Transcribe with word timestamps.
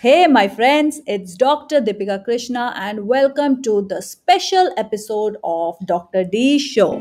Hey, 0.00 0.26
my 0.26 0.48
friends, 0.48 1.02
it's 1.06 1.34
Dr. 1.34 1.78
Deepika 1.82 2.24
Krishna, 2.24 2.72
and 2.74 3.06
welcome 3.06 3.60
to 3.64 3.82
the 3.86 4.00
special 4.00 4.72
episode 4.78 5.36
of 5.44 5.76
Dr. 5.84 6.24
D 6.24 6.58
Show. 6.58 6.92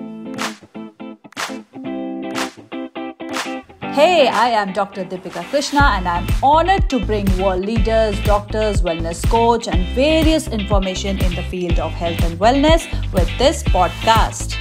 Hey, 3.96 4.28
I 4.28 4.50
am 4.50 4.74
Dr. 4.74 5.06
Deepika 5.06 5.46
Krishna, 5.50 5.80
and 5.96 6.10
I'm 6.10 6.28
honored 6.44 6.90
to 6.90 7.00
bring 7.06 7.26
world 7.38 7.64
leaders, 7.64 8.22
doctors, 8.26 8.82
wellness 8.82 9.26
coach, 9.30 9.70
and 9.70 9.88
various 9.96 10.50
information 10.50 11.24
in 11.24 11.34
the 11.36 11.44
field 11.44 11.80
of 11.80 11.94
health 11.94 12.22
and 12.22 12.38
wellness 12.38 12.84
with 13.14 13.30
this 13.38 13.64
podcast. 13.64 14.59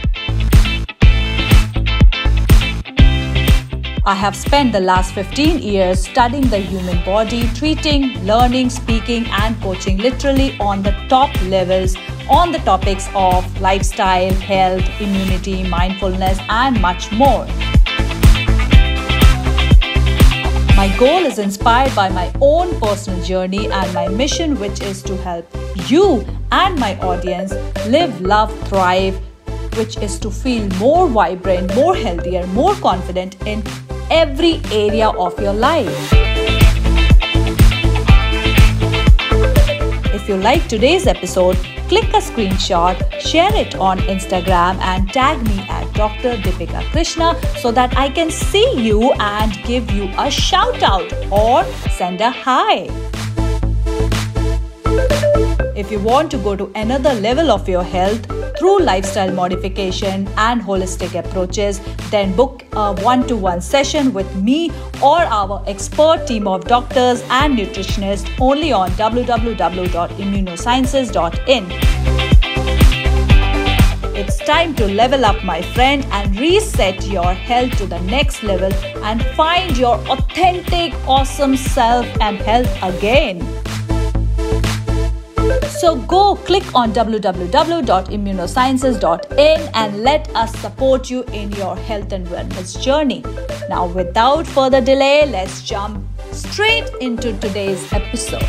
I 4.09 4.14
have 4.14 4.34
spent 4.34 4.72
the 4.72 4.80
last 4.80 5.12
15 5.12 5.59
years 5.59 6.02
studying 6.08 6.48
the 6.48 6.57
human 6.57 7.04
body, 7.04 7.46
treating, 7.48 8.25
learning, 8.25 8.71
speaking, 8.71 9.26
and 9.26 9.61
coaching 9.61 9.98
literally 9.98 10.58
on 10.61 10.82
the 10.82 10.93
top 11.11 11.29
levels 11.43 11.94
on 12.31 12.50
the 12.50 12.58
topics 12.61 13.07
of 13.14 13.44
lifestyle, 13.61 14.32
health, 14.32 14.82
immunity, 14.98 15.62
mindfulness, 15.68 16.39
and 16.48 16.81
much 16.81 17.12
more. 17.12 17.44
My 20.75 20.90
goal 20.98 21.26
is 21.26 21.39
inspired 21.39 21.95
by 21.95 22.09
my 22.09 22.32
own 22.40 22.81
personal 22.81 23.22
journey 23.22 23.70
and 23.70 23.93
my 23.93 24.09
mission, 24.09 24.59
which 24.59 24.81
is 24.81 25.03
to 25.03 25.18
help 25.18 25.46
you 25.86 26.25
and 26.50 26.81
my 26.81 26.98
audience 27.00 27.53
live, 27.89 28.18
love, 28.22 28.50
thrive, 28.70 29.20
which 29.76 29.98
is 29.98 30.18
to 30.20 30.31
feel 30.31 30.67
more 30.79 31.06
vibrant, 31.11 31.75
more 31.75 31.95
healthier, 31.95 32.47
more 32.47 32.75
confident 32.77 33.36
in 33.47 33.62
every 34.11 34.61
area 34.72 35.08
of 35.08 35.39
your 35.41 35.53
life. 35.53 36.12
If 40.14 40.28
you 40.28 40.37
like 40.37 40.69
today's 40.69 41.06
episode, 41.06 41.56
click 41.89 42.09
a 42.09 42.20
screenshot, 42.20 42.98
share 43.20 43.55
it 43.55 43.75
on 43.77 43.98
Instagram, 44.01 44.79
and 44.81 45.11
tag 45.12 45.42
me 45.47 45.59
at 45.69 45.91
Dr. 45.95 46.36
Deepika 46.36 46.83
Krishna 46.91 47.34
so 47.59 47.73
that 47.73 47.97
I 47.97 48.11
can 48.11 48.31
see 48.31 48.70
you 48.77 49.12
and 49.20 49.53
give 49.64 49.91
you 49.91 50.11
a 50.19 50.31
shout 50.31 50.83
out 50.83 51.12
or 51.33 51.64
send 51.91 52.20
a 52.20 52.31
hi. 52.31 52.89
If 55.79 55.91
you 55.93 56.01
want 56.01 56.33
to 56.33 56.39
go 56.39 56.57
to 56.57 56.73
another 56.75 57.15
level 57.15 57.53
of 57.53 57.69
your 57.69 57.84
health 57.84 58.27
through 58.59 58.81
lifestyle 58.81 59.33
modification 59.33 60.27
and 60.37 60.61
holistic 60.61 61.17
approaches, 61.17 61.81
then 62.11 62.35
book 62.35 62.65
a 62.73 63.01
one 63.01 63.25
to 63.29 63.37
one 63.37 63.61
session 63.61 64.12
with 64.12 64.35
me 64.35 64.73
or 65.01 65.20
our 65.20 65.62
expert 65.69 66.27
team 66.27 66.48
of 66.48 66.65
doctors 66.65 67.23
and 67.31 67.57
nutritionists 67.57 68.29
only 68.41 68.73
on 68.73 68.91
www.immunosciences.in. 69.03 71.67
It's 74.17 74.39
time 74.39 74.75
to 74.75 74.89
level 74.89 75.25
up, 75.25 75.45
my 75.45 75.63
friend, 75.63 76.05
and 76.11 76.37
reset 76.41 77.07
your 77.07 77.33
health 77.33 77.79
to 77.79 77.87
the 77.87 78.01
next 78.01 78.42
level 78.42 78.73
and 79.05 79.25
find 79.37 79.79
your 79.79 79.95
authentic, 80.11 80.92
awesome 81.07 81.57
self 81.57 82.05
and 82.20 82.37
health 82.39 82.83
again. 82.83 83.58
So 85.69 85.97
go 85.97 86.34
click 86.34 86.74
on 86.74 86.92
www.immunosciences.in 86.92 89.61
and 89.74 90.02
let 90.02 90.34
us 90.34 90.50
support 90.61 91.11
you 91.11 91.24
in 91.24 91.52
your 91.52 91.77
health 91.77 92.12
and 92.12 92.27
wellness 92.28 92.83
journey. 92.83 93.22
Now, 93.69 93.86
without 93.86 94.46
further 94.46 94.80
delay, 94.80 95.27
let's 95.30 95.61
jump 95.62 96.06
straight 96.33 96.89
into 97.00 97.39
today's 97.39 97.92
episode. 97.92 98.42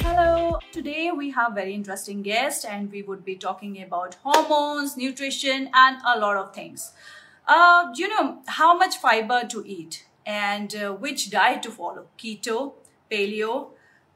Hello, 0.00 0.60
today 0.72 1.10
we 1.10 1.32
have 1.32 1.54
very 1.54 1.74
interesting 1.74 2.22
guest 2.22 2.64
and 2.64 2.92
we 2.92 3.02
would 3.02 3.24
be 3.24 3.34
talking 3.34 3.82
about 3.82 4.14
hormones, 4.22 4.96
nutrition 4.96 5.70
and 5.74 5.98
a 6.06 6.20
lot 6.20 6.36
of 6.36 6.54
things. 6.54 6.92
Uh, 7.48 7.88
you 7.96 8.08
know 8.08 8.38
how 8.46 8.78
much 8.78 8.96
fiber 8.96 9.42
to 9.48 9.64
eat 9.66 10.06
and 10.24 10.74
uh, 10.74 10.92
which 10.92 11.30
diet 11.30 11.62
to 11.62 11.70
follow 11.70 12.06
keto 12.16 12.72
paleo, 13.14 13.70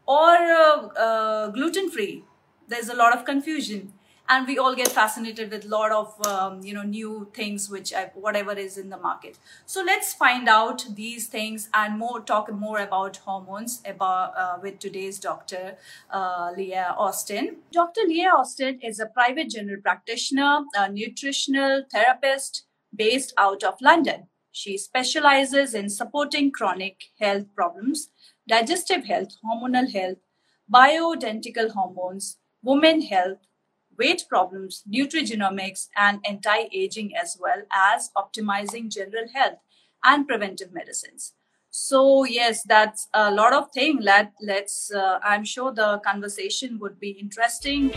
or 0.06 0.36
uh, 0.36 0.86
uh, 1.06 1.48
gluten 1.50 1.90
free. 1.90 2.24
There's 2.66 2.88
a 2.88 2.94
lot 2.94 3.16
of 3.16 3.24
confusion, 3.24 3.92
and 4.28 4.46
we 4.46 4.58
all 4.58 4.74
get 4.74 4.88
fascinated 4.88 5.50
with 5.50 5.64
a 5.64 5.68
lot 5.68 5.92
of 5.92 6.26
um, 6.26 6.60
you 6.62 6.74
know 6.74 6.82
new 6.82 7.28
things, 7.32 7.68
which 7.70 7.92
I, 7.94 8.04
whatever 8.14 8.52
is 8.52 8.76
in 8.76 8.90
the 8.90 8.98
market. 8.98 9.38
So 9.66 9.82
let's 9.82 10.12
find 10.12 10.48
out 10.48 10.84
these 10.94 11.26
things 11.26 11.68
and 11.82 11.98
more. 11.98 12.20
Talk 12.20 12.52
more 12.52 12.78
about 12.78 13.18
hormones 13.28 13.80
about 13.94 14.36
uh, 14.36 14.58
with 14.62 14.78
today's 14.78 15.18
doctor 15.18 15.76
uh, 16.10 16.52
Leah 16.56 16.94
Austin. 16.98 17.56
Dr. 17.72 18.02
Leah 18.06 18.32
Austin 18.36 18.80
is 18.82 19.00
a 19.00 19.06
private 19.06 19.50
general 19.50 19.80
practitioner, 19.82 20.64
a 20.74 20.90
nutritional 20.90 21.84
therapist 21.90 22.64
based 22.94 23.32
out 23.36 23.62
of 23.62 23.80
London. 23.80 24.28
She 24.52 24.76
specializes 24.76 25.74
in 25.74 25.88
supporting 25.88 26.50
chronic 26.50 27.04
health 27.20 27.46
problems 27.54 28.08
digestive 28.48 29.04
health, 29.04 29.36
hormonal 29.44 29.92
health, 29.92 30.18
bioidentical 30.72 31.70
hormones, 31.70 32.38
women 32.62 33.02
health, 33.02 33.38
weight 33.98 34.24
problems, 34.28 34.82
nutrigenomics, 34.90 35.88
and 35.96 36.20
anti 36.28 36.68
aging, 36.72 37.14
as 37.14 37.36
well 37.38 37.62
as 37.72 38.10
optimizing 38.16 38.90
general 38.90 39.26
health 39.34 39.58
and 40.04 40.26
preventive 40.26 40.72
medicines. 40.72 41.34
So, 41.70 42.24
yes, 42.24 42.62
that's 42.62 43.08
a 43.12 43.30
lot 43.30 43.52
of 43.52 43.70
things. 43.72 44.02
Let, 44.02 44.32
let's, 44.40 44.90
uh, 44.90 45.18
I'm 45.22 45.44
sure 45.44 45.72
the 45.72 46.00
conversation 46.04 46.78
would 46.80 46.98
be 46.98 47.10
interesting. 47.10 47.92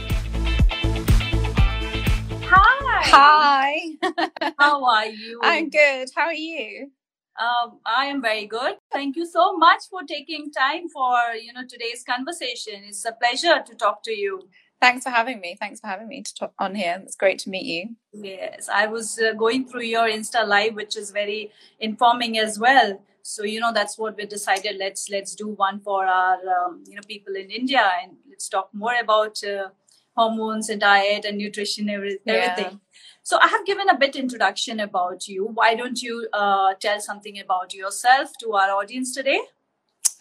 Hi. 2.54 3.72
Hi. 4.04 4.52
How 4.60 4.84
are 4.84 5.06
you? 5.06 5.40
I'm 5.42 5.70
good. 5.70 6.10
How 6.14 6.26
are 6.26 6.34
you? 6.34 6.92
Um, 7.40 7.80
I 7.86 8.06
am 8.06 8.22
very 8.22 8.46
good. 8.46 8.76
Thank 8.92 9.16
you 9.16 9.26
so 9.26 9.58
much 9.58 9.84
for 9.90 10.02
taking 10.04 10.52
time 10.52 10.90
for 10.90 11.36
you 11.36 11.54
know 11.54 11.62
today's 11.68 12.04
conversation. 12.04 12.84
It's 12.86 13.06
a 13.06 13.14
pleasure 13.14 13.64
to 13.66 13.76
talk 13.76 14.04
to 14.04 14.12
you. 14.12 14.50
Thanks 14.82 15.04
for 15.04 15.12
having 15.12 15.40
me. 15.40 15.56
Thanks 15.60 15.80
for 15.80 15.88
having 15.88 16.08
me 16.08 16.24
to 16.24 16.34
talk 16.34 16.54
on 16.58 16.76
here. 16.76 17.00
It's 17.04 17.16
great 17.16 17.38
to 17.40 17.50
meet 17.50 17.66
you. 17.66 17.96
Yes, 18.14 18.68
I 18.68 18.88
was 18.88 19.20
uh, 19.20 19.34
going 19.34 19.68
through 19.68 19.84
your 19.84 20.10
Insta 20.10 20.46
live, 20.46 20.74
which 20.76 20.98
is 20.98 21.12
very 21.12 21.52
informing 21.80 22.38
as 22.40 22.60
well. 22.60 23.00
So 23.22 23.44
you 23.44 23.60
know 23.60 23.72
that's 23.72 23.98
what 23.98 24.18
we 24.18 24.26
decided. 24.26 24.78
Let's 24.78 25.10
let's 25.10 25.36
do 25.36 25.48
one 25.48 25.80
for 25.80 26.06
our 26.06 26.38
um, 26.58 26.84
you 26.88 26.96
know 26.96 27.04
people 27.08 27.36
in 27.36 27.50
India, 27.50 27.90
and 28.02 28.18
let's 28.30 28.50
talk 28.50 28.70
more 28.74 28.96
about 29.00 29.44
uh, 29.44 29.70
hormones 30.16 30.70
and 30.70 30.82
diet 30.82 31.26
and 31.26 31.38
nutrition, 31.38 31.90
every, 31.90 32.20
everything. 32.28 32.72
Yeah. 32.72 32.78
So 33.24 33.38
I 33.40 33.48
have 33.48 33.66
given 33.66 33.88
a 33.90 33.98
bit 33.98 34.16
introduction 34.16 34.80
about 34.80 35.28
you. 35.28 35.46
Why 35.46 35.76
don't 35.76 36.02
you 36.02 36.28
uh, 36.34 36.74
tell 36.80 37.00
something 37.00 37.40
about 37.40 37.74
yourself 37.74 38.32
to 38.40 38.54
our 38.54 38.72
audience 38.72 39.14
today? 39.14 39.42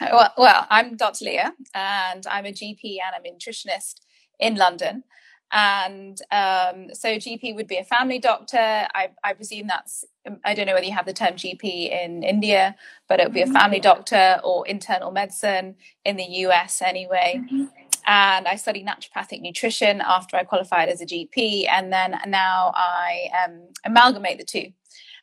Well, 0.01 0.33
well, 0.37 0.67
I'm 0.71 0.97
Dr. 0.97 1.27
Leah, 1.27 1.53
and 1.75 2.27
I'm 2.27 2.47
a 2.47 2.53
GP 2.53 2.99
and 3.05 3.15
a 3.17 3.31
nutritionist 3.31 4.01
in 4.39 4.57
London. 4.57 5.05
And 5.53 6.21
um, 6.31 6.95
so, 6.95 7.17
GP 7.17 7.57
would 7.57 7.67
be 7.67 7.79
a 7.79 7.85
family 7.85 8.19
doctor. 8.19 8.57
I, 8.59 9.11
I, 9.25 9.33
presume 9.33 9.67
that's, 9.67 10.05
I 10.45 10.55
don't 10.55 10.67
know 10.67 10.75
whether 10.75 10.87
you 10.87 10.93
have 10.93 11.07
the 11.07 11.13
term 11.13 11.35
GP 11.35 11.91
in 11.91 12.23
India, 12.23 12.77
but 13.09 13.19
it 13.19 13.25
would 13.25 13.35
be 13.35 13.43
a 13.43 13.47
family 13.47 13.79
mm-hmm. 13.79 13.83
doctor 13.83 14.41
or 14.45 14.67
internal 14.69 15.11
medicine 15.11 15.75
in 16.05 16.17
the 16.17 16.25
US 16.25 16.81
anyway. 16.83 17.41
Mm-hmm 17.43 17.90
and 18.11 18.49
I 18.49 18.57
studied 18.57 18.89
naturopathic 18.89 19.41
nutrition 19.41 20.01
after 20.01 20.37
I 20.37 20.43
qualified 20.43 20.89
as 20.89 21.01
a 21.01 21.07
GP, 21.07 21.69
and 21.69 21.93
then 21.93 22.19
now 22.27 22.73
I 22.75 23.29
um, 23.47 23.69
amalgamate 23.85 24.39
the 24.39 24.45
two 24.45 24.73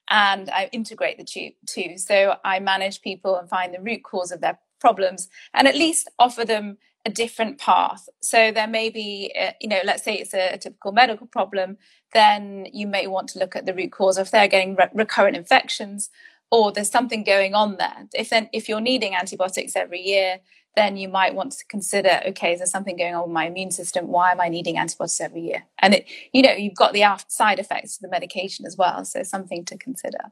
and 0.07 0.49
I 0.49 0.69
integrate 0.71 1.17
the 1.17 1.25
two, 1.25 1.51
two. 1.66 1.97
So 1.97 2.37
I 2.45 2.61
manage 2.61 3.01
people 3.01 3.35
and 3.35 3.49
find 3.49 3.73
the 3.73 3.81
root 3.81 4.05
cause 4.05 4.31
of 4.31 4.39
their 4.39 4.57
problems 4.79 5.28
and 5.53 5.67
at 5.67 5.75
least 5.75 6.09
offer 6.17 6.45
them 6.45 6.78
a 7.05 7.09
different 7.09 7.59
path. 7.59 8.07
So 8.22 8.53
there 8.53 8.67
may 8.67 8.90
be, 8.90 9.33
uh, 9.37 9.51
you 9.59 9.67
know, 9.67 9.81
let's 9.83 10.03
say 10.03 10.16
it's 10.16 10.33
a, 10.33 10.53
a, 10.53 10.57
typical 10.57 10.93
medical 10.93 11.28
problem, 11.28 11.78
then 12.13 12.67
you 12.72 12.87
may 12.87 13.05
want 13.07 13.28
to 13.29 13.40
look 13.40 13.57
at 13.57 13.66
the 13.66 13.73
root 13.73 13.91
cause 13.91 14.17
if 14.17 14.31
they're 14.31 14.47
getting 14.47 14.75
re- 14.75 14.90
recurrent 14.93 15.35
infections 15.35 16.09
or 16.51 16.72
there's 16.72 16.90
something 16.90 17.25
going 17.25 17.53
on 17.53 17.75
there. 17.75 18.07
If 18.13 18.29
then 18.29 18.49
if 18.53 18.69
you're 18.69 18.79
needing 18.79 19.13
antibiotics 19.13 19.75
every 19.75 19.99
year, 19.99 20.40
then 20.78 20.97
you 20.97 21.09
might 21.09 21.35
want 21.35 21.52
to 21.53 21.66
consider 21.66 22.22
okay 22.28 22.53
is 22.53 22.59
there 22.59 22.68
something 22.68 22.96
going 22.96 23.16
on 23.16 23.24
with 23.24 23.32
my 23.32 23.47
immune 23.47 23.72
system? 23.72 24.08
Why 24.08 24.32
am 24.32 24.41
i 24.41 24.47
needing 24.47 24.78
antibiotics 24.78 25.20
every 25.20 25.41
year? 25.41 25.66
And 25.79 25.96
it 25.96 26.06
you 26.32 26.41
know 26.41 26.53
you've 26.53 26.76
got 26.76 26.94
the 26.94 27.03
side 27.28 27.59
effects 27.59 27.97
of 27.97 28.02
the 28.02 28.09
medication 28.09 28.66
as 28.66 28.78
well 28.78 29.03
so 29.06 29.24
something 29.24 29.66
to 29.66 29.78
consider 29.78 30.32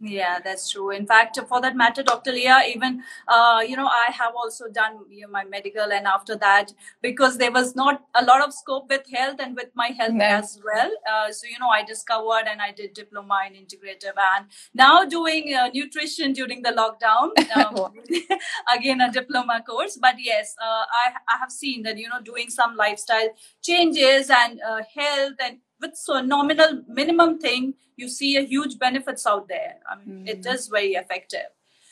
Yeah, 0.00 0.38
that's 0.44 0.70
true. 0.70 0.90
In 0.90 1.06
fact, 1.06 1.40
for 1.48 1.60
that 1.60 1.74
matter, 1.76 2.04
Dr. 2.04 2.30
Leah, 2.30 2.62
even 2.68 3.02
uh, 3.26 3.64
you 3.66 3.76
know, 3.76 3.88
I 3.88 4.12
have 4.12 4.32
also 4.36 4.68
done 4.68 4.98
you 5.10 5.22
know, 5.22 5.28
my 5.28 5.42
medical, 5.42 5.90
and 5.92 6.06
after 6.06 6.36
that, 6.36 6.72
because 7.02 7.36
there 7.36 7.50
was 7.50 7.74
not 7.74 8.04
a 8.14 8.24
lot 8.24 8.40
of 8.40 8.54
scope 8.54 8.88
with 8.90 9.02
health 9.12 9.40
and 9.40 9.56
with 9.56 9.70
my 9.74 9.88
health 9.88 10.12
no. 10.12 10.24
as 10.24 10.60
well. 10.64 10.92
Uh, 11.10 11.32
so 11.32 11.48
you 11.48 11.58
know, 11.58 11.68
I 11.68 11.82
discovered 11.82 12.46
and 12.48 12.62
I 12.62 12.70
did 12.70 12.94
diploma 12.94 13.40
in 13.48 13.54
integrative, 13.54 14.16
and 14.36 14.46
now 14.72 15.04
doing 15.04 15.52
uh, 15.52 15.68
nutrition 15.74 16.32
during 16.32 16.62
the 16.62 16.70
lockdown. 16.70 17.30
Um, 17.58 17.92
again, 18.76 19.00
a 19.00 19.10
diploma 19.10 19.64
course. 19.66 19.98
But 20.00 20.14
yes, 20.18 20.54
uh, 20.62 20.84
I 21.02 21.12
I 21.28 21.38
have 21.40 21.50
seen 21.50 21.82
that 21.82 21.98
you 21.98 22.08
know, 22.08 22.20
doing 22.22 22.50
some 22.50 22.76
lifestyle 22.76 23.30
changes 23.62 24.30
and 24.30 24.60
uh, 24.60 24.82
health 24.94 25.34
and 25.40 25.58
with 25.80 25.96
so 25.96 26.16
a 26.16 26.22
nominal 26.22 26.82
minimum 26.88 27.38
thing, 27.38 27.74
you 27.96 28.08
see 28.08 28.36
a 28.36 28.42
huge 28.42 28.78
benefits 28.78 29.26
out 29.26 29.48
there. 29.48 29.76
I 29.90 29.96
mean, 29.96 30.24
mm. 30.24 30.28
it 30.28 30.44
hmm. 30.44 30.72
very 30.72 30.92
effective. 30.92 31.48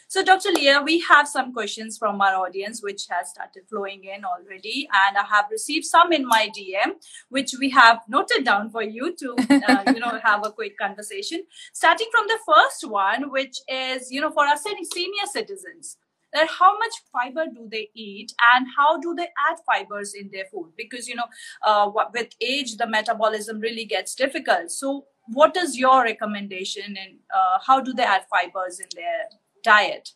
So, 0.09 0.23
Dr. 0.23 0.51
Leah, 0.51 0.83
we 0.83 1.01
have 1.01 1.27
some 1.27 1.53
questions 1.53 1.99
from 1.99 2.21
our 2.21 2.37
audience, 2.37 2.81
which 2.81 3.07
has 3.11 3.31
started 3.31 3.65
flowing 3.69 4.05
in 4.05 4.25
already, 4.25 4.89
and 5.09 5.19
I 5.19 5.25
have 5.25 5.47
received 5.51 5.85
some 5.85 6.13
in 6.13 6.25
my 6.25 6.49
DM, 6.57 6.93
which 7.29 7.55
we 7.59 7.71
have 7.71 8.03
noted 8.09 8.45
down 8.45 8.71
for 8.71 8.85
you 8.85 9.17
to, 9.17 9.35
uh, 9.51 9.83
you 9.93 9.99
know, 9.99 10.21
have 10.23 10.47
a 10.47 10.53
quick 10.53 10.79
conversation. 10.79 11.43
Starting 11.73 12.07
from 12.13 12.29
the 12.29 12.39
first 12.47 12.89
one, 12.89 13.33
which 13.33 13.57
is, 13.69 14.13
you 14.13 14.21
know, 14.21 14.31
for 14.31 14.47
our 14.47 14.57
senior 14.57 15.27
citizens, 15.33 15.97
that 16.37 16.49
how 16.59 16.73
much 16.79 16.97
fiber 17.13 17.45
do 17.53 17.67
they 17.71 17.89
eat 17.95 18.33
and 18.53 18.67
how 18.77 18.99
do 19.01 19.15
they 19.15 19.29
add 19.49 19.59
fibers 19.71 20.15
in 20.15 20.31
their 20.33 20.45
food 20.53 20.71
because 20.77 21.09
you 21.09 21.15
know 21.15 21.29
uh, 21.65 21.91
with 22.15 22.29
age 22.41 22.77
the 22.77 22.87
metabolism 22.87 23.61
really 23.61 23.85
gets 23.85 24.15
difficult 24.15 24.71
so 24.71 25.07
what 25.41 25.57
is 25.57 25.77
your 25.79 26.03
recommendation 26.03 26.97
and 27.05 27.19
uh, 27.35 27.59
how 27.67 27.81
do 27.81 27.93
they 27.93 28.05
add 28.05 28.25
fibers 28.31 28.81
in 28.81 28.89
their 28.95 29.25
diet 29.65 30.11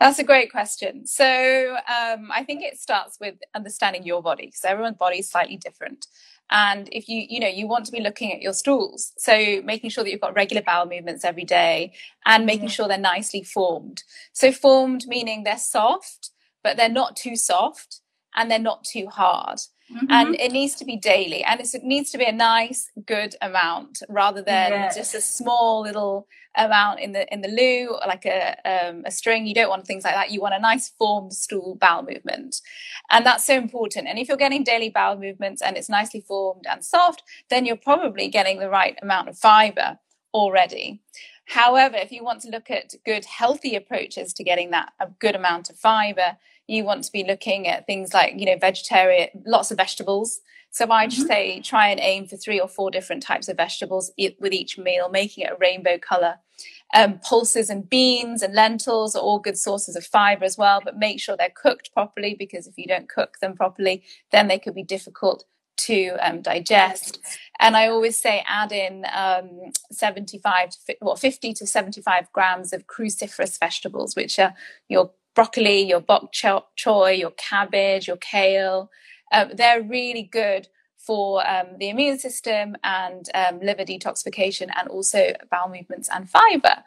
that's 0.00 0.18
a 0.18 0.24
great 0.24 0.50
question. 0.50 1.06
So 1.06 1.76
um, 1.88 2.30
I 2.32 2.44
think 2.44 2.62
it 2.62 2.78
starts 2.78 3.18
with 3.20 3.34
understanding 3.54 4.04
your 4.04 4.22
body. 4.22 4.52
So 4.54 4.68
everyone's 4.68 4.96
body 4.96 5.18
is 5.18 5.30
slightly 5.30 5.56
different. 5.56 6.06
And 6.50 6.88
if 6.92 7.08
you, 7.08 7.24
you 7.28 7.40
know, 7.40 7.48
you 7.48 7.66
want 7.66 7.86
to 7.86 7.92
be 7.92 8.00
looking 8.00 8.32
at 8.32 8.42
your 8.42 8.52
stools. 8.52 9.12
So 9.18 9.62
making 9.64 9.90
sure 9.90 10.04
that 10.04 10.10
you've 10.10 10.20
got 10.20 10.34
regular 10.34 10.62
bowel 10.62 10.86
movements 10.86 11.24
every 11.24 11.44
day 11.44 11.92
and 12.26 12.46
making 12.46 12.68
sure 12.68 12.86
they're 12.86 12.98
nicely 12.98 13.42
formed. 13.42 14.02
So 14.32 14.52
formed 14.52 15.06
meaning 15.06 15.44
they're 15.44 15.58
soft, 15.58 16.30
but 16.62 16.76
they're 16.76 16.88
not 16.88 17.16
too 17.16 17.36
soft 17.36 18.00
and 18.34 18.50
they're 18.50 18.58
not 18.58 18.84
too 18.84 19.08
hard. 19.08 19.58
Mm-hmm. 19.92 20.06
And 20.08 20.34
it 20.36 20.52
needs 20.52 20.74
to 20.76 20.84
be 20.84 20.96
daily 20.96 21.44
and 21.44 21.60
it 21.60 21.82
needs 21.82 22.10
to 22.12 22.18
be 22.18 22.24
a 22.24 22.32
nice, 22.32 22.90
good 23.04 23.34
amount 23.42 24.02
rather 24.08 24.42
than 24.42 24.72
yes. 24.72 24.96
just 24.96 25.14
a 25.14 25.20
small 25.20 25.82
little 25.82 26.26
amount 26.56 27.00
in 27.00 27.12
the 27.12 27.32
in 27.32 27.40
the 27.40 27.48
loo, 27.48 27.96
like 28.06 28.26
a 28.26 28.56
um, 28.64 29.02
a 29.04 29.10
string. 29.10 29.46
You 29.46 29.54
don't 29.54 29.68
want 29.68 29.86
things 29.86 30.04
like 30.04 30.14
that. 30.14 30.30
You 30.30 30.40
want 30.40 30.54
a 30.54 30.60
nice 30.60 30.90
formed 30.90 31.32
stool 31.32 31.76
bowel 31.76 32.02
movement, 32.02 32.60
and 33.10 33.24
that's 33.24 33.44
so 33.44 33.56
important. 33.56 34.08
And 34.08 34.18
if 34.18 34.28
you're 34.28 34.36
getting 34.36 34.64
daily 34.64 34.90
bowel 34.90 35.16
movements 35.16 35.62
and 35.62 35.76
it's 35.76 35.88
nicely 35.88 36.20
formed 36.20 36.64
and 36.68 36.84
soft, 36.84 37.22
then 37.50 37.66
you're 37.66 37.76
probably 37.76 38.28
getting 38.28 38.58
the 38.58 38.70
right 38.70 38.98
amount 39.02 39.28
of 39.28 39.38
fiber 39.38 39.98
already. 40.32 41.02
However, 41.46 41.96
if 41.96 42.10
you 42.10 42.24
want 42.24 42.40
to 42.42 42.50
look 42.50 42.70
at 42.70 42.94
good, 43.04 43.24
healthy 43.26 43.76
approaches 43.76 44.32
to 44.34 44.44
getting 44.44 44.70
that 44.70 44.92
a 44.98 45.08
good 45.18 45.36
amount 45.36 45.68
of 45.70 45.76
fiber, 45.76 46.38
you 46.66 46.84
want 46.84 47.04
to 47.04 47.12
be 47.12 47.24
looking 47.24 47.68
at 47.68 47.86
things 47.86 48.14
like 48.14 48.34
you 48.36 48.46
know 48.46 48.56
vegetarian, 48.58 49.28
lots 49.44 49.70
of 49.70 49.76
vegetables 49.76 50.40
so 50.74 50.90
I'd 50.90 51.10
mm-hmm. 51.10 51.26
say 51.26 51.60
try 51.60 51.86
and 51.86 52.00
aim 52.00 52.26
for 52.26 52.36
three 52.36 52.58
or 52.58 52.66
four 52.66 52.90
different 52.90 53.22
types 53.22 53.48
of 53.48 53.56
vegetables 53.56 54.10
with 54.18 54.52
each 54.52 54.76
meal, 54.76 55.08
making 55.08 55.44
it 55.44 55.52
a 55.52 55.56
rainbow 55.60 55.98
color. 55.98 56.40
Um, 56.92 57.20
pulses 57.20 57.70
and 57.70 57.88
beans 57.88 58.42
and 58.42 58.54
lentils 58.54 59.14
are 59.14 59.22
all 59.22 59.38
good 59.38 59.56
sources 59.56 59.94
of 59.94 60.04
fiber 60.04 60.44
as 60.44 60.58
well, 60.58 60.80
but 60.84 60.98
make 60.98 61.20
sure 61.20 61.36
they're 61.36 61.48
cooked 61.54 61.92
properly 61.94 62.34
because 62.36 62.66
if 62.66 62.74
you 62.76 62.86
don't 62.86 63.08
cook 63.08 63.38
them 63.40 63.54
properly, 63.54 64.02
then 64.32 64.48
they 64.48 64.58
could 64.58 64.74
be 64.74 64.82
difficult 64.82 65.44
to 65.76 66.16
um, 66.20 66.42
digest. 66.42 67.20
And 67.60 67.76
I 67.76 67.86
always 67.86 68.20
say 68.20 68.42
add 68.44 68.72
in 68.72 69.06
um, 69.14 69.70
75 69.92 70.70
to 70.70 70.96
well, 71.00 71.14
50 71.14 71.54
to 71.54 71.68
75 71.68 72.32
grams 72.32 72.72
of 72.72 72.88
cruciferous 72.88 73.60
vegetables, 73.60 74.16
which 74.16 74.40
are 74.40 74.54
your 74.88 75.12
broccoli, 75.36 75.82
your 75.82 76.00
bok 76.00 76.32
choy, 76.32 77.16
your 77.16 77.32
cabbage, 77.32 78.08
your 78.08 78.16
kale, 78.16 78.90
um, 79.34 79.50
they're 79.54 79.82
really 79.82 80.22
good 80.22 80.68
for 80.96 81.46
um, 81.46 81.66
the 81.78 81.90
immune 81.90 82.18
system 82.18 82.76
and 82.82 83.28
um, 83.34 83.60
liver 83.60 83.84
detoxification 83.84 84.68
and 84.74 84.88
also 84.88 85.34
bowel 85.50 85.68
movements 85.68 86.08
and 86.12 86.30
fiber. 86.30 86.82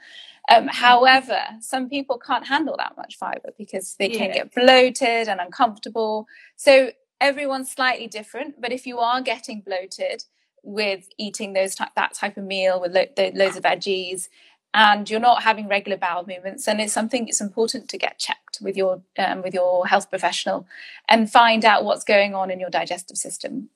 Um, 0.50 0.68
however, 0.68 1.42
some 1.60 1.90
people 1.90 2.18
can't 2.18 2.48
handle 2.48 2.76
that 2.78 2.96
much 2.98 3.18
fiber 3.18 3.50
because 3.58 3.96
they 4.00 4.10
yeah. 4.10 4.18
can 4.18 4.32
get 4.32 4.56
bloated 4.56 5.28
and 5.28 5.40
uncomfortable. 5.40 6.26
So 6.56 6.92
everyone's 7.20 7.70
slightly 7.70 8.08
different. 8.08 8.60
But 8.60 8.72
if 8.72 8.88
you 8.88 9.00
are 9.00 9.22
getting 9.22 9.62
bloated 9.62 10.24
with 10.64 11.10
eating 11.18 11.54
those 11.54 11.76
type, 11.76 11.90
that 11.96 12.14
type 12.14 12.38
of 12.38 12.46
meal 12.46 12.80
with 12.82 12.94
lo- 12.96 13.32
loads 13.36 13.58
of 13.58 13.64
veggies, 13.64 14.30
and 14.78 15.10
you're 15.10 15.20
not 15.20 15.42
having 15.42 15.68
regular 15.68 15.98
bowel 15.98 16.24
movements, 16.28 16.68
and 16.68 16.80
it's 16.80 16.94
something 16.94 17.28
it's 17.28 17.42
important 17.42 17.90
to 17.90 17.98
get 17.98 18.20
checked 18.20 18.60
with 18.62 18.78
your 18.78 19.02
um, 19.18 19.42
with 19.42 19.56
your 19.56 19.88
health 19.88 20.10
professional 20.10 20.68
and 21.10 21.32
find 21.32 21.66
out 21.66 21.84
what's 21.84 22.04
going 22.04 22.36
on 22.36 22.52
in 22.52 22.60
your 22.60 22.70
digestive 22.70 23.18
system. 23.18 23.70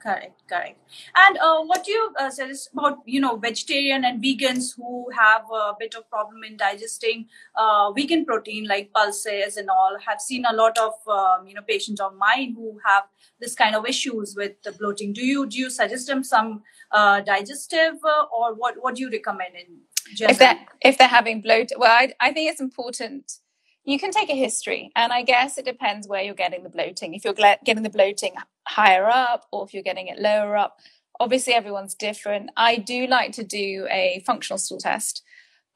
Correct, 0.00 0.42
correct. 0.48 0.78
And 1.16 1.38
uh, 1.38 1.62
what 1.64 1.84
do 1.84 1.92
you 1.92 2.14
uh, 2.18 2.30
suggest 2.30 2.70
about 2.72 2.98
you 3.04 3.20
know 3.20 3.36
vegetarian 3.36 4.04
and 4.06 4.22
vegans 4.24 4.74
who 4.74 5.06
have 5.10 5.44
a 5.52 5.72
bit 5.78 5.94
of 5.94 6.08
problem 6.08 6.42
in 6.42 6.56
digesting 6.56 7.26
uh, 7.54 7.92
vegan 7.92 8.24
protein 8.24 8.66
like 8.66 8.92
pulses 8.94 9.58
and 9.58 9.68
all? 9.68 9.98
Have 10.06 10.20
seen 10.22 10.44
a 10.50 10.54
lot 10.54 10.78
of 10.78 10.94
um, 11.06 11.46
you 11.46 11.54
know 11.54 11.62
patients 11.68 12.00
of 12.00 12.16
mine 12.16 12.54
who 12.56 12.78
have 12.86 13.04
this 13.40 13.54
kind 13.54 13.74
of 13.76 13.86
issues 13.86 14.34
with 14.34 14.62
the 14.62 14.72
bloating. 14.72 15.12
Do 15.12 15.24
you 15.24 15.46
do 15.46 15.58
you 15.58 15.70
suggest 15.70 16.06
them 16.06 16.24
some 16.24 16.62
uh, 16.90 17.20
digestive 17.20 17.96
uh, 18.04 18.24
or 18.34 18.54
what? 18.54 18.76
What 18.80 18.94
do 18.94 19.02
you 19.02 19.10
recommend 19.10 19.54
in 19.54 19.82
if 20.20 20.38
they're 20.38 20.58
if 20.82 20.98
they're 20.98 21.08
having 21.08 21.40
bloat 21.40 21.70
well 21.76 21.90
I, 21.90 22.12
I 22.20 22.32
think 22.32 22.50
it's 22.50 22.60
important 22.60 23.38
you 23.84 23.98
can 23.98 24.10
take 24.10 24.30
a 24.30 24.36
history 24.36 24.90
and 24.96 25.12
i 25.12 25.22
guess 25.22 25.58
it 25.58 25.64
depends 25.64 26.08
where 26.08 26.22
you're 26.22 26.34
getting 26.34 26.62
the 26.62 26.70
bloating. 26.70 27.14
If 27.14 27.24
you're 27.24 27.34
getting 27.34 27.82
the 27.82 27.90
bloating 27.90 28.34
higher 28.66 29.06
up 29.06 29.46
or 29.52 29.64
if 29.64 29.74
you're 29.74 29.82
getting 29.82 30.08
it 30.08 30.18
lower 30.18 30.56
up 30.56 30.78
obviously 31.20 31.54
everyone's 31.54 31.94
different. 31.94 32.50
I 32.56 32.76
do 32.76 33.06
like 33.06 33.32
to 33.32 33.44
do 33.44 33.86
a 33.90 34.22
functional 34.26 34.58
stool 34.58 34.78
test 34.78 35.22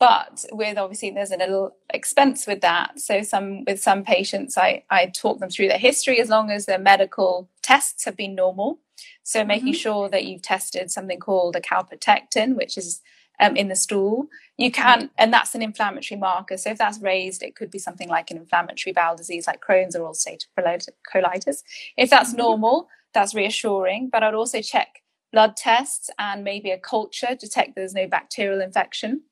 but 0.00 0.44
with 0.52 0.78
obviously 0.78 1.10
there's 1.10 1.32
a 1.32 1.36
little 1.36 1.76
expense 1.92 2.46
with 2.46 2.60
that. 2.60 3.00
So 3.00 3.22
some 3.22 3.64
with 3.64 3.81
some 3.81 4.04
patients 4.04 4.56
i 4.56 4.84
i 4.90 5.06
talk 5.06 5.40
them 5.40 5.50
through 5.50 5.69
their 5.69 5.78
history 5.78 6.20
as 6.20 6.28
long 6.28 6.50
as 6.50 6.66
their 6.66 6.78
medical 6.78 7.48
tests 7.62 8.04
have 8.04 8.16
been 8.16 8.34
normal. 8.34 8.81
So 9.22 9.44
making 9.44 9.72
mm-hmm. 9.72 9.78
sure 9.78 10.08
that 10.08 10.24
you've 10.24 10.42
tested 10.42 10.90
something 10.90 11.19
called 11.19 11.56
a 11.56 11.60
calprotectin 11.60 12.56
which 12.56 12.78
is 12.78 13.00
um, 13.40 13.56
in 13.56 13.69
the 13.69 13.76
stool. 13.76 14.29
You 14.56 14.70
can, 14.70 15.11
and 15.19 15.32
that's 15.32 15.55
an 15.55 15.62
inflammatory 15.62 16.19
marker. 16.19 16.56
So 16.56 16.70
if 16.70 16.79
that's 16.79 17.01
raised, 17.01 17.43
it 17.43 17.55
could 17.55 17.70
be 17.70 17.79
something 17.79 18.08
like 18.08 18.31
an 18.31 18.36
inflammatory 18.36 18.93
bowel 18.93 19.17
disease 19.17 19.46
like 19.46 19.60
Crohn's 19.60 19.94
or 19.94 20.10
ulcerative 20.10 20.91
colitis. 21.12 21.62
If 21.96 22.10
that's 22.10 22.31
mm-hmm. 22.31 22.39
normal, 22.39 22.89
that's 23.15 23.34
reassuring. 23.34 24.10
But 24.10 24.22
I'd 24.22 24.34
also 24.34 24.60
check 24.60 25.03
blood 25.32 25.56
tests 25.56 26.10
and 26.19 26.43
maybe 26.43 26.70
a 26.70 26.79
culture 26.79 27.36
to 27.36 27.48
check 27.48 27.74
there's 27.74 27.94
no 27.94 28.08
bacterial 28.08 28.60
infection. 28.60 29.22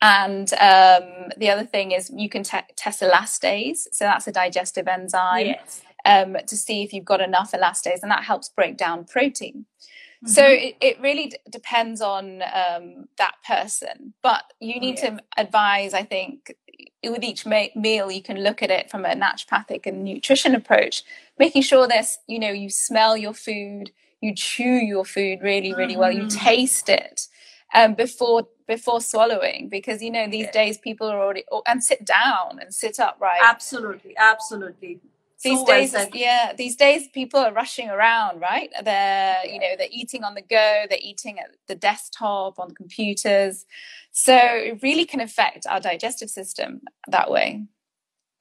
And 0.00 0.52
um, 0.54 1.30
the 1.36 1.50
other 1.50 1.64
thing 1.64 1.92
is 1.92 2.10
you 2.14 2.28
can 2.28 2.42
te- 2.42 2.58
test 2.76 3.00
elastase. 3.00 3.86
So 3.92 4.04
that's 4.04 4.26
a 4.26 4.32
digestive 4.32 4.86
enzyme 4.86 5.46
yes. 5.46 5.82
um, 6.04 6.36
to 6.46 6.56
see 6.56 6.82
if 6.82 6.92
you've 6.92 7.04
got 7.04 7.20
enough 7.20 7.52
elastase, 7.52 8.02
and 8.02 8.10
that 8.10 8.24
helps 8.24 8.48
break 8.48 8.76
down 8.76 9.04
protein. 9.04 9.66
So 10.26 10.42
mm-hmm. 10.42 10.64
it, 10.66 10.76
it 10.80 11.00
really 11.00 11.26
d- 11.28 11.36
depends 11.50 12.00
on 12.00 12.42
um, 12.42 13.06
that 13.18 13.34
person. 13.46 14.14
But 14.22 14.44
you 14.58 14.80
need 14.80 14.98
yeah. 14.98 15.10
to 15.10 15.22
advise, 15.36 15.92
I 15.92 16.02
think, 16.02 16.54
with 17.02 17.22
each 17.22 17.44
ma- 17.44 17.66
meal, 17.76 18.10
you 18.10 18.22
can 18.22 18.42
look 18.42 18.62
at 18.62 18.70
it 18.70 18.90
from 18.90 19.04
a 19.04 19.14
naturopathic 19.14 19.86
and 19.86 20.02
nutrition 20.02 20.54
approach, 20.54 21.02
making 21.38 21.62
sure 21.62 21.86
that 21.88 22.06
you 22.26 22.38
know 22.38 22.50
you 22.50 22.70
smell 22.70 23.16
your 23.16 23.34
food, 23.34 23.90
you 24.20 24.34
chew 24.34 24.64
your 24.64 25.04
food 25.04 25.40
really, 25.42 25.74
really 25.74 25.94
mm. 25.94 25.98
well, 25.98 26.12
you 26.12 26.24
mm. 26.24 26.36
taste 26.36 26.88
it 26.88 27.26
um, 27.74 27.94
before 27.94 28.48
before 28.66 29.02
swallowing, 29.02 29.68
because 29.68 30.02
you 30.02 30.10
know 30.10 30.26
these 30.26 30.46
yeah. 30.46 30.52
days 30.52 30.78
people 30.78 31.06
are 31.06 31.20
already 31.20 31.44
and 31.66 31.84
sit 31.84 32.04
down 32.04 32.58
and 32.60 32.72
sit 32.72 32.98
upright. 32.98 33.40
Absolutely, 33.42 34.14
absolutely 34.16 35.00
these 35.44 35.62
days 35.64 35.94
yeah 36.14 36.52
these 36.56 36.76
days 36.76 37.08
people 37.08 37.38
are 37.38 37.52
rushing 37.52 37.88
around 37.88 38.40
right 38.40 38.70
they're 38.82 39.44
you 39.46 39.58
know 39.60 39.76
they're 39.78 39.86
eating 39.90 40.24
on 40.24 40.34
the 40.34 40.42
go 40.42 40.84
they're 40.88 40.98
eating 41.00 41.38
at 41.38 41.50
the 41.68 41.74
desktop 41.74 42.58
on 42.58 42.74
computers 42.74 43.66
so 44.10 44.36
it 44.36 44.80
really 44.82 45.04
can 45.04 45.20
affect 45.20 45.66
our 45.66 45.80
digestive 45.80 46.30
system 46.30 46.80
that 47.08 47.30
way 47.30 47.62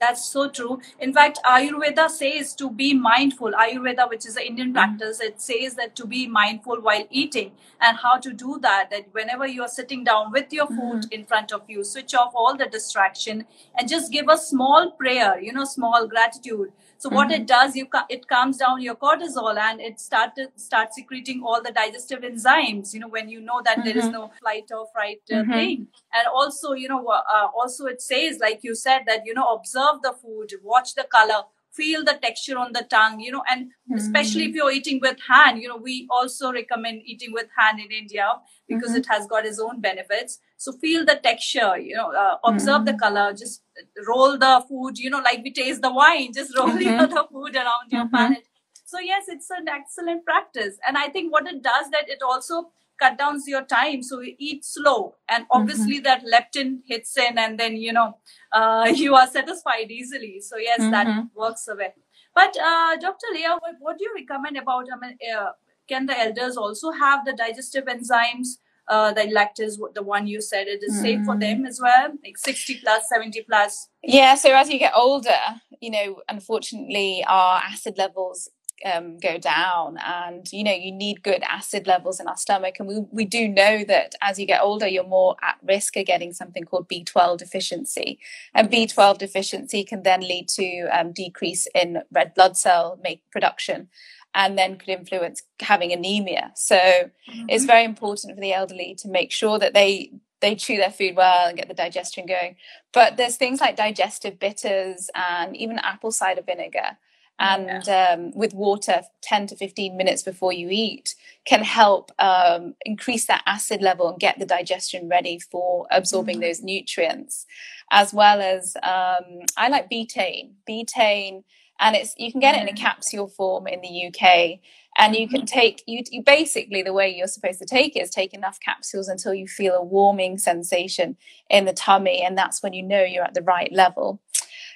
That's 0.03 0.25
so 0.25 0.49
true. 0.49 0.81
In 0.99 1.13
fact, 1.13 1.39
Ayurveda 1.45 2.09
says 2.09 2.53
to 2.55 2.69
be 2.69 2.93
mindful. 2.93 3.53
Ayurveda, 3.53 4.09
which 4.09 4.25
is 4.25 4.35
an 4.35 4.43
Indian 4.43 4.67
mm-hmm. 4.67 4.75
practice, 4.75 5.21
it 5.21 5.39
says 5.41 5.75
that 5.75 5.95
to 5.95 6.05
be 6.05 6.27
mindful 6.27 6.81
while 6.81 7.05
eating 7.09 7.53
and 7.79 7.97
how 7.97 8.17
to 8.25 8.33
do 8.33 8.59
that. 8.63 8.89
That 8.91 9.05
whenever 9.13 9.47
you 9.47 9.61
are 9.61 9.69
sitting 9.69 10.03
down 10.03 10.33
with 10.33 10.51
your 10.51 10.67
food 10.67 11.03
mm-hmm. 11.03 11.13
in 11.19 11.25
front 11.25 11.53
of 11.53 11.61
you, 11.69 11.85
switch 11.85 12.13
off 12.15 12.33
all 12.35 12.57
the 12.57 12.65
distraction 12.65 13.45
and 13.77 13.87
just 13.87 14.11
give 14.11 14.27
a 14.27 14.37
small 14.37 14.91
prayer, 14.91 15.39
you 15.39 15.53
know, 15.53 15.63
small 15.63 16.05
gratitude 16.05 16.73
so 17.03 17.09
what 17.09 17.27
mm-hmm. 17.27 17.41
it 17.41 17.47
does, 17.47 17.75
you 17.75 17.85
it 18.07 18.29
calms 18.29 18.55
down 18.59 18.81
your 18.81 18.95
cortisol 18.95 19.57
and 19.57 19.81
it 19.81 19.99
started 19.99 20.51
start 20.55 20.93
secreting 20.93 21.41
all 21.45 21.61
the 21.61 21.73
digestive 21.73 22.21
enzymes. 22.21 22.93
You 22.93 23.01
know 23.01 23.09
when 23.09 23.27
you 23.27 23.41
know 23.41 23.61
that 23.65 23.79
mm-hmm. 23.79 23.87
there 23.87 23.97
is 23.97 24.05
mm-hmm. 24.05 24.13
no 24.13 24.31
flight 24.39 24.71
or 24.71 24.87
fright 24.93 25.19
uh, 25.29 25.35
mm-hmm. 25.35 25.51
thing, 25.51 25.87
and 26.13 26.27
also 26.33 26.71
you 26.71 26.87
know 26.87 27.05
uh, 27.07 27.47
also 27.53 27.87
it 27.87 28.01
says 28.01 28.39
like 28.39 28.61
you 28.63 28.73
said 28.73 29.01
that 29.07 29.25
you 29.25 29.33
know 29.33 29.53
observe 29.53 30.01
the 30.01 30.13
food, 30.21 30.53
watch 30.63 30.95
the 30.95 31.05
color, 31.11 31.41
feel 31.75 32.03
the 32.03 32.17
texture 32.21 32.57
on 32.57 32.71
the 32.73 32.83
tongue 32.89 33.19
you 33.19 33.31
know 33.31 33.43
and 33.49 33.65
mm-hmm. 33.65 33.95
especially 33.95 34.45
if 34.45 34.55
you're 34.55 34.71
eating 34.71 34.99
with 35.01 35.17
hand 35.27 35.61
you 35.61 35.67
know 35.67 35.77
we 35.77 36.07
also 36.09 36.51
recommend 36.51 37.01
eating 37.05 37.33
with 37.33 37.47
hand 37.57 37.79
in 37.79 37.91
india 37.91 38.27
because 38.67 38.89
mm-hmm. 38.89 38.99
it 38.99 39.07
has 39.07 39.25
got 39.27 39.45
its 39.45 39.59
own 39.59 39.81
benefits 39.81 40.39
so 40.57 40.71
feel 40.73 41.05
the 41.05 41.19
texture 41.23 41.77
you 41.77 41.95
know 41.95 42.11
uh, 42.11 42.37
observe 42.43 42.81
mm-hmm. 42.81 42.85
the 42.85 42.93
color 42.93 43.33
just 43.33 43.63
roll 44.07 44.37
the 44.37 44.63
food 44.69 44.97
you 44.97 45.09
know 45.09 45.19
like 45.19 45.41
we 45.43 45.51
taste 45.51 45.81
the 45.81 45.91
wine 45.91 46.31
just 46.31 46.55
roll 46.57 46.67
mm-hmm. 46.67 47.13
the 47.15 47.25
food 47.31 47.55
around 47.55 47.91
your 47.91 48.05
mm-hmm. 48.05 48.15
palate 48.15 48.47
so 48.85 48.99
yes 48.99 49.25
it's 49.27 49.49
an 49.49 49.67
excellent 49.67 50.23
practice 50.23 50.77
and 50.87 50.97
i 50.97 51.07
think 51.09 51.31
what 51.31 51.47
it 51.47 51.61
does 51.63 51.89
that 51.91 52.07
it 52.07 52.21
also 52.21 52.69
cut 52.99 53.17
down 53.17 53.39
your 53.47 53.63
time 53.63 54.01
so 54.01 54.19
you 54.21 54.35
eat 54.37 54.63
slow 54.63 55.15
and 55.29 55.45
obviously 55.51 55.99
mm-hmm. 55.99 56.03
that 56.03 56.23
leptin 56.33 56.79
hits 56.85 57.17
in 57.17 57.37
and 57.37 57.59
then 57.59 57.75
you 57.75 57.93
know 57.93 58.17
uh, 58.51 58.91
you 58.95 59.15
are 59.15 59.27
satisfied 59.27 59.89
easily 59.89 60.39
so 60.39 60.57
yes 60.57 60.79
mm-hmm. 60.79 60.91
that 60.91 61.27
works 61.35 61.67
away 61.67 61.93
but 62.35 62.55
uh, 62.57 62.95
dr 62.97 63.27
leah 63.33 63.57
what, 63.59 63.75
what, 63.79 63.97
do 63.97 64.03
you 64.05 64.13
recommend 64.15 64.57
about 64.57 64.85
i 64.93 65.07
mean 65.07 65.17
uh, 65.35 65.51
can 65.87 66.05
the 66.05 66.17
elders 66.17 66.55
also 66.57 66.91
have 66.91 67.25
the 67.25 67.33
digestive 67.33 67.85
enzymes 67.85 68.57
uh, 68.87 69.13
the 69.13 69.21
lactase, 69.21 69.77
the 69.93 70.03
one 70.03 70.27
you 70.27 70.41
said, 70.41 70.67
it 70.67 70.83
is 70.83 70.95
mm. 70.95 71.01
safe 71.01 71.25
for 71.25 71.37
them 71.37 71.65
as 71.65 71.79
well, 71.81 72.09
like 72.23 72.37
60 72.37 72.81
plus, 72.83 73.07
70 73.07 73.43
plus. 73.43 73.87
Yeah, 74.03 74.35
so 74.35 74.53
as 74.53 74.69
you 74.69 74.77
get 74.77 74.93
older, 74.95 75.39
you 75.79 75.89
know, 75.89 76.21
unfortunately, 76.27 77.23
our 77.27 77.61
acid 77.63 77.97
levels 77.97 78.49
um, 78.85 79.17
go 79.17 79.37
down 79.37 79.97
and 80.05 80.51
you 80.51 80.63
know 80.63 80.73
you 80.73 80.91
need 80.91 81.23
good 81.23 81.43
acid 81.43 81.87
levels 81.87 82.19
in 82.19 82.27
our 82.27 82.37
stomach. 82.37 82.75
And 82.79 82.87
we, 82.87 82.99
we 83.11 83.25
do 83.25 83.47
know 83.47 83.83
that 83.85 84.15
as 84.21 84.39
you 84.39 84.45
get 84.45 84.61
older 84.61 84.87
you're 84.87 85.07
more 85.07 85.35
at 85.41 85.57
risk 85.63 85.97
of 85.97 86.05
getting 86.05 86.33
something 86.33 86.63
called 86.63 86.89
b12 86.89 87.37
deficiency. 87.37 88.19
And 88.53 88.69
b12 88.69 89.17
deficiency 89.17 89.83
can 89.83 90.03
then 90.03 90.21
lead 90.21 90.49
to 90.49 90.87
um, 90.91 91.11
decrease 91.11 91.67
in 91.73 92.03
red 92.11 92.33
blood 92.33 92.57
cell 92.57 92.99
make 93.03 93.21
production 93.31 93.89
and 94.35 94.57
then 94.57 94.77
could 94.77 94.89
influence 94.89 95.43
having 95.59 95.91
anemia. 95.91 96.51
So 96.55 96.75
mm-hmm. 96.75 97.45
it's 97.49 97.65
very 97.65 97.83
important 97.83 98.35
for 98.35 98.41
the 98.41 98.53
elderly 98.53 98.95
to 98.99 99.07
make 99.07 99.31
sure 99.31 99.59
that 99.59 99.73
they 99.73 100.11
they 100.41 100.55
chew 100.55 100.75
their 100.75 100.91
food 100.91 101.15
well 101.15 101.47
and 101.47 101.57
get 101.57 101.69
the 101.69 101.73
digestion 101.73 102.25
going. 102.25 102.57
But 102.91 103.15
there's 103.15 103.37
things 103.37 103.61
like 103.61 103.77
digestive 103.77 104.39
bitters 104.39 105.09
and 105.15 105.55
even 105.55 105.79
apple 105.79 106.11
cider 106.11 106.41
vinegar 106.41 106.97
and 107.39 107.83
yeah. 107.87 108.11
um, 108.11 108.31
with 108.35 108.53
water 108.53 109.01
10 109.21 109.47
to 109.47 109.55
15 109.55 109.97
minutes 109.97 110.21
before 110.21 110.53
you 110.53 110.67
eat 110.71 111.15
can 111.45 111.63
help 111.63 112.11
um, 112.19 112.75
increase 112.85 113.25
that 113.27 113.43
acid 113.45 113.81
level 113.81 114.07
and 114.09 114.19
get 114.19 114.39
the 114.39 114.45
digestion 114.45 115.09
ready 115.09 115.39
for 115.39 115.87
absorbing 115.91 116.35
mm-hmm. 116.35 116.43
those 116.43 116.61
nutrients 116.61 117.45
as 117.91 118.13
well 118.13 118.41
as 118.41 118.75
um, 118.83 119.41
i 119.57 119.67
like 119.67 119.89
betaine 119.89 120.51
betaine 120.69 121.43
and 121.79 121.95
it's 121.95 122.13
you 122.17 122.31
can 122.31 122.39
get 122.39 122.55
it 122.55 122.61
in 122.61 122.67
a 122.67 122.71
mm-hmm. 122.71 122.83
capsule 122.83 123.27
form 123.27 123.67
in 123.67 123.81
the 123.81 124.07
uk 124.07 124.59
and 124.97 125.15
you 125.15 125.27
can 125.27 125.41
mm-hmm. 125.41 125.45
take 125.45 125.83
you, 125.87 126.03
you 126.11 126.21
basically 126.23 126.83
the 126.83 126.93
way 126.93 127.09
you're 127.09 127.27
supposed 127.27 127.59
to 127.59 127.65
take 127.65 127.95
it 127.95 128.01
is 128.01 128.09
take 128.09 128.33
enough 128.33 128.59
capsules 128.59 129.07
until 129.07 129.33
you 129.33 129.47
feel 129.47 129.73
a 129.73 129.83
warming 129.83 130.37
sensation 130.37 131.17
in 131.49 131.65
the 131.65 131.73
tummy 131.73 132.21
and 132.23 132.37
that's 132.37 132.61
when 132.61 132.73
you 132.73 132.83
know 132.83 133.03
you're 133.03 133.23
at 133.23 133.33
the 133.33 133.41
right 133.41 133.71
level 133.71 134.21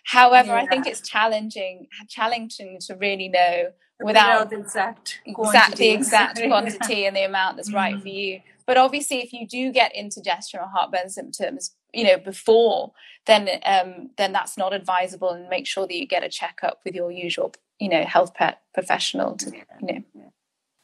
However, 0.08 0.54
yeah. 0.54 0.62
I 0.62 0.66
think 0.68 0.88
it's 0.88 1.02
challenging 1.02 1.88
challenging 2.08 2.80
to 2.88 2.96
really 2.96 3.28
know 3.28 3.72
without 4.00 4.50
the 4.50 4.58
exact 4.58 5.20
exact 5.26 5.76
the 5.76 5.90
exact 5.90 6.42
quantity 6.48 7.06
and 7.06 7.14
the 7.14 7.26
amount 7.26 7.58
that's 7.58 7.74
right 7.74 7.96
mm. 7.96 8.02
for 8.02 8.08
you. 8.08 8.40
But 8.66 8.78
obviously, 8.78 9.18
if 9.18 9.34
you 9.34 9.46
do 9.46 9.70
get 9.74 9.94
indigestion 9.94 10.62
or 10.62 10.68
heartburn 10.68 11.10
symptoms, 11.10 11.76
you 11.94 12.06
know 12.06 12.18
before, 12.18 12.94
then 13.26 13.50
um, 13.66 14.12
then 14.18 14.32
that's 14.32 14.58
not 14.58 14.74
advisable, 14.74 15.32
and 15.32 15.50
make 15.50 15.68
sure 15.68 15.86
that 15.86 15.96
you 15.96 16.08
get 16.08 16.24
a 16.24 16.30
checkup 16.30 16.80
with 16.86 16.96
your 16.96 17.12
usual 17.12 17.54
you 17.78 17.90
know 17.90 18.06
health 18.06 18.34
pet 18.34 18.62
professional 18.74 19.36
to 19.36 19.52
you 19.52 19.64
know 19.82 20.32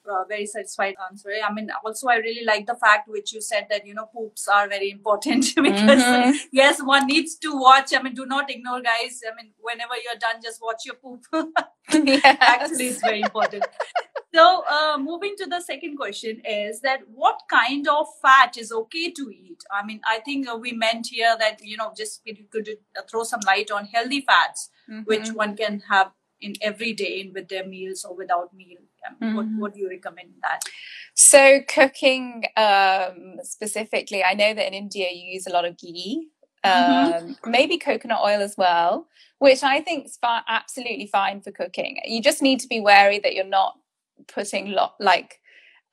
uh, 0.10 0.24
very 0.28 0.46
satisfied 0.46 0.96
answer. 1.10 1.30
I 1.46 1.52
mean, 1.54 1.70
also 1.84 2.08
I 2.08 2.16
really 2.18 2.46
like 2.46 2.66
the 2.66 2.76
fact 2.76 3.08
which 3.08 3.34
you 3.34 3.42
said 3.42 3.68
that 3.70 3.86
you 3.86 3.94
know 3.94 4.08
poops 4.14 4.48
are 4.48 4.68
very 4.68 4.92
important 4.92 5.46
because 5.56 6.04
mm-hmm. 6.04 6.38
yes, 6.52 6.82
one 6.82 7.08
needs 7.08 7.36
to 7.40 7.56
watch. 7.58 7.94
I 7.96 8.02
mean, 8.02 8.14
do 8.14 8.26
not 8.26 8.50
ignore, 8.50 8.82
guys. 8.82 9.22
I 9.30 9.36
mean, 9.36 9.54
whenever 9.60 9.94
you're 10.04 10.20
done, 10.20 10.42
just 10.42 10.62
watch 10.62 10.86
your 10.86 10.96
poop. 10.96 11.26
yes. 11.94 12.22
Actually, 12.24 12.88
it's 12.88 13.02
very 13.02 13.22
important. 13.22 13.66
so, 14.34 14.64
uh, 14.70 14.98
moving 14.98 15.36
to 15.38 15.46
the 15.46 15.62
second 15.62 15.98
question 15.98 16.42
is 16.46 16.82
that 16.82 17.02
what 17.14 17.42
kind 17.50 17.88
of 17.88 18.08
fat 18.22 18.58
is 18.58 18.72
okay 18.72 19.12
to 19.12 19.30
eat? 19.30 19.64
I 19.72 19.86
mean, 19.86 20.02
I 20.08 20.20
think 20.20 20.48
uh, 20.48 20.56
we 20.56 20.74
meant 20.74 21.08
here 21.08 21.36
that 21.40 21.64
you 21.64 21.78
know 21.78 21.94
just 21.96 22.22
could 22.52 22.70
uh, 22.98 23.02
throw 23.10 23.24
some 23.24 23.42
light 23.46 23.72
on 23.72 23.86
healthy 23.86 24.22
fats, 24.22 24.70
mm-hmm. 24.90 25.02
which 25.04 25.30
one 25.30 25.56
can 25.56 25.82
have 25.90 26.12
in 26.42 26.56
every 26.62 26.92
day 26.94 27.22
in 27.22 27.34
with 27.34 27.48
their 27.48 27.66
meals 27.66 28.04
or 28.04 28.16
without 28.16 28.54
meal 28.54 28.80
mm-hmm. 29.22 29.36
what, 29.36 29.46
what 29.58 29.74
do 29.74 29.80
you 29.80 29.90
recommend 29.90 30.30
that 30.42 30.62
so 31.14 31.60
cooking 31.68 32.44
um, 32.58 33.38
specifically 33.44 34.24
i 34.24 34.34
know 34.34 34.54
that 34.54 34.68
in 34.68 34.74
india 34.74 35.10
you 35.12 35.34
use 35.34 35.48
a 35.48 35.52
lot 35.52 35.66
of 35.66 35.78
ghee 35.78 36.28
mm-hmm. 36.66 37.28
um, 37.28 37.38
maybe 37.46 37.78
coconut 37.78 38.22
oil 38.24 38.42
as 38.42 38.56
well 38.58 39.08
which 39.40 39.64
i 39.64 39.82
think 39.82 40.06
is 40.06 40.18
absolutely 40.48 41.08
fine 41.08 41.42
for 41.42 41.52
cooking 41.52 42.00
you 42.06 42.22
just 42.22 42.42
need 42.42 42.60
to 42.60 42.68
be 42.68 42.80
wary 42.80 43.20
that 43.20 43.34
you're 43.34 43.46
not 43.46 43.76
putting 44.28 44.72
lot 44.72 44.96
like 45.00 45.40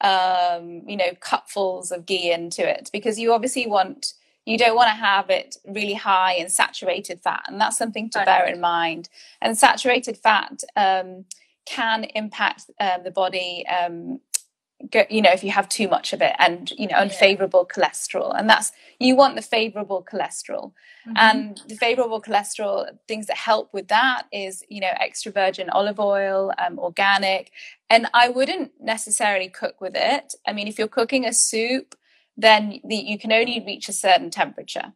um, 0.02 0.83
you 0.87 0.97
know 0.97 1.12
cupfuls 1.21 1.90
of 1.93 2.07
ghee 2.07 2.33
into 2.33 2.67
it 2.67 2.88
because 2.93 3.19
you 3.19 3.33
obviously 3.33 3.67
want 3.67 4.14
you 4.47 4.57
don't 4.57 4.75
want 4.75 4.88
to 4.88 4.95
have 4.95 5.29
it 5.29 5.57
really 5.67 5.95
high 5.95 6.33
in 6.35 6.49
saturated 6.49 7.21
fat 7.21 7.43
and 7.47 7.61
that's 7.61 7.76
something 7.76 8.09
to 8.11 8.19
right. 8.19 8.25
bear 8.25 8.47
in 8.47 8.61
mind 8.61 9.09
and 9.43 9.59
saturated 9.59 10.17
fat 10.17 10.62
um, 10.76 11.25
can 11.71 12.05
impact 12.23 12.65
um, 12.81 13.05
the 13.05 13.11
body 13.11 13.65
um, 13.69 14.21
go, 14.91 15.05
you 15.09 15.23
know 15.23 15.31
if 15.31 15.45
you 15.45 15.50
have 15.50 15.69
too 15.69 15.89
much 15.89 16.12
of 16.12 16.21
it 16.21 16.35
and 16.39 16.73
you 16.73 16.89
know 16.89 16.97
unfavorable 16.97 17.67
yeah. 17.69 17.75
cholesterol 17.75 18.39
and 18.39 18.49
that's 18.49 18.73
you 18.99 19.15
want 19.15 19.37
the 19.37 19.43
favorable 19.43 20.05
cholesterol 20.11 20.73
mm-hmm. 21.07 21.12
and 21.17 21.61
the 21.69 21.77
favorable 21.77 22.21
cholesterol 22.21 22.89
things 23.07 23.27
that 23.27 23.37
help 23.37 23.73
with 23.73 23.89
that 23.89 24.25
is 24.33 24.65
you 24.69 24.81
know 24.81 24.93
extra 24.99 25.31
virgin 25.31 25.71
olive 25.71 26.00
oil 26.00 26.53
um, 26.59 26.79
organic 26.79 27.53
and 27.89 28.09
i 28.15 28.29
wouldn't 28.29 28.73
necessarily 28.81 29.49
cook 29.49 29.81
with 29.81 29.95
it 29.95 30.35
i 30.47 30.53
mean 30.53 30.67
if 30.67 30.79
you're 30.79 30.89
cooking 30.89 31.25
a 31.25 31.33
soup 31.33 31.95
then 32.41 32.81
the, 32.85 32.97
you 32.97 33.19
can 33.19 33.33
only 33.33 33.62
reach 33.65 33.89
a 33.89 33.93
certain 33.93 34.31
temperature. 34.31 34.93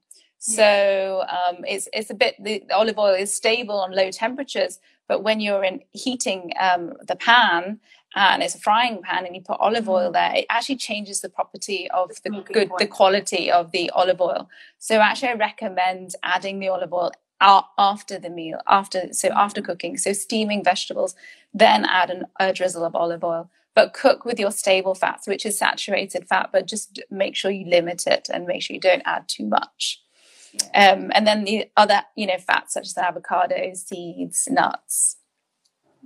So 0.47 1.25
um, 1.31 1.65
it's 1.67 1.89
it's 1.95 2.11
a 2.11 2.15
bit 2.15 2.35
the, 2.39 2.63
olive 2.71 2.99
oil 2.99 3.15
is 3.15 3.35
stable 3.35 3.77
on 3.77 3.93
low 3.93 4.11
temperatures, 4.11 4.79
but 5.09 5.23
when 5.23 5.41
you're 5.41 5.65
in 5.65 5.81
heating 5.93 6.53
um, 6.61 6.93
the 7.09 7.17
pan 7.17 7.81
and 8.15 8.43
it's 8.43 8.55
a 8.55 8.59
frying 8.59 9.01
pan 9.01 9.25
and 9.25 9.35
you 9.35 9.41
put 9.41 9.59
olive 9.59 9.89
oil 9.89 10.13
mm-hmm. 10.13 10.13
there, 10.13 10.37
it 10.37 10.47
actually 10.51 10.77
changes 10.77 11.23
the 11.23 11.31
property 11.31 11.91
of 11.93 12.11
the, 12.25 12.45
good 12.53 12.71
the 12.79 12.87
quality 12.87 13.51
of 13.51 13.71
the 13.71 13.89
olive 13.95 14.21
oil. 14.21 14.51
So 14.79 15.01
actually, 15.01 15.29
I 15.29 15.35
recommend 15.37 16.15
adding 16.23 16.59
the 16.59 16.69
olive 16.69 16.93
oil 16.93 17.13
after 17.41 18.19
the 18.19 18.29
meal, 18.29 18.61
after 18.67 19.15
so 19.15 19.31
after 19.31 19.63
mm-hmm. 19.63 19.71
cooking. 19.71 19.97
So 19.97 20.13
steaming 20.13 20.63
vegetables, 20.63 21.15
then 21.55 21.87
add 21.87 22.11
an, 22.11 22.27
a 22.39 22.53
drizzle 22.53 22.85
of 22.85 22.95
olive 22.95 23.25
oil 23.25 23.51
but 23.75 23.93
cook 23.93 24.25
with 24.25 24.39
your 24.39 24.53
stable 24.53 24.95
fats, 24.95 25.27
which 25.27 25.45
is 25.45 25.59
saturated 25.59 26.29
fat, 26.29 26.51
but 26.53 26.65
just 26.67 27.03
make 27.11 27.35
sure 27.35 27.51
you 27.51 27.69
limit 27.69 28.07
it 28.07 28.29
and 28.33 28.47
make 28.47 28.63
sure 28.63 28.75
you 28.75 28.81
don't 28.81 29.03
add 29.05 29.27
too 29.27 29.45
much. 29.45 30.04
Yeah. 30.55 30.93
Um, 30.93 31.11
and 31.15 31.27
then 31.27 31.45
the 31.45 31.67
other, 31.77 32.03
you 32.17 32.27
know, 32.27 32.39
fats 32.39 32.75
such 32.75 32.87
as 32.87 32.95
avocados, 32.95 33.77
seeds, 33.77 34.49
nuts. 34.51 35.17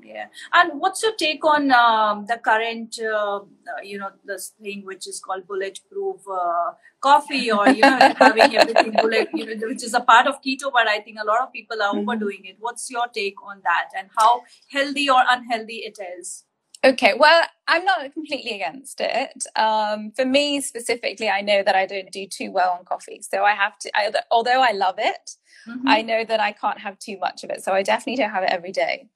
Yeah. 0.03 0.27
And 0.53 0.81
what's 0.81 1.03
your 1.03 1.15
take 1.17 1.45
on 1.45 1.73
um, 1.73 2.27
the 2.27 2.39
current, 2.39 2.99
uh, 3.03 3.37
uh, 3.37 3.43
you 3.83 3.99
know, 3.99 4.11
this 4.25 4.53
thing 4.63 4.85
which 4.85 5.07
is 5.09 5.21
called 5.21 5.47
bulletproof 5.47 6.21
uh, 6.31 6.73
coffee 7.01 7.51
or, 7.51 7.69
you 7.69 7.83
know, 7.83 7.99
having 8.17 8.57
everything 8.57 8.93
bullet, 8.93 9.29
you 9.35 9.45
know, 9.45 9.67
which 9.67 9.85
is 9.85 9.95
a 9.95 10.01
part 10.01 10.27
of 10.27 10.41
keto, 10.41 10.73
but 10.73 10.87
I 10.87 11.01
think 11.01 11.19
a 11.21 11.27
lot 11.27 11.43
of 11.43 11.53
people 11.53 11.83
are 11.83 11.93
mm-hmm. 11.95 12.09
overdoing 12.09 12.45
it. 12.45 12.57
What's 12.61 12.91
your 12.91 13.09
take 13.09 13.43
on 13.45 13.61
that 13.65 13.89
and 13.97 14.09
how 14.17 14.43
healthy 14.71 15.11
or 15.11 15.23
unhealthy 15.29 15.79
it 15.79 15.99
is? 16.19 16.45
Okay, 16.85 17.15
well, 17.19 17.43
I'm 17.67 17.85
not 17.85 18.13
completely 18.13 18.53
against 18.53 19.01
it. 19.01 19.45
Um, 19.57 20.13
for 20.13 20.25
me 20.25 20.61
specifically, 20.61 21.29
I 21.29 21.41
know 21.41 21.63
that 21.65 21.75
I 21.75 21.87
don't 21.87 22.11
do 22.13 22.27
too 22.27 22.53
well 22.53 22.71
on 22.71 22.85
coffee, 22.85 23.21
so 23.21 23.45
I 23.45 23.53
have 23.53 23.79
to. 23.81 23.91
I, 23.97 24.13
although 24.31 24.63
I 24.63 24.71
love 24.73 24.95
it, 24.99 25.33
mm-hmm. 25.69 25.89
I 25.89 26.03
know 26.03 26.25
that 26.25 26.39
I 26.39 26.53
can't 26.53 26.79
have 26.79 26.99
too 26.99 27.19
much 27.19 27.43
of 27.43 27.51
it, 27.51 27.65
so 27.65 27.73
I 27.73 27.83
definitely 27.83 28.23
don't 28.23 28.31
have 28.31 28.45
it 28.45 28.51
every 28.51 28.71
day. 28.71 29.09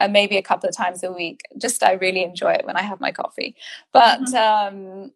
Uh, 0.00 0.08
maybe 0.08 0.36
a 0.36 0.42
couple 0.42 0.68
of 0.68 0.76
times 0.76 1.04
a 1.04 1.12
week. 1.12 1.42
Just 1.56 1.82
I 1.82 1.92
really 1.92 2.24
enjoy 2.24 2.52
it 2.52 2.66
when 2.66 2.76
I 2.76 2.82
have 2.82 3.00
my 3.00 3.12
coffee. 3.12 3.54
But 3.92 4.20
mm-hmm. 4.22 4.76
um, 4.76 5.12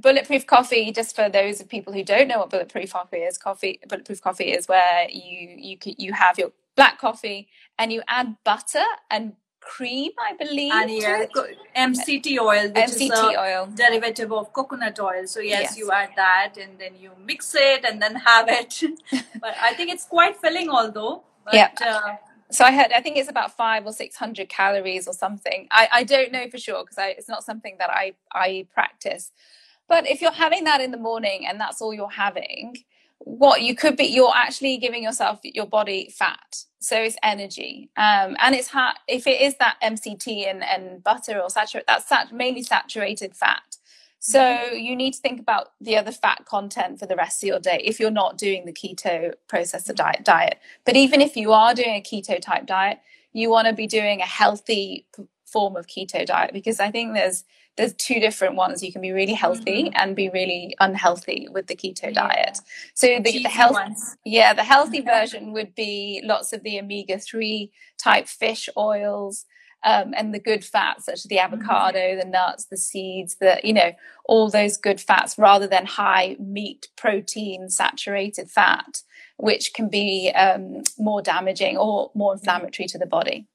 bulletproof 0.00 0.46
coffee, 0.46 0.92
just 0.92 1.16
for 1.16 1.30
those 1.30 1.60
of 1.60 1.68
people 1.68 1.94
who 1.94 2.04
don't 2.04 2.28
know 2.28 2.38
what 2.38 2.50
bulletproof 2.50 2.92
coffee 2.92 3.18
is, 3.18 3.38
coffee 3.38 3.80
bulletproof 3.88 4.20
coffee 4.20 4.52
is 4.52 4.68
where 4.68 5.08
you 5.10 5.56
you 5.56 5.78
you 5.82 6.12
have 6.12 6.38
your 6.38 6.52
black 6.76 6.98
coffee 6.98 7.48
and 7.78 7.90
you 7.90 8.02
add 8.06 8.36
butter 8.44 8.84
and 9.10 9.32
cream, 9.66 10.12
I 10.18 10.34
believe. 10.36 10.72
And 10.72 10.90
yeah, 10.90 11.26
MCT 11.76 12.38
oil, 12.38 12.68
which 12.68 12.90
MCT 12.90 13.02
is 13.02 13.10
a 13.10 13.40
oil. 13.40 13.68
derivative 13.74 14.32
of 14.32 14.52
coconut 14.52 14.98
oil. 15.00 15.26
So 15.26 15.40
yes, 15.40 15.62
yes, 15.62 15.78
you 15.78 15.90
add 15.90 16.10
that 16.16 16.54
and 16.60 16.78
then 16.78 16.94
you 16.98 17.10
mix 17.24 17.54
it 17.54 17.84
and 17.84 18.00
then 18.00 18.14
have 18.16 18.48
it. 18.48 18.82
but 19.40 19.54
I 19.60 19.74
think 19.74 19.90
it's 19.90 20.04
quite 20.04 20.36
filling, 20.36 20.70
although. 20.70 21.24
But, 21.44 21.54
yeah. 21.54 21.70
Uh, 21.80 22.16
so 22.50 22.64
I 22.64 22.72
heard 22.72 22.92
I 22.94 23.00
think 23.00 23.16
it's 23.16 23.28
about 23.28 23.56
five 23.56 23.86
or 23.86 23.92
six 23.92 24.16
hundred 24.16 24.48
calories 24.48 25.08
or 25.08 25.14
something. 25.14 25.66
I, 25.70 25.88
I 25.92 26.04
don't 26.04 26.32
know 26.32 26.48
for 26.48 26.58
sure 26.58 26.84
because 26.84 26.98
it's 27.18 27.28
not 27.28 27.44
something 27.44 27.76
that 27.78 27.90
I 27.90 28.14
I 28.32 28.66
practice. 28.72 29.32
But 29.88 30.08
if 30.08 30.20
you're 30.20 30.32
having 30.32 30.64
that 30.64 30.80
in 30.80 30.90
the 30.90 30.96
morning 30.98 31.46
and 31.46 31.60
that's 31.60 31.80
all 31.80 31.94
you're 31.94 32.10
having, 32.10 32.76
what 33.26 33.60
you 33.60 33.74
could 33.74 33.96
be 33.96 34.04
you're 34.04 34.32
actually 34.32 34.76
giving 34.76 35.02
yourself 35.02 35.40
your 35.42 35.66
body 35.66 36.08
fat. 36.16 36.62
So 36.78 36.96
it's 36.96 37.16
energy. 37.24 37.90
Um, 37.96 38.36
and 38.38 38.54
it's 38.54 38.68
ha- 38.68 38.94
if 39.08 39.26
it 39.26 39.40
is 39.40 39.56
that 39.56 39.78
mct 39.82 40.48
and, 40.48 40.62
and 40.62 41.02
butter 41.02 41.40
or 41.40 41.50
saturated 41.50 41.86
that's 41.88 42.08
sat- 42.08 42.32
mainly 42.32 42.62
saturated 42.62 43.34
fat. 43.34 43.78
So 44.20 44.38
mm-hmm. 44.38 44.76
you 44.76 44.94
need 44.94 45.14
to 45.14 45.20
think 45.20 45.40
about 45.40 45.72
the 45.80 45.96
other 45.96 46.12
fat 46.12 46.44
content 46.44 47.00
for 47.00 47.06
the 47.06 47.16
rest 47.16 47.42
of 47.42 47.48
your 47.48 47.58
day 47.58 47.82
if 47.84 47.98
you're 47.98 48.12
not 48.12 48.38
doing 48.38 48.64
the 48.64 48.72
keto 48.72 49.34
processor 49.48 49.94
diet 49.94 50.24
diet. 50.24 50.60
But 50.84 50.94
even 50.94 51.20
if 51.20 51.36
you 51.36 51.52
are 51.52 51.74
doing 51.74 51.96
a 51.96 52.00
keto 52.00 52.40
type 52.40 52.66
diet 52.66 53.00
you 53.32 53.50
want 53.50 53.66
to 53.66 53.74
be 53.74 53.88
doing 53.88 54.20
a 54.20 54.26
healthy 54.26 55.04
form 55.44 55.76
of 55.76 55.86
keto 55.86 56.24
diet 56.24 56.52
because 56.52 56.80
i 56.80 56.90
think 56.90 57.14
there's 57.14 57.44
there's 57.76 57.94
two 57.94 58.20
different 58.20 58.54
ones. 58.54 58.82
You 58.82 58.92
can 58.92 59.02
be 59.02 59.12
really 59.12 59.34
healthy 59.34 59.84
mm-hmm. 59.84 59.96
and 59.96 60.16
be 60.16 60.28
really 60.30 60.74
unhealthy 60.80 61.48
with 61.50 61.66
the 61.66 61.76
keto 61.76 62.04
yeah. 62.04 62.10
diet. 62.10 62.58
So 62.94 63.06
the, 63.06 63.42
the 63.42 63.48
health, 63.48 63.74
ones. 63.74 64.16
yeah, 64.24 64.54
the 64.54 64.64
healthy 64.64 65.00
version 65.02 65.52
would 65.52 65.74
be 65.74 66.22
lots 66.24 66.52
of 66.52 66.62
the 66.62 66.80
omega 66.80 67.18
three 67.18 67.70
type 67.98 68.28
fish 68.28 68.68
oils. 68.76 69.44
Um, 69.84 70.14
and 70.16 70.34
the 70.34 70.40
good 70.40 70.64
fats 70.64 71.04
such 71.04 71.14
as 71.14 71.22
the 71.24 71.36
mm-hmm. 71.36 71.54
avocado, 71.54 71.98
mm-hmm. 71.98 72.18
the 72.18 72.24
nuts, 72.24 72.64
the 72.64 72.78
seeds, 72.78 73.36
the 73.36 73.60
you 73.62 73.74
know 73.74 73.92
all 74.24 74.50
those 74.50 74.78
good 74.78 75.00
fats, 75.00 75.38
rather 75.38 75.68
than 75.68 75.86
high 75.86 76.34
meat, 76.40 76.88
protein, 76.96 77.68
saturated 77.68 78.50
fat, 78.50 79.02
which 79.36 79.74
can 79.74 79.88
be 79.88 80.32
um, 80.34 80.82
more 80.98 81.22
damaging 81.22 81.76
or 81.76 82.10
more 82.14 82.32
inflammatory 82.32 82.88
to 82.88 82.98
the 82.98 83.06
body 83.06 83.46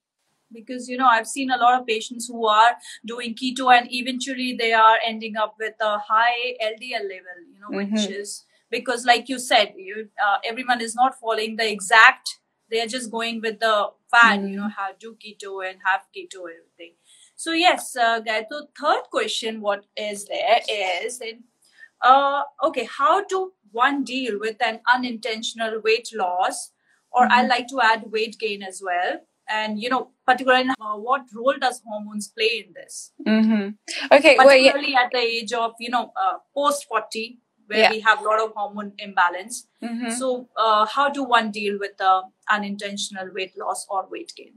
because 0.53 0.87
you 0.89 0.97
know 0.97 1.07
i've 1.07 1.27
seen 1.27 1.51
a 1.51 1.57
lot 1.57 1.79
of 1.79 1.87
patients 1.87 2.27
who 2.27 2.45
are 2.47 2.75
doing 3.05 3.33
keto 3.33 3.73
and 3.75 3.87
eventually 3.91 4.55
they 4.57 4.71
are 4.73 4.97
ending 5.05 5.35
up 5.37 5.55
with 5.59 5.73
a 5.81 5.97
high 5.99 6.55
ldl 6.63 7.03
level 7.15 7.39
you 7.53 7.59
know 7.59 7.69
mm-hmm. 7.69 7.95
which 7.95 8.09
is 8.09 8.45
because 8.69 9.05
like 9.05 9.29
you 9.29 9.37
said 9.37 9.73
you 9.77 10.07
uh, 10.25 10.37
everyone 10.45 10.81
is 10.81 10.95
not 10.95 11.19
following 11.19 11.55
the 11.55 11.69
exact 11.69 12.39
they 12.69 12.81
are 12.81 12.87
just 12.87 13.11
going 13.11 13.41
with 13.41 13.59
the 13.59 13.89
fad 14.09 14.39
mm-hmm. 14.39 14.47
you 14.47 14.57
know 14.57 14.69
how 14.69 14.89
do 14.99 15.15
keto 15.23 15.69
and 15.69 15.79
have 15.85 16.01
keto 16.15 16.43
everything 16.55 16.93
so 17.35 17.51
yes 17.51 17.95
uh, 17.95 18.19
the 18.19 18.67
third 18.79 19.03
question 19.11 19.61
what 19.61 19.85
is 19.95 20.25
there 20.25 20.59
is 20.69 21.21
uh, 22.01 22.41
okay 22.63 22.87
how 22.99 23.23
do 23.25 23.53
one 23.71 24.03
deal 24.03 24.39
with 24.39 24.57
an 24.61 24.79
unintentional 24.93 25.81
weight 25.83 26.09
loss 26.13 26.71
or 27.11 27.23
mm-hmm. 27.23 27.39
i 27.39 27.45
like 27.45 27.67
to 27.67 27.81
add 27.81 28.11
weight 28.11 28.37
gain 28.39 28.63
as 28.63 28.81
well 28.83 29.19
and 29.51 29.79
you 29.81 29.89
know 29.89 30.09
particularly 30.25 30.69
uh, 30.69 30.95
what 30.95 31.21
role 31.35 31.55
does 31.59 31.81
hormones 31.85 32.29
play 32.29 32.65
in 32.65 32.73
this 32.73 33.11
mm-hmm. 33.27 33.69
okay 34.13 34.35
particularly 34.35 34.71
well, 34.73 34.83
yeah. 34.83 35.01
at 35.01 35.11
the 35.11 35.19
age 35.19 35.53
of 35.53 35.73
you 35.79 35.89
know 35.89 36.11
uh, 36.21 36.37
post 36.55 36.85
40 36.87 37.39
where 37.67 37.79
yeah. 37.79 37.89
we 37.89 37.99
have 37.99 38.19
a 38.19 38.23
lot 38.23 38.39
of 38.39 38.51
hormone 38.55 38.93
imbalance 38.97 39.67
mm-hmm. 39.83 40.09
so 40.09 40.49
uh, 40.57 40.85
how 40.85 41.09
do 41.09 41.23
one 41.23 41.51
deal 41.51 41.77
with 41.79 41.97
the 41.97 42.21
unintentional 42.49 43.29
weight 43.33 43.53
loss 43.57 43.85
or 43.89 44.07
weight 44.09 44.31
gain 44.35 44.53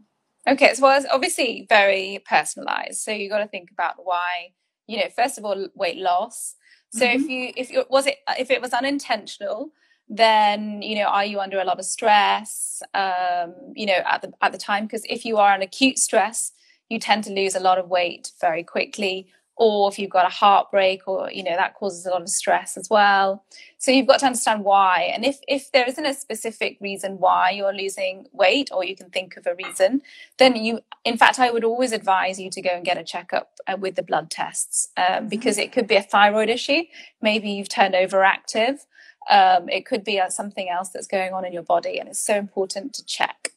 okay 0.49 0.75
so 0.75 0.83
well, 0.83 0.97
it's 0.97 1.07
obviously 1.11 1.67
very 1.69 2.23
personalized 2.29 3.01
so 3.01 3.11
you 3.11 3.29
got 3.29 3.39
to 3.39 3.49
think 3.49 3.71
about 3.71 3.95
why 4.03 4.53
you 4.87 4.99
know 4.99 5.09
first 5.17 5.39
of 5.39 5.45
all 5.45 5.69
weight 5.75 5.99
loss 5.99 6.57
so 6.93 7.05
mm-hmm. 7.05 7.23
if 7.23 7.29
you 7.29 7.53
if 7.57 7.71
you 7.71 7.85
was 7.91 8.07
it 8.07 8.19
if 8.39 8.51
it 8.51 8.61
was 8.61 8.73
unintentional 8.73 9.71
then 10.09 10.83
you 10.83 10.97
know 10.97 11.07
are 11.07 11.25
you 11.25 11.41
under 11.41 11.59
a 11.61 11.65
lot 11.65 11.79
of 11.79 11.85
stress 11.85 12.83
um, 12.93 13.55
you 13.75 13.87
know 13.87 14.01
at 14.07 14.23
the 14.23 14.33
at 14.43 14.53
the 14.53 14.59
time? 14.59 14.85
Because 14.85 15.05
if 15.09 15.25
you 15.25 15.39
are 15.39 15.55
in 15.55 15.63
acute 15.63 15.99
stress 15.99 16.53
you 16.89 16.99
tend 16.99 17.25
to 17.25 17.33
lose 17.33 17.55
a 17.55 17.61
lot 17.61 17.79
of 17.79 17.89
weight 17.89 18.33
very 18.41 18.63
quickly. 18.63 19.29
Or 19.57 19.89
if 19.89 20.01
you've 20.01 20.11
got 20.11 20.27
a 20.27 20.35
heartbreak 20.35 21.07
or 21.07 21.31
you 21.31 21.45
know 21.45 21.55
that 21.55 21.75
causes 21.75 22.05
a 22.07 22.11
lot 22.11 22.23
of 22.23 22.29
stress 22.29 22.77
as 22.77 22.91
well. 22.91 23.45
So 23.79 23.93
you've 23.93 24.09
got 24.09 24.19
to 24.21 24.27
understand 24.27 24.65
why. 24.65 25.13
And 25.15 25.25
if 25.25 25.39
if 25.47 25.71
there 25.71 25.87
isn't 25.87 26.05
a 26.05 26.13
specific 26.13 26.77
reason 26.81 27.19
why 27.21 27.51
you're 27.51 27.73
losing 27.73 28.27
weight 28.33 28.71
or 28.73 28.85
you 28.85 28.97
can 28.97 29.11
think 29.11 29.37
of 29.37 29.47
a 29.47 29.55
reason 29.55 30.03
then 30.39 30.57
you 30.57 30.81
in 31.05 31.17
fact 31.17 31.39
i 31.39 31.51
would 31.53 31.63
always 31.63 31.93
advise 31.93 32.41
you 32.41 32.51
to 32.51 32.61
go 32.61 32.71
and 32.71 32.85
get 32.85 32.99
a 32.99 33.05
checkup 33.05 33.53
uh, 33.69 33.77
with 33.79 33.95
the 33.95 34.03
blood 34.03 34.29
tests 34.29 34.89
um, 34.97 35.05
mm-hmm. 35.05 35.29
because 35.29 35.57
it 35.57 35.71
could 35.71 35.87
be 35.87 35.95
a 35.95 36.03
thyroid 36.03 36.49
issue. 36.49 36.83
Maybe 37.23 37.51
you've 37.51 37.69
turned 37.69 37.95
overactive 37.95 38.85
um, 39.31 39.69
it 39.69 39.87
could 39.87 40.05
be 40.05 40.21
uh, 40.21 40.31
something 40.31 40.69
else 40.69 40.91
that's 40.91 41.07
going 41.07 41.33
on 41.33 41.45
in 41.45 41.53
your 41.53 41.63
body, 41.63 41.99
and 41.99 42.09
it's 42.09 42.21
so 42.25 42.37
important 42.37 42.93
to 42.95 43.05
check 43.05 43.51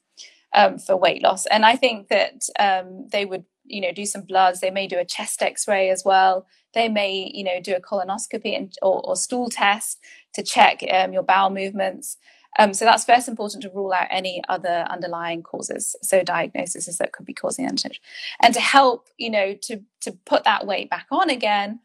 um, 0.53 0.79
for 0.79 0.95
weight 0.95 1.21
loss. 1.21 1.45
And 1.45 1.65
I 1.65 1.75
think 1.75 2.07
that 2.09 2.47
um, 2.59 3.07
they 3.11 3.25
would, 3.25 3.45
you 3.65 3.81
know, 3.81 3.91
do 3.91 4.05
some 4.05 4.21
bloods. 4.21 4.59
They 4.59 4.71
may 4.71 4.87
do 4.87 4.97
a 4.97 5.05
chest 5.05 5.41
X-ray 5.41 5.89
as 5.89 6.03
well. 6.05 6.45
They 6.73 6.89
may, 6.89 7.31
you 7.33 7.43
know, 7.43 7.59
do 7.61 7.75
a 7.75 7.81
colonoscopy 7.81 8.55
and, 8.55 8.73
or, 8.81 9.01
or 9.05 9.15
stool 9.15 9.49
test 9.49 9.99
to 10.33 10.43
check 10.43 10.83
um, 10.91 11.13
your 11.13 11.23
bowel 11.23 11.49
movements. 11.49 12.17
Um, 12.59 12.73
so 12.73 12.85
that's 12.85 13.05
first 13.05 13.27
important 13.27 13.61
to 13.63 13.69
rule 13.69 13.93
out 13.93 14.07
any 14.09 14.41
other 14.49 14.85
underlying 14.89 15.43
causes. 15.43 15.95
So 16.01 16.23
diagnoses 16.23 16.97
that 16.97 17.11
could 17.11 17.25
be 17.25 17.33
causing 17.33 17.67
undertension, 17.67 17.99
and 18.41 18.53
to 18.53 18.61
help, 18.61 19.09
you 19.17 19.29
know, 19.29 19.53
to 19.63 19.81
to 20.01 20.11
put 20.25 20.43
that 20.45 20.65
weight 20.65 20.89
back 20.89 21.07
on 21.11 21.29
again 21.29 21.79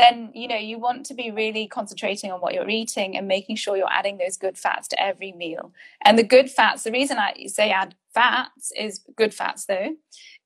then 0.00 0.30
you 0.34 0.48
know 0.48 0.56
you 0.56 0.78
want 0.78 1.06
to 1.06 1.14
be 1.14 1.30
really 1.30 1.66
concentrating 1.66 2.32
on 2.32 2.40
what 2.40 2.54
you're 2.54 2.68
eating 2.68 3.16
and 3.16 3.28
making 3.28 3.56
sure 3.56 3.76
you're 3.76 3.92
adding 3.92 4.18
those 4.18 4.36
good 4.36 4.56
fats 4.58 4.88
to 4.88 5.02
every 5.02 5.32
meal. 5.32 5.72
And 6.04 6.18
the 6.18 6.24
good 6.24 6.50
fats 6.50 6.82
the 6.82 6.92
reason 6.92 7.18
i 7.18 7.46
say 7.46 7.70
add 7.70 7.94
fats 8.14 8.72
is 8.76 9.00
good 9.16 9.32
fats 9.32 9.66
though 9.66 9.90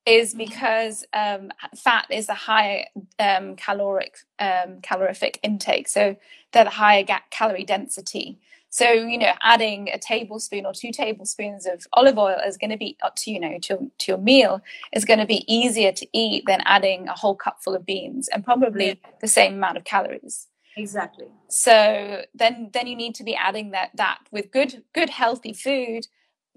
is 0.06 0.30
mm-hmm. 0.30 0.38
because 0.38 1.04
um, 1.12 1.50
fat 1.76 2.06
is 2.10 2.28
a 2.28 2.34
higher 2.34 2.84
um, 3.18 3.56
caloric 3.56 4.18
um, 4.38 4.80
calorific 4.82 5.38
intake. 5.42 5.88
So 5.88 6.16
they're 6.52 6.64
the 6.64 6.70
higher 6.70 7.02
ga- 7.02 7.22
calorie 7.30 7.64
density 7.64 8.38
so, 8.74 8.90
you 8.90 9.18
know, 9.18 9.30
adding 9.40 9.88
a 9.90 10.00
tablespoon 10.00 10.66
or 10.66 10.72
two 10.72 10.90
tablespoons 10.90 11.64
of 11.64 11.86
olive 11.92 12.18
oil 12.18 12.38
is 12.44 12.56
going 12.56 12.72
to 12.72 12.76
be 12.76 12.96
up 13.04 13.14
to, 13.18 13.30
you 13.30 13.38
know, 13.38 13.56
to, 13.60 13.88
to 13.98 14.10
your 14.10 14.18
meal 14.18 14.62
is 14.92 15.04
going 15.04 15.20
to 15.20 15.26
be 15.26 15.44
easier 15.46 15.92
to 15.92 16.04
eat 16.12 16.42
than 16.48 16.60
adding 16.64 17.06
a 17.06 17.12
whole 17.12 17.36
cup 17.36 17.62
full 17.62 17.76
of 17.76 17.86
beans 17.86 18.26
and 18.26 18.44
probably 18.44 19.00
the 19.20 19.28
same 19.28 19.54
amount 19.54 19.76
of 19.76 19.84
calories. 19.84 20.48
Exactly. 20.76 21.28
So 21.46 22.22
then, 22.34 22.70
then 22.72 22.88
you 22.88 22.96
need 22.96 23.14
to 23.14 23.22
be 23.22 23.36
adding 23.36 23.70
that, 23.70 23.90
that 23.94 24.18
with 24.32 24.50
good, 24.50 24.82
good, 24.92 25.08
healthy 25.08 25.52
food, 25.52 26.08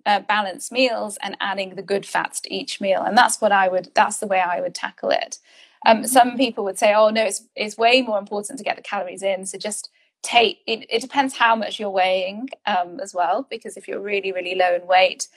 uh, 0.08 0.22
balanced 0.22 0.72
meals 0.72 1.20
and 1.22 1.38
adding 1.40 1.76
the 1.76 1.84
good 1.84 2.04
fats 2.04 2.42
to 2.42 2.52
each 2.52 2.82
meal. 2.82 3.04
And 3.04 3.16
that's 3.16 3.40
what 3.40 3.52
I 3.52 3.68
would, 3.68 3.92
that's 3.94 4.18
the 4.18 4.26
way 4.26 4.40
I 4.40 4.60
would 4.60 4.74
tackle 4.74 5.12
it. 5.12 5.38
Um, 5.86 5.98
mm-hmm. 5.98 6.06
some 6.08 6.36
people 6.36 6.64
would 6.64 6.80
say, 6.80 6.96
oh 6.96 7.12
no, 7.12 7.26
it's, 7.26 7.44
it's 7.56 7.78
way 7.78 8.02
more 8.02 8.18
important 8.18 8.58
to 8.58 8.64
get 8.64 8.76
the 8.76 8.82
calories 8.82 9.22
in. 9.22 9.46
So 9.46 9.60
just 9.60 9.92
take 10.24 10.60
it, 10.68 10.86
it 10.90 11.02
depends 11.02 11.38
how 11.38 11.56
much 11.56 11.80
you're 11.80 11.90
weighing 11.90 12.50
um, 12.66 13.00
as 13.02 13.14
well 13.14 13.48
because 13.50 13.78
if 13.78 13.88
you're 13.88 14.02
really 14.02 14.32
really 14.32 14.56
low 14.56 14.76
in 14.76 14.86
weight 14.88 15.28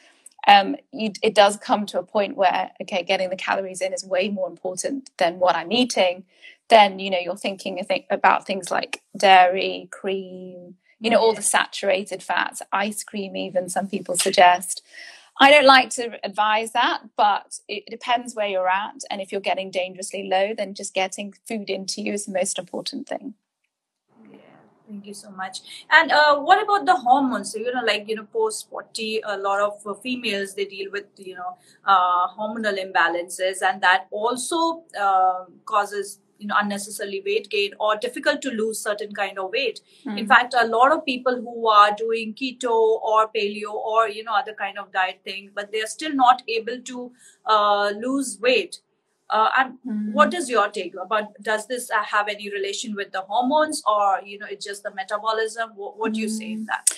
um, 0.48 0.76
you, 0.92 1.12
it 1.22 1.34
does 1.34 1.56
come 1.56 1.86
to 1.86 1.98
a 1.98 2.02
point 2.02 2.36
where 2.36 2.70
okay 2.82 3.02
getting 3.02 3.30
the 3.30 3.36
calories 3.36 3.80
in 3.80 3.92
is 3.92 4.04
way 4.04 4.28
more 4.28 4.48
important 4.48 5.10
than 5.18 5.38
what 5.38 5.56
i'm 5.56 5.72
eating 5.72 6.24
then 6.68 6.98
you 6.98 7.10
know 7.10 7.18
you're 7.18 7.36
thinking 7.36 7.84
about 8.10 8.46
things 8.46 8.70
like 8.70 9.02
dairy 9.16 9.88
cream 9.92 10.76
you 11.00 11.10
know 11.10 11.18
all 11.20 11.34
the 11.34 11.42
saturated 11.42 12.22
fats 12.22 12.62
ice 12.72 13.04
cream 13.04 13.36
even 13.36 13.68
some 13.68 13.88
people 13.88 14.16
suggest. 14.16 14.82
I 15.42 15.50
don't 15.50 15.66
like 15.66 15.90
to 15.90 16.18
advise 16.24 16.72
that 16.72 17.02
but 17.16 17.60
it 17.68 17.84
depends 17.90 18.34
where 18.34 18.46
you're 18.48 18.68
at 18.68 18.96
and 19.10 19.20
if 19.22 19.32
you're 19.32 19.40
getting 19.40 19.70
dangerously 19.70 20.28
low 20.28 20.54
then 20.56 20.74
just 20.74 20.94
getting 20.94 21.34
food 21.48 21.70
into 21.70 22.02
you 22.02 22.12
is 22.12 22.26
the 22.26 22.32
most 22.32 22.58
important 22.58 23.08
thing 23.08 23.34
Thank 24.90 25.06
you 25.06 25.14
so 25.14 25.30
much. 25.30 25.60
And 25.88 26.10
uh, 26.10 26.40
what 26.40 26.60
about 26.60 26.84
the 26.84 26.96
hormones? 26.96 27.52
So, 27.52 27.58
you 27.58 27.72
know, 27.72 27.82
like, 27.86 28.08
you 28.08 28.16
know, 28.16 28.24
post 28.24 28.68
40, 28.70 29.20
a 29.24 29.38
lot 29.38 29.60
of 29.60 29.86
uh, 29.86 29.94
females, 29.94 30.54
they 30.54 30.64
deal 30.64 30.90
with, 30.90 31.04
you 31.16 31.36
know, 31.36 31.56
uh, 31.84 32.26
hormonal 32.36 32.76
imbalances 32.84 33.62
and 33.62 33.80
that 33.82 34.08
also 34.10 34.82
uh, 35.00 35.44
causes, 35.64 36.18
you 36.40 36.48
know, 36.48 36.56
unnecessarily 36.58 37.22
weight 37.24 37.48
gain 37.50 37.70
or 37.78 37.96
difficult 37.98 38.42
to 38.42 38.50
lose 38.50 38.80
certain 38.80 39.14
kind 39.14 39.38
of 39.38 39.52
weight. 39.52 39.80
Mm-hmm. 40.04 40.18
In 40.18 40.26
fact, 40.26 40.54
a 40.58 40.66
lot 40.66 40.90
of 40.90 41.04
people 41.04 41.36
who 41.36 41.68
are 41.68 41.94
doing 41.94 42.34
keto 42.34 42.72
or 42.72 43.28
paleo 43.28 43.72
or, 43.72 44.08
you 44.08 44.24
know, 44.24 44.34
other 44.34 44.54
kind 44.54 44.76
of 44.76 44.92
diet 44.92 45.20
thing, 45.24 45.50
but 45.54 45.70
they're 45.70 45.86
still 45.86 46.14
not 46.14 46.42
able 46.48 46.80
to 46.80 47.12
uh, 47.46 47.90
lose 47.90 48.38
weight 48.40 48.80
uh, 49.30 49.50
and 49.58 49.74
mm-hmm. 49.86 50.12
what 50.12 50.34
is 50.34 50.50
your 50.50 50.68
take 50.68 50.94
about? 51.00 51.24
Does 51.42 51.66
this 51.66 51.90
uh, 51.90 52.02
have 52.02 52.28
any 52.28 52.50
relation 52.50 52.94
with 52.94 53.12
the 53.12 53.20
hormones, 53.20 53.82
or 53.86 54.20
you 54.24 54.38
know, 54.38 54.46
it's 54.50 54.64
just 54.64 54.82
the 54.82 54.92
metabolism? 54.94 55.70
What, 55.76 55.98
what 55.98 56.12
do 56.12 56.20
you 56.20 56.28
say 56.28 56.52
in 56.52 56.66
that? 56.66 56.90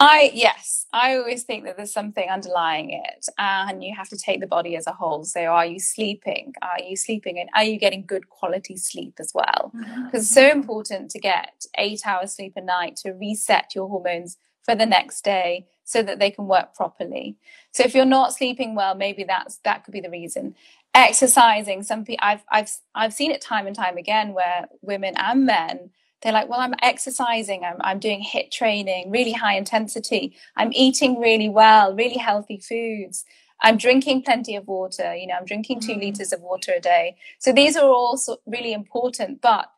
I 0.00 0.30
yes, 0.32 0.86
I 0.92 1.16
always 1.16 1.42
think 1.42 1.64
that 1.64 1.76
there's 1.76 1.92
something 1.92 2.28
underlying 2.28 2.90
it, 2.90 3.26
and 3.38 3.84
you 3.84 3.94
have 3.94 4.08
to 4.10 4.16
take 4.16 4.40
the 4.40 4.46
body 4.46 4.76
as 4.76 4.86
a 4.86 4.92
whole. 4.92 5.24
So, 5.24 5.40
are 5.40 5.66
you 5.66 5.78
sleeping? 5.78 6.54
Are 6.62 6.80
you 6.82 6.96
sleeping, 6.96 7.38
and 7.38 7.50
are 7.54 7.64
you 7.64 7.78
getting 7.78 8.06
good 8.06 8.28
quality 8.28 8.76
sleep 8.76 9.14
as 9.18 9.32
well? 9.34 9.72
Because 9.72 9.88
mm-hmm. 9.90 10.16
it's 10.16 10.30
so 10.30 10.48
important 10.48 11.10
to 11.10 11.18
get 11.18 11.66
eight 11.76 12.02
hours 12.06 12.34
sleep 12.34 12.54
a 12.56 12.62
night 12.62 12.96
to 12.96 13.12
reset 13.12 13.74
your 13.74 13.88
hormones 13.88 14.36
for 14.68 14.74
the 14.74 14.84
next 14.84 15.24
day 15.24 15.66
so 15.84 16.02
that 16.02 16.18
they 16.18 16.30
can 16.30 16.46
work 16.46 16.74
properly. 16.74 17.38
So 17.72 17.82
if 17.84 17.94
you're 17.94 18.04
not 18.04 18.34
sleeping 18.34 18.74
well, 18.74 18.94
maybe 18.94 19.24
that's 19.24 19.56
that 19.64 19.82
could 19.82 19.92
be 19.92 20.02
the 20.02 20.10
reason 20.10 20.54
exercising. 20.94 21.82
Some 21.82 22.04
people 22.04 22.24
i've 22.26 22.44
i've 22.50 22.70
i've 22.94 23.12
seen 23.12 23.30
it 23.30 23.40
time 23.40 23.66
and 23.66 23.76
time 23.76 23.96
again 23.96 24.32
where 24.32 24.68
women 24.82 25.14
and 25.16 25.46
men 25.46 25.90
they're 26.22 26.32
like 26.32 26.48
well 26.48 26.60
i'm 26.60 26.74
exercising. 26.82 27.64
I'm, 27.64 27.76
I'm 27.80 27.98
doing 27.98 28.24
HIIT 28.24 28.50
training 28.50 29.10
really 29.10 29.32
high 29.32 29.56
intensity. 29.56 30.36
I'm 30.56 30.72
eating 30.72 31.20
really 31.20 31.48
well 31.48 31.94
really 31.94 32.18
healthy 32.18 32.58
foods. 32.58 33.24
I'm 33.60 33.76
drinking 33.76 34.22
plenty 34.22 34.56
of 34.56 34.66
water 34.66 35.14
you 35.14 35.26
know 35.26 35.34
i'm 35.34 35.44
drinking 35.44 35.80
2 35.80 35.92
mm. 35.92 36.00
liters 36.00 36.32
of 36.32 36.40
water 36.40 36.72
a 36.76 36.80
day. 36.80 37.16
So 37.38 37.52
these 37.52 37.76
are 37.76 37.88
all 37.88 38.18
really 38.46 38.72
important 38.72 39.40
but 39.40 39.70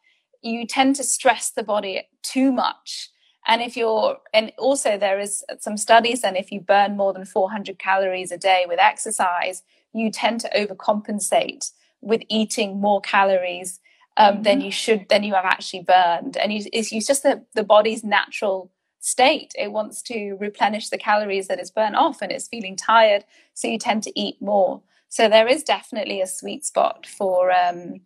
you 0.42 0.66
tend 0.66 0.96
to 0.96 1.04
stress 1.04 1.50
the 1.50 1.62
body 1.62 2.02
too 2.22 2.50
much. 2.52 3.10
And 3.46 3.62
if 3.62 3.76
you're 3.76 4.18
and 4.32 4.52
also 4.58 4.98
there 4.98 5.18
is 5.18 5.44
some 5.58 5.76
studies 5.76 6.24
and 6.24 6.36
if 6.36 6.52
you 6.52 6.60
burn 6.60 6.96
more 6.96 7.12
than 7.12 7.24
400 7.24 7.78
calories 7.78 8.32
a 8.32 8.38
day 8.38 8.64
with 8.68 8.78
exercise 8.78 9.62
you 9.92 10.10
tend 10.10 10.40
to 10.40 10.50
overcompensate 10.50 11.72
with 12.00 12.22
eating 12.28 12.80
more 12.80 13.00
calories 13.00 13.80
um, 14.16 14.34
mm-hmm. 14.34 14.42
than 14.42 14.60
you 14.60 14.70
should 14.70 15.08
than 15.08 15.22
you 15.22 15.34
have 15.34 15.44
actually 15.44 15.82
burned. 15.82 16.36
And 16.36 16.52
you, 16.52 16.64
it's, 16.72 16.92
it's 16.92 17.06
just 17.06 17.22
the, 17.22 17.44
the 17.54 17.64
body's 17.64 18.04
natural 18.04 18.70
state. 19.00 19.52
It 19.58 19.72
wants 19.72 20.02
to 20.02 20.34
replenish 20.34 20.90
the 20.90 20.98
calories 20.98 21.48
that 21.48 21.58
it's 21.58 21.70
burnt 21.70 21.96
off 21.96 22.22
and 22.22 22.30
it's 22.30 22.48
feeling 22.48 22.76
tired 22.76 23.24
so 23.54 23.68
you 23.68 23.78
tend 23.78 24.02
to 24.04 24.20
eat 24.20 24.40
more. 24.40 24.82
So 25.08 25.28
there 25.28 25.48
is 25.48 25.64
definitely 25.64 26.20
a 26.20 26.26
sweet 26.26 26.64
spot 26.64 27.06
for 27.06 27.50
um, 27.50 28.00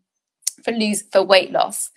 for 0.64 0.72
lose 0.72 1.02
for 1.02 1.22
weight 1.22 1.52
loss. 1.52 1.90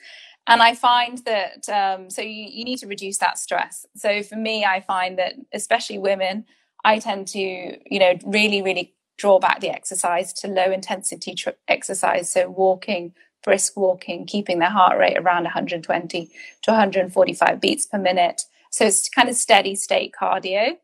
And 0.50 0.62
i 0.62 0.76
find 0.76 1.17
that 1.26 1.67
um, 1.69 2.10
so 2.10 2.21
you, 2.21 2.45
you 2.50 2.63
need 2.63 2.80
to 2.80 2.88
reduce 2.88 3.17
that 3.19 3.38
stress. 3.38 3.86
So 3.95 4.23
for 4.23 4.36
me 4.36 4.65
i 4.65 4.82
find 4.82 5.17
that 5.19 5.34
especially 5.54 5.97
women 5.97 6.45
i 6.84 7.00
tend 7.00 7.28
to 7.30 7.39
you 7.39 8.00
know 8.00 8.17
really 8.26 8.62
really 8.62 8.95
draw 9.17 9.39
back 9.39 9.60
the 9.60 9.69
exercise 9.69 10.32
to 10.34 10.47
low 10.47 10.71
intensity 10.71 11.36
tr- 11.36 11.49
exercise. 11.67 12.32
So 12.32 12.49
walking, 12.49 13.13
brisk 13.43 13.77
walking, 13.77 14.25
keeping 14.25 14.60
their 14.60 14.69
heart 14.69 14.97
rate 14.97 15.17
around 15.17 15.43
120 15.43 16.32
to 16.63 16.71
145 16.71 17.62
beats 17.62 17.86
per 17.86 17.97
minute. 17.97 18.43
So 18.71 18.86
it's 18.86 19.10
kind 19.10 19.30
of 19.30 19.36
steady 19.36 19.75
state 19.75 20.13
cardio. 20.19 20.77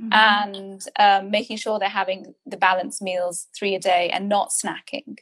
Mm-hmm. 0.00 0.12
And 0.12 0.84
um, 0.98 1.30
making 1.30 1.58
sure 1.58 1.78
they're 1.78 1.88
having 1.88 2.34
the 2.44 2.56
balanced 2.56 3.00
meals 3.00 3.46
three 3.56 3.76
a 3.76 3.78
day 3.78 4.10
and 4.10 4.28
not 4.28 4.50
snacking, 4.50 5.18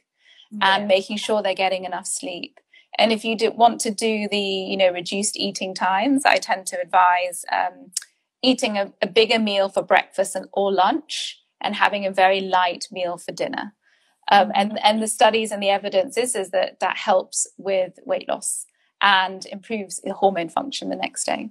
yeah. 0.51 0.75
and 0.75 0.87
making 0.87 1.17
sure 1.17 1.43
they're 1.43 1.53
getting 1.53 1.85
enough 1.85 2.07
sleep. 2.07 2.59
And 2.97 3.11
if 3.11 3.23
you 3.23 3.35
do 3.35 3.51
want 3.51 3.81
to 3.81 3.91
do 3.91 4.27
the, 4.29 4.39
you 4.39 4.77
know, 4.77 4.91
reduced 4.91 5.37
eating 5.37 5.73
times, 5.73 6.25
I 6.25 6.37
tend 6.37 6.67
to 6.67 6.81
advise 6.81 7.45
um, 7.51 7.91
eating 8.41 8.77
a, 8.77 8.93
a, 9.01 9.07
bigger 9.07 9.39
meal 9.39 9.69
for 9.69 9.81
breakfast 9.81 10.35
and, 10.35 10.47
or 10.53 10.71
lunch, 10.71 11.39
and 11.63 11.75
having 11.75 12.05
a 12.05 12.11
very 12.11 12.41
light 12.41 12.87
meal 12.91 13.17
for 13.17 13.31
dinner. 13.31 13.73
Um, 14.31 14.51
and 14.55 14.79
and 14.83 15.01
the 15.01 15.07
studies 15.07 15.51
and 15.51 15.61
the 15.61 15.69
evidence 15.69 16.17
is 16.17 16.35
is 16.35 16.51
that 16.51 16.79
that 16.79 16.97
helps 16.97 17.47
with 17.57 17.99
weight 18.05 18.27
loss 18.27 18.65
and 19.01 19.45
improves 19.47 19.99
the 20.01 20.13
hormone 20.13 20.49
function 20.49 20.89
the 20.89 20.95
next 20.95 21.25
day. 21.25 21.49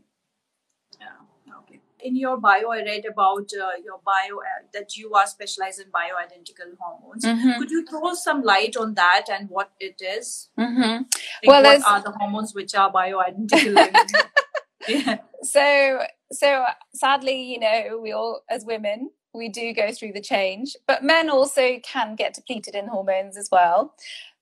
Yeah. 0.99 1.59
Okay. 1.61 1.81
In 2.01 2.17
your 2.17 2.39
bio, 2.39 2.71
I 2.71 2.79
read 2.79 3.05
about 3.05 3.51
uh, 3.53 3.77
your 3.85 4.01
bio 4.05 4.39
uh, 4.39 4.65
that 4.73 4.97
you 4.97 5.13
are 5.13 5.27
specialized 5.27 5.81
in 5.81 5.89
bioidentical 5.89 6.75
hormones. 6.81 7.27
Mm-hmm. 7.27 7.61
Could 7.61 7.71
you 7.71 7.87
throw 7.87 8.15
some 8.15 8.43
light 8.43 8.75
on 8.77 8.95
that 8.95 9.27
and 9.31 9.51
what 9.51 9.73
it 9.79 10.01
is? 10.01 10.49
Mm-hmm. 10.59 10.81
Like 10.81 11.05
well, 11.45 11.63
what 11.63 11.87
are 11.87 12.03
the 12.03 12.13
hormones 12.13 12.55
which 12.55 12.75
are 12.75 12.91
bioidentical? 12.91 14.11
yeah. 14.89 15.19
So 15.43 16.07
so 16.33 16.65
sadly, 16.95 17.43
you 17.43 17.61
know, 17.61 18.01
we 18.03 18.13
all 18.13 18.45
as 18.49 18.65
women 18.65 19.11
we 19.35 19.49
do 19.49 19.73
go 19.73 19.93
through 19.93 20.13
the 20.13 20.21
change, 20.21 20.77
but 20.87 21.03
men 21.03 21.31
also 21.31 21.79
can 21.83 22.17
get 22.17 22.35
depleted 22.35 22.75
in 22.75 22.89
hormones 22.89 23.37
as 23.37 23.49
well, 23.51 23.95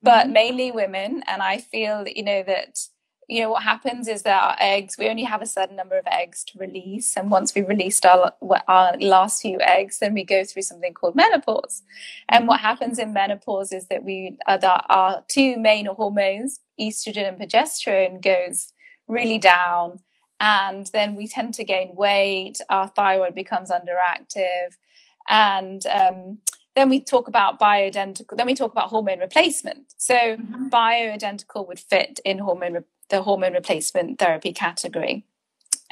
but 0.03 0.25
mm-hmm. 0.25 0.33
mainly 0.33 0.71
women. 0.71 1.23
And 1.27 1.43
I 1.43 1.59
feel, 1.59 2.05
you 2.07 2.23
know, 2.23 2.43
that, 2.43 2.81
you 3.29 3.43
know, 3.43 3.51
what 3.51 3.63
happens 3.63 4.09
is 4.09 4.23
that 4.23 4.43
our 4.43 4.57
eggs, 4.59 4.97
we 4.99 5.09
only 5.09 5.23
have 5.23 5.43
a 5.43 5.47
certain 5.47 5.77
number 5.77 5.97
of 5.97 6.07
eggs 6.07 6.43
to 6.45 6.59
release. 6.59 7.17
And 7.17 7.31
once 7.31 7.55
we've 7.55 7.69
released 7.69 8.05
our, 8.05 8.33
our 8.67 8.97
last 8.99 9.43
few 9.43 9.61
eggs, 9.61 10.01
then 10.01 10.15
we 10.15 10.25
go 10.25 10.43
through 10.43 10.63
something 10.63 10.95
called 10.95 11.15
menopause. 11.15 11.83
And 12.29 12.49
what 12.49 12.61
happens 12.61 12.99
in 12.99 13.13
menopause 13.13 13.73
is 13.73 13.87
that 13.87 14.03
we, 14.03 14.37
uh, 14.47 14.59
our 14.89 15.25
two 15.29 15.57
main 15.59 15.87
hormones, 15.87 16.59
estrogen 16.81 17.29
and 17.29 17.39
progesterone, 17.39 18.21
goes 18.21 18.73
really 19.07 19.39
down 19.39 20.01
and 20.41 20.87
then 20.89 21.15
we 21.15 21.29
tend 21.29 21.55
to 21.55 21.65
gain 21.65 21.95
weight 21.95 22.61
our 22.71 22.89
thyroid 22.89 23.35
becomes 23.35 23.71
underactive 23.71 24.77
and 25.29 25.87
um, 25.87 26.39
then 26.75 26.89
we 26.89 27.01
talk 27.01 27.29
about 27.29 27.61
bioidentical 27.61 28.37
then 28.37 28.47
we 28.47 28.55
talk 28.55 28.73
about 28.73 28.89
hormone 28.89 29.21
replacement. 29.21 29.95
So 29.99 30.15
mm-hmm. 30.15 30.69
bioidentical 30.69 31.69
would 31.69 31.79
fit 31.79 32.21
in 32.25 32.39
hormone 32.39 32.73
re- 32.75 32.81
the 33.11 33.23
hormone 33.23 33.53
replacement 33.53 34.19
therapy 34.19 34.53
category. 34.53 35.27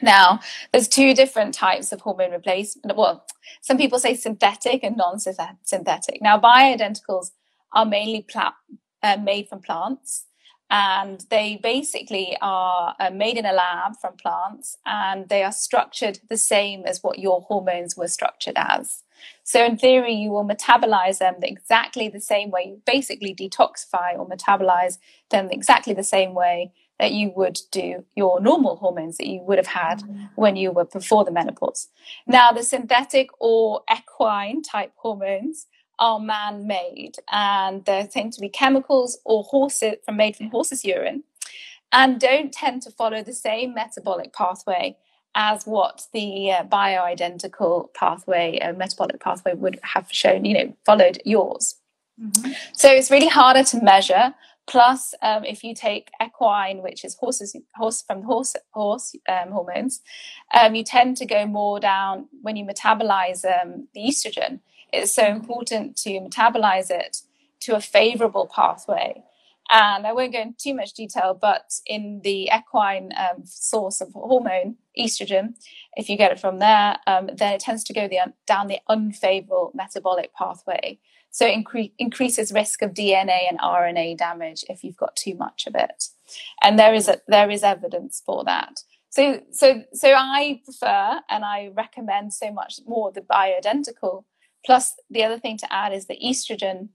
Now 0.00 0.40
there's 0.72 0.88
two 0.88 1.14
different 1.14 1.52
types 1.54 1.92
of 1.92 2.00
hormone 2.00 2.30
replacement 2.30 2.96
well 2.96 3.26
some 3.60 3.76
people 3.76 3.98
say 3.98 4.14
synthetic 4.14 4.82
and 4.82 4.96
non-synthetic. 4.96 6.22
Now 6.22 6.38
bioidenticals 6.38 7.32
are 7.72 7.84
mainly 7.84 8.22
pla- 8.22 8.54
uh, 9.02 9.16
made 9.16 9.48
from 9.48 9.60
plants 9.60 10.24
and 10.70 11.24
they 11.30 11.58
basically 11.62 12.36
are 12.42 12.94
uh, 13.00 13.10
made 13.10 13.38
in 13.38 13.46
a 13.46 13.52
lab 13.52 13.96
from 14.00 14.16
plants 14.16 14.76
and 14.84 15.28
they 15.28 15.42
are 15.42 15.52
structured 15.52 16.20
the 16.28 16.36
same 16.36 16.84
as 16.84 17.02
what 17.02 17.18
your 17.18 17.40
hormones 17.42 17.96
were 17.96 18.08
structured 18.08 18.56
as. 18.56 19.02
So, 19.42 19.64
in 19.64 19.78
theory, 19.78 20.12
you 20.12 20.30
will 20.30 20.44
metabolize 20.44 21.18
them 21.18 21.36
exactly 21.42 22.08
the 22.08 22.20
same 22.20 22.50
way. 22.50 22.64
You 22.68 22.82
basically 22.86 23.34
detoxify 23.34 24.16
or 24.16 24.28
metabolize 24.28 24.98
them 25.30 25.48
exactly 25.50 25.94
the 25.94 26.04
same 26.04 26.34
way 26.34 26.72
that 26.98 27.12
you 27.12 27.32
would 27.34 27.58
do 27.70 28.04
your 28.16 28.40
normal 28.40 28.76
hormones 28.76 29.16
that 29.18 29.26
you 29.26 29.40
would 29.42 29.58
have 29.58 29.68
had 29.68 30.00
mm-hmm. 30.00 30.24
when 30.34 30.56
you 30.56 30.70
were 30.72 30.84
before 30.84 31.24
the 31.24 31.30
menopause. 31.30 31.88
Now, 32.26 32.52
the 32.52 32.62
synthetic 32.62 33.28
or 33.40 33.82
equine 33.90 34.62
type 34.62 34.92
hormones 34.96 35.66
are 35.98 36.20
man-made 36.20 37.16
and 37.30 37.84
they 37.84 38.08
tend 38.12 38.32
to 38.32 38.40
be 38.40 38.48
chemicals 38.48 39.18
or 39.24 39.42
horses 39.44 39.96
from 40.04 40.16
made 40.16 40.36
from 40.36 40.48
horses 40.48 40.84
urine 40.84 41.22
and 41.92 42.20
don't 42.20 42.52
tend 42.52 42.82
to 42.82 42.90
follow 42.90 43.22
the 43.22 43.32
same 43.32 43.74
metabolic 43.74 44.32
pathway 44.32 44.96
as 45.34 45.66
what 45.66 46.06
the 46.12 46.50
uh, 46.50 46.64
bioidentical 46.64 47.92
pathway 47.94 48.58
uh, 48.58 48.72
metabolic 48.72 49.20
pathway 49.20 49.54
would 49.54 49.78
have 49.82 50.06
shown 50.10 50.44
you 50.44 50.54
know 50.54 50.76
followed 50.84 51.20
yours. 51.24 51.76
Mm-hmm. 52.20 52.52
so 52.72 52.88
it's 52.90 53.10
really 53.10 53.28
harder 53.28 53.62
to 53.64 53.82
measure. 53.82 54.34
Plus 54.66 55.14
um, 55.22 55.44
if 55.44 55.64
you 55.64 55.74
take 55.74 56.10
equine 56.22 56.82
which 56.82 57.02
is 57.02 57.14
horses 57.14 57.56
horse 57.74 58.02
from 58.02 58.22
horse 58.22 58.54
horse 58.72 59.14
um, 59.26 59.50
hormones 59.50 60.02
um, 60.52 60.74
you 60.74 60.84
tend 60.84 61.16
to 61.16 61.24
go 61.24 61.46
more 61.46 61.80
down 61.80 62.28
when 62.42 62.54
you 62.56 62.66
metabolize 62.66 63.46
um, 63.46 63.88
the 63.94 64.02
estrogen 64.02 64.60
it's 64.92 65.14
so 65.14 65.26
important 65.26 65.96
to 65.98 66.10
metabolize 66.20 66.90
it 66.90 67.18
to 67.60 67.76
a 67.76 67.80
favorable 67.80 68.50
pathway. 68.52 69.22
And 69.70 70.06
I 70.06 70.12
won't 70.12 70.32
go 70.32 70.40
into 70.40 70.56
too 70.56 70.74
much 70.74 70.94
detail, 70.94 71.36
but 71.38 71.74
in 71.86 72.22
the 72.24 72.50
equine 72.56 73.12
um, 73.18 73.42
source 73.44 74.00
of 74.00 74.12
hormone, 74.14 74.76
estrogen, 74.98 75.54
if 75.94 76.08
you 76.08 76.16
get 76.16 76.32
it 76.32 76.40
from 76.40 76.58
there, 76.58 76.96
um, 77.06 77.28
then 77.34 77.52
it 77.52 77.60
tends 77.60 77.84
to 77.84 77.92
go 77.92 78.08
the, 78.08 78.32
down 78.46 78.68
the 78.68 78.78
unfavorable 78.88 79.72
metabolic 79.74 80.32
pathway. 80.34 80.98
So 81.30 81.46
it 81.46 81.62
incre- 81.62 81.92
increases 81.98 82.50
risk 82.50 82.80
of 82.80 82.94
DNA 82.94 83.40
and 83.48 83.58
RNA 83.58 84.16
damage 84.16 84.64
if 84.70 84.82
you've 84.82 84.96
got 84.96 85.16
too 85.16 85.34
much 85.34 85.66
of 85.66 85.74
it. 85.74 86.04
And 86.62 86.78
there 86.78 86.94
is 86.94 87.06
a, 87.06 87.20
there 87.28 87.50
is 87.50 87.62
evidence 87.62 88.22
for 88.24 88.44
that. 88.44 88.80
So, 89.10 89.42
so, 89.50 89.82
so 89.92 90.14
I 90.14 90.62
prefer 90.64 91.20
and 91.28 91.44
I 91.44 91.70
recommend 91.74 92.32
so 92.32 92.50
much 92.52 92.80
more 92.86 93.12
the 93.12 93.20
bioidentical. 93.20 94.24
Plus, 94.68 94.96
the 95.08 95.24
other 95.24 95.38
thing 95.38 95.56
to 95.56 95.72
add 95.72 95.94
is 95.94 96.08
the 96.08 96.18
estrogen. 96.22 96.90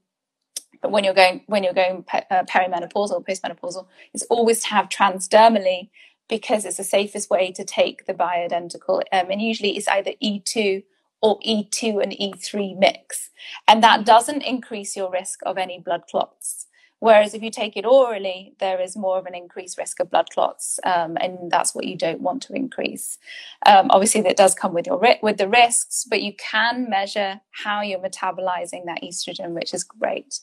But 0.80 0.92
when 0.92 1.04
you're 1.04 1.16
going 1.16 1.42
when 1.48 1.64
you're 1.64 1.74
going 1.74 2.06
uh, 2.14 2.44
perimenopausal, 2.44 3.26
postmenopausal, 3.26 3.88
is 4.14 4.22
always 4.30 4.60
to 4.60 4.68
have 4.68 4.90
transdermally 4.90 5.90
because 6.30 6.66
it's 6.66 6.78
the 6.78 6.84
safest 6.84 7.32
way 7.32 7.52
to 7.52 7.64
take 7.66 8.06
the 8.06 8.14
bioidentical. 8.14 9.02
Um, 9.12 9.32
and 9.32 9.42
usually, 9.42 9.76
it's 9.76 9.88
either 9.88 10.12
E2 10.22 10.84
or 11.24 11.40
E2 11.40 12.04
and 12.04 12.12
E3 12.12 12.78
mix, 12.78 13.32
and 13.68 13.82
that 13.82 14.06
doesn't 14.06 14.44
increase 14.44 14.96
your 14.96 15.10
risk 15.10 15.40
of 15.44 15.58
any 15.58 15.80
blood 15.80 16.04
clots. 16.08 16.68
Whereas 17.04 17.34
if 17.34 17.44
you 17.44 17.52
take 17.52 17.76
it 17.76 17.86
orally, 17.86 18.54
there 18.60 18.80
is 18.80 18.96
more 18.96 19.18
of 19.18 19.26
an 19.26 19.36
increased 19.36 19.78
risk 19.78 20.00
of 20.00 20.10
blood 20.10 20.30
clots, 20.30 20.80
um, 20.86 21.18
and 21.20 21.52
that's 21.52 21.76
what 21.76 21.84
you 21.84 21.98
don't 21.98 22.22
want 22.22 22.42
to 22.44 22.54
increase. 22.54 23.18
Um, 23.66 23.88
obviously, 23.89 24.22
that 24.22 24.38
does 24.38 24.56
come 24.56 24.74
with 24.74 24.88
your 24.88 24.98
with 25.22 25.36
the 25.36 25.50
risks, 25.50 26.06
but 26.10 26.22
you 26.22 26.32
can 26.38 26.89
measure 26.89 27.42
how 27.52 27.82
you're 27.82 28.00
metabolizing 28.00 28.86
that 28.86 29.04
estrogen, 29.04 29.50
which 29.50 29.74
is 29.74 29.84
great. 29.84 30.39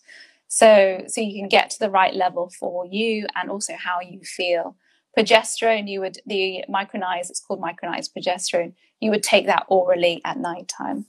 So, 0.48 1.04
so 1.06 1.22
you 1.22 1.40
can 1.40 1.48
get 1.48 1.70
to 1.70 1.78
the 1.78 1.88
right 1.88 2.14
level 2.14 2.50
for 2.50 2.84
you, 2.84 3.26
and 3.34 3.48
also 3.48 3.72
how 3.78 4.00
you 4.00 4.20
feel. 4.20 4.76
Progesterone, 5.16 5.88
you 5.88 6.00
would 6.00 6.18
the 6.26 6.62
micronized. 6.68 7.30
It's 7.30 7.40
called 7.40 7.62
micronized 7.62 8.10
progesterone. 8.14 8.74
You 9.00 9.10
would 9.12 9.22
take 9.22 9.46
that 9.46 9.64
orally 9.68 10.20
at 10.26 10.36
nighttime. 10.36 11.06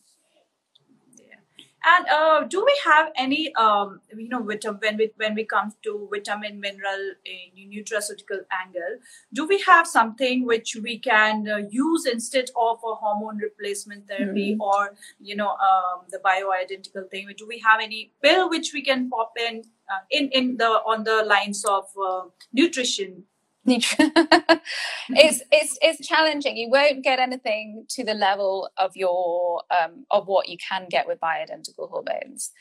And 1.83 2.07
uh, 2.09 2.43
do 2.43 2.63
we 2.63 2.79
have 2.85 3.11
any, 3.15 3.53
um, 3.55 4.01
you 4.15 4.29
know, 4.29 4.43
vitamin, 4.43 4.79
when 4.81 4.97
we 4.97 5.11
when 5.17 5.33
we 5.33 5.45
come 5.45 5.73
to 5.83 6.07
vitamin, 6.11 6.59
mineral, 6.59 7.13
in 7.25 7.71
nutraceutical 7.71 8.41
angle, 8.63 8.99
do 9.33 9.47
we 9.47 9.59
have 9.61 9.87
something 9.87 10.45
which 10.45 10.75
we 10.75 10.99
can 10.99 11.47
uh, 11.47 11.57
use 11.69 12.05
instead 12.05 12.51
of 12.55 12.77
a 12.85 12.93
hormone 12.93 13.37
replacement 13.37 14.07
therapy 14.07 14.53
mm-hmm. 14.53 14.61
or 14.61 14.93
you 15.19 15.35
know 15.35 15.49
um, 15.49 16.05
the 16.11 16.19
bioidentical 16.19 17.09
thing? 17.09 17.27
Do 17.35 17.47
we 17.47 17.57
have 17.59 17.81
any 17.81 18.11
pill 18.21 18.47
which 18.49 18.73
we 18.73 18.83
can 18.83 19.09
pop 19.09 19.33
in 19.39 19.63
uh, 19.91 20.03
in 20.11 20.29
in 20.29 20.57
the 20.57 20.69
on 20.85 21.03
the 21.03 21.23
lines 21.25 21.65
of 21.65 21.85
uh, 21.97 22.25
nutrition 23.65 24.11
it's 25.09 25.41
it's 25.51 25.77
it's 25.81 26.07
challenging. 26.07 26.57
You 26.57 26.69
won't 26.69 27.03
get 27.03 27.19
anything 27.19 27.85
to 27.89 28.03
the 28.03 28.13
level 28.13 28.69
of 28.77 28.95
your 28.95 29.63
um, 29.71 30.05
of 30.11 30.27
what 30.27 30.49
you 30.49 30.57
can 30.57 30.87
get 30.89 31.07
with 31.07 31.19
bioidentical 31.19 31.89
hormones. 31.89 32.51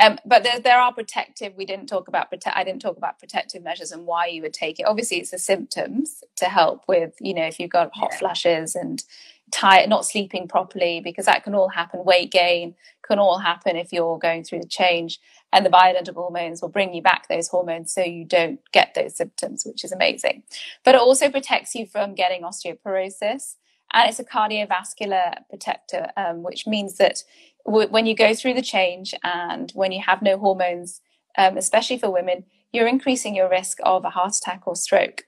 Um, 0.00 0.18
but 0.24 0.42
there, 0.42 0.60
there 0.60 0.78
are 0.78 0.92
protective. 0.92 1.54
We 1.56 1.64
didn't 1.64 1.88
talk 1.88 2.08
about 2.08 2.30
protect. 2.30 2.56
I 2.56 2.64
didn't 2.64 2.82
talk 2.82 2.96
about 2.96 3.18
protective 3.18 3.62
measures 3.62 3.90
and 3.92 4.06
why 4.06 4.26
you 4.26 4.42
would 4.42 4.52
take 4.52 4.78
it. 4.78 4.84
Obviously, 4.84 5.18
it's 5.18 5.30
the 5.30 5.38
symptoms 5.38 6.22
to 6.36 6.46
help 6.46 6.84
with. 6.88 7.14
You 7.20 7.34
know, 7.34 7.44
if 7.44 7.58
you've 7.58 7.70
got 7.70 7.94
hot 7.94 8.10
yeah. 8.12 8.18
flashes 8.18 8.74
and 8.74 9.02
tired, 9.50 9.88
not 9.88 10.04
sleeping 10.04 10.46
properly, 10.46 11.00
because 11.00 11.26
that 11.26 11.44
can 11.44 11.54
all 11.54 11.68
happen. 11.68 12.04
Weight 12.04 12.30
gain 12.30 12.74
can 13.08 13.18
all 13.18 13.38
happen 13.38 13.76
if 13.76 13.92
you're 13.92 14.18
going 14.18 14.44
through 14.44 14.60
the 14.60 14.68
change 14.68 15.18
and 15.52 15.64
the 15.66 15.70
bioidentical 15.70 16.14
hormones 16.14 16.62
will 16.62 16.68
bring 16.68 16.94
you 16.94 17.02
back 17.02 17.28
those 17.28 17.48
hormones 17.48 17.92
so 17.92 18.02
you 18.02 18.24
don't 18.24 18.60
get 18.72 18.94
those 18.94 19.16
symptoms, 19.16 19.64
which 19.66 19.84
is 19.84 19.92
amazing. 19.92 20.42
But 20.84 20.94
it 20.94 21.00
also 21.00 21.30
protects 21.30 21.74
you 21.74 21.86
from 21.86 22.14
getting 22.14 22.42
osteoporosis. 22.42 23.56
And 23.92 24.08
it's 24.08 24.20
a 24.20 24.24
cardiovascular 24.24 25.36
protector, 25.48 26.08
um, 26.16 26.42
which 26.42 26.66
means 26.66 26.98
that 26.98 27.24
w- 27.64 27.88
when 27.88 28.04
you 28.04 28.14
go 28.14 28.34
through 28.34 28.54
the 28.54 28.62
change 28.62 29.14
and 29.24 29.72
when 29.74 29.92
you 29.92 30.02
have 30.02 30.20
no 30.20 30.36
hormones, 30.38 31.00
um, 31.38 31.56
especially 31.56 31.98
for 31.98 32.10
women, 32.10 32.44
you're 32.72 32.86
increasing 32.86 33.34
your 33.34 33.48
risk 33.48 33.78
of 33.82 34.04
a 34.04 34.10
heart 34.10 34.36
attack 34.36 34.62
or 34.66 34.76
stroke. 34.76 35.24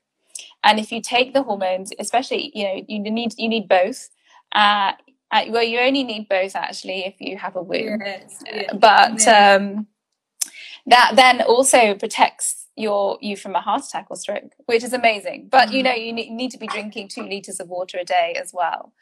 And 0.62 0.78
if 0.78 0.92
you 0.92 1.00
take 1.00 1.32
the 1.32 1.42
hormones, 1.42 1.90
especially, 1.98 2.52
you 2.54 2.64
know, 2.64 2.84
you 2.86 2.98
need 3.00 3.34
you 3.38 3.48
need 3.48 3.68
both. 3.68 4.10
Uh, 4.52 4.92
uh 5.30 5.44
well, 5.48 5.62
you 5.62 5.78
only 5.80 6.02
need 6.02 6.28
both 6.28 6.56
actually 6.56 7.04
if 7.06 7.20
you 7.20 7.36
have 7.36 7.56
a 7.56 7.62
womb. 7.62 8.00
Yes, 8.04 8.42
yes, 8.46 8.74
but 8.74 9.26
um, 9.28 9.86
that 10.86 11.12
then 11.14 11.42
also 11.42 11.94
protects 11.94 12.66
your 12.76 13.18
you 13.20 13.36
from 13.36 13.54
a 13.54 13.60
heart 13.60 13.84
attack 13.84 14.06
or 14.10 14.16
stroke, 14.16 14.52
which 14.66 14.82
is 14.82 14.92
amazing. 14.92 15.48
But 15.50 15.68
mm-hmm. 15.68 15.76
you 15.76 15.82
know, 15.82 15.94
you 15.94 16.12
need 16.12 16.50
to 16.50 16.58
be 16.58 16.66
drinking 16.66 17.08
two 17.08 17.22
liters 17.22 17.60
of 17.60 17.68
water 17.68 17.98
a 17.98 18.04
day 18.04 18.36
as 18.40 18.52
well. 18.52 18.92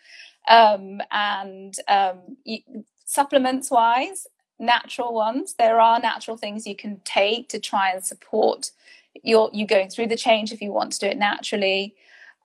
Um, 0.49 1.01
and 1.11 1.75
um, 1.89 2.37
you, 2.45 2.61
supplements 3.05 3.71
wise, 3.71 4.27
natural 4.59 5.15
ones, 5.15 5.55
there 5.55 5.81
are 5.81 6.01
natural 6.01 6.37
things 6.37 6.67
you 6.67 6.77
can 6.77 7.01
take 7.05 7.49
to 7.51 7.61
try 7.61 7.91
and 7.91 8.05
support 8.05 8.71
your 9.23 9.51
you 9.53 9.67
going 9.67 9.89
through 9.89 10.07
the 10.09 10.17
change 10.17 10.53
if 10.53 10.61
you 10.61 10.73
want 10.73 10.93
to 10.93 10.99
do 10.99 11.07
it 11.07 11.19
naturally. 11.19 11.95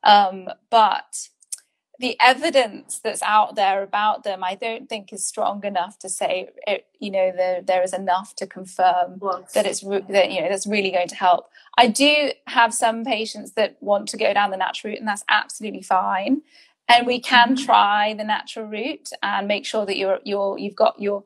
Um, 0.03 0.49
but 0.69 1.29
the 2.03 2.17
evidence 2.19 2.99
that's 2.99 3.21
out 3.21 3.55
there 3.55 3.81
about 3.81 4.25
them, 4.25 4.43
I 4.43 4.55
don't 4.55 4.89
think 4.89 5.13
is 5.13 5.25
strong 5.25 5.63
enough 5.63 5.97
to 5.99 6.09
say, 6.09 6.49
it, 6.67 6.85
you 6.99 7.09
know, 7.09 7.31
there, 7.33 7.61
there 7.61 7.81
is 7.81 7.93
enough 7.93 8.35
to 8.35 8.45
confirm 8.45 9.21
that 9.53 9.65
it's 9.65 9.79
that 9.79 10.29
you 10.29 10.41
know 10.41 10.49
that's 10.49 10.67
really 10.67 10.91
going 10.91 11.07
to 11.07 11.15
help. 11.15 11.47
I 11.77 11.87
do 11.87 12.31
have 12.47 12.73
some 12.73 13.05
patients 13.05 13.53
that 13.53 13.77
want 13.79 14.09
to 14.09 14.17
go 14.17 14.33
down 14.33 14.51
the 14.51 14.57
natural 14.57 14.91
route, 14.91 14.99
and 14.99 15.07
that's 15.07 15.23
absolutely 15.29 15.81
fine. 15.81 16.41
And 16.89 17.07
we 17.07 17.21
can 17.21 17.55
mm-hmm. 17.55 17.65
try 17.65 18.13
the 18.13 18.25
natural 18.25 18.65
route 18.65 19.09
and 19.21 19.47
make 19.47 19.65
sure 19.65 19.85
that 19.85 19.95
you're 19.95 20.19
you're 20.25 20.59
you've 20.59 20.75
got 20.75 20.99
your 20.99 21.23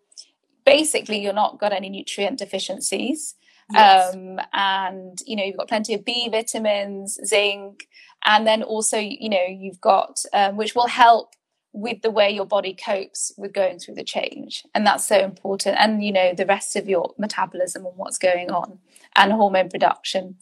basically 0.64 1.18
you're 1.18 1.34
not 1.34 1.60
got 1.60 1.74
any 1.74 1.90
nutrient 1.90 2.38
deficiencies. 2.38 3.34
Yes. 3.74 4.14
Um, 4.14 4.40
and 4.54 5.20
you 5.26 5.36
know 5.36 5.44
you've 5.44 5.58
got 5.58 5.70
plenty 5.70 5.96
of 5.96 6.06
B 6.06 6.30
vitamins, 6.30 7.20
zinc, 7.26 7.88
and 8.28 8.46
then 8.46 8.62
also 8.62 9.00
you 9.00 9.30
know 9.30 9.46
you've 9.48 9.82
got 9.82 10.24
um, 10.34 10.58
which 10.58 10.76
will 10.76 10.88
help 10.88 11.34
with 11.74 12.02
the 12.02 12.10
way 12.12 12.30
your 12.32 12.46
body 12.46 12.74
copes 12.74 13.32
with 13.38 13.54
going 13.54 13.78
through 13.78 13.94
the 13.94 14.04
change. 14.04 14.64
And 14.74 14.84
that's 14.84 15.06
so 15.06 15.20
important. 15.20 15.78
And 15.80 16.04
you 16.04 16.12
know 16.12 16.34
the 16.34 16.46
rest 16.46 16.76
of 16.76 16.90
your 16.90 17.14
metabolism 17.18 17.86
and 17.86 17.96
what's 17.96 18.18
going 18.18 18.50
on 18.50 18.80
and 19.16 19.32
hormone 19.32 19.70
production 19.70 20.36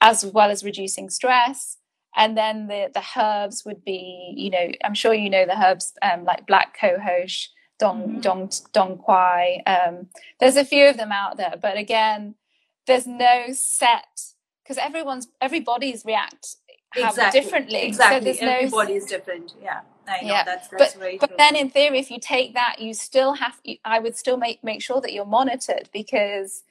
as 0.00 0.24
well 0.24 0.50
as 0.50 0.64
reducing 0.64 1.10
stress. 1.10 1.76
And 2.16 2.36
then 2.36 2.66
the 2.66 2.90
the 2.92 3.02
herbs 3.16 3.64
would 3.64 3.84
be 3.84 4.34
you 4.36 4.50
know 4.50 4.72
i'm 4.82 4.94
sure 4.94 5.14
you 5.14 5.30
know 5.30 5.46
the 5.46 5.62
herbs 5.62 5.92
um, 6.02 6.24
like 6.24 6.46
black 6.46 6.76
cohosh 6.76 7.48
dong 7.78 8.02
mm-hmm. 8.02 8.20
dong 8.20 8.50
dong 8.72 8.98
quai 8.98 9.62
um, 9.66 10.08
there's 10.40 10.56
a 10.56 10.64
few 10.64 10.88
of 10.88 10.96
them 10.96 11.12
out 11.12 11.36
there. 11.36 11.54
But 11.60 11.76
again 11.76 12.34
there's 12.86 13.06
no 13.06 13.46
set 13.52 14.32
because 14.62 14.78
everyone's 14.78 15.28
everybody's 15.40 16.04
react 16.04 16.56
exactly. 16.96 17.40
differently. 17.40 17.82
Exactly. 17.82 18.34
So 18.34 18.46
Everybody 18.46 18.92
no, 18.92 18.98
is 18.98 19.04
different. 19.06 19.54
Yeah. 19.62 19.80
I 20.08 20.22
know 20.22 20.28
yeah. 20.28 20.44
that's, 20.44 20.68
that's 20.68 20.94
but, 20.94 21.20
but 21.20 21.38
then 21.38 21.54
in 21.54 21.70
theory, 21.70 21.98
if 21.98 22.10
you 22.10 22.18
take 22.20 22.54
that, 22.54 22.80
you 22.80 22.94
still 22.94 23.34
have, 23.34 23.60
I 23.84 24.00
would 24.00 24.16
still 24.16 24.36
make, 24.36 24.64
make 24.64 24.82
sure 24.82 25.00
that 25.00 25.12
you're 25.12 25.26
monitored 25.26 25.88
because 25.92 26.64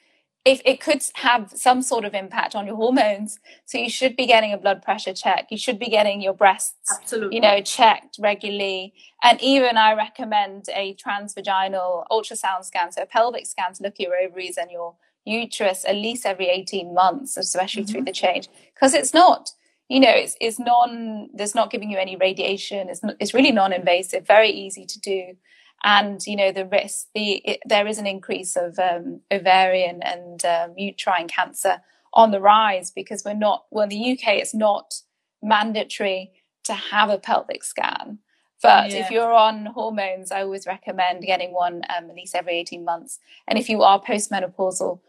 if 0.46 0.62
it 0.66 0.80
could 0.80 1.04
have 1.16 1.52
some 1.54 1.82
sort 1.82 2.06
of 2.06 2.14
impact 2.14 2.56
on 2.56 2.66
your 2.66 2.76
hormones. 2.76 3.40
So 3.66 3.78
you 3.78 3.90
should 3.90 4.16
be 4.16 4.26
getting 4.26 4.54
a 4.54 4.58
blood 4.58 4.82
pressure 4.82 5.14
check. 5.14 5.48
You 5.52 5.58
should 5.58 5.78
be 5.78 5.90
getting 5.90 6.22
your 6.22 6.34
breasts, 6.34 6.92
Absolutely. 6.92 7.36
you 7.36 7.42
know, 7.42 7.62
checked 7.62 8.18
regularly. 8.20 8.94
And 9.22 9.40
even 9.42 9.78
I 9.78 9.94
recommend 9.94 10.66
a 10.74 10.96
transvaginal 10.96 12.06
ultrasound 12.10 12.64
scan, 12.64 12.92
so 12.92 13.02
a 13.02 13.06
pelvic 13.06 13.46
scan 13.46 13.74
to 13.74 13.84
look 13.84 13.94
at 13.96 14.00
your 14.00 14.16
ovaries 14.16 14.58
and 14.58 14.72
your 14.72 14.96
uterus 15.26 15.86
at 15.86 15.96
least 15.96 16.26
every 16.26 16.48
18 16.48 16.94
months, 16.94 17.36
especially 17.38 17.84
mm-hmm. 17.84 17.92
through 17.92 18.06
the 18.06 18.12
change, 18.12 18.48
because 18.74 18.94
it's 18.94 19.14
not, 19.14 19.52
you 19.90 20.00
know, 20.00 20.12
it's, 20.12 20.38
it's 20.40 20.60
non, 20.60 21.30
there's 21.34 21.56
not 21.56 21.72
giving 21.72 21.90
you 21.90 21.98
any 21.98 22.16
radiation. 22.16 22.90
It's, 22.90 23.04
not, 23.04 23.16
it's 23.20 23.34
really 23.34 23.52
non-invasive, 23.52 24.26
very 24.26 24.52
easy 24.52 24.86
to 24.86 25.00
do. 25.00 25.36
And, 25.84 26.26
you 26.28 26.36
know, 26.36 26.52
the 26.52 26.66
risk, 26.66 27.08
the, 27.16 27.38
it, 27.38 27.60
there 27.66 27.88
is 27.88 27.98
an 27.98 28.06
increase 28.06 28.56
of 28.56 28.78
um, 28.78 29.22
ovarian 29.32 30.02
and 30.04 30.46
um, 30.46 30.74
uterine 30.78 31.28
cancer 31.28 31.82
on 32.14 32.32
the 32.32 32.40
rise 32.40 32.92
because 32.92 33.24
we're 33.26 33.34
not, 33.34 33.66
well, 33.72 33.84
in 33.84 33.90
the 33.90 34.12
UK, 34.12 34.36
it's 34.36 34.54
not 34.54 35.02
mandatory 35.42 36.34
to 36.66 36.74
have 36.74 37.10
a 37.10 37.18
pelvic 37.18 37.64
scan. 37.64 38.20
But 38.62 38.92
yeah. 38.92 38.98
if 38.98 39.10
you're 39.10 39.34
on 39.34 39.68
hormones, 39.68 40.32
I 40.32 40.42
always 40.42 40.68
recommend 40.68 41.24
getting 41.24 41.54
one 41.54 41.82
um, 41.98 42.10
at 42.10 42.16
least 42.16 42.36
every 42.36 42.60
18 42.60 42.84
months. 42.84 43.20
And 43.48 43.58
if 43.58 43.70
you 43.70 43.82
are 43.82 44.02
postmenopausal, 44.02 45.00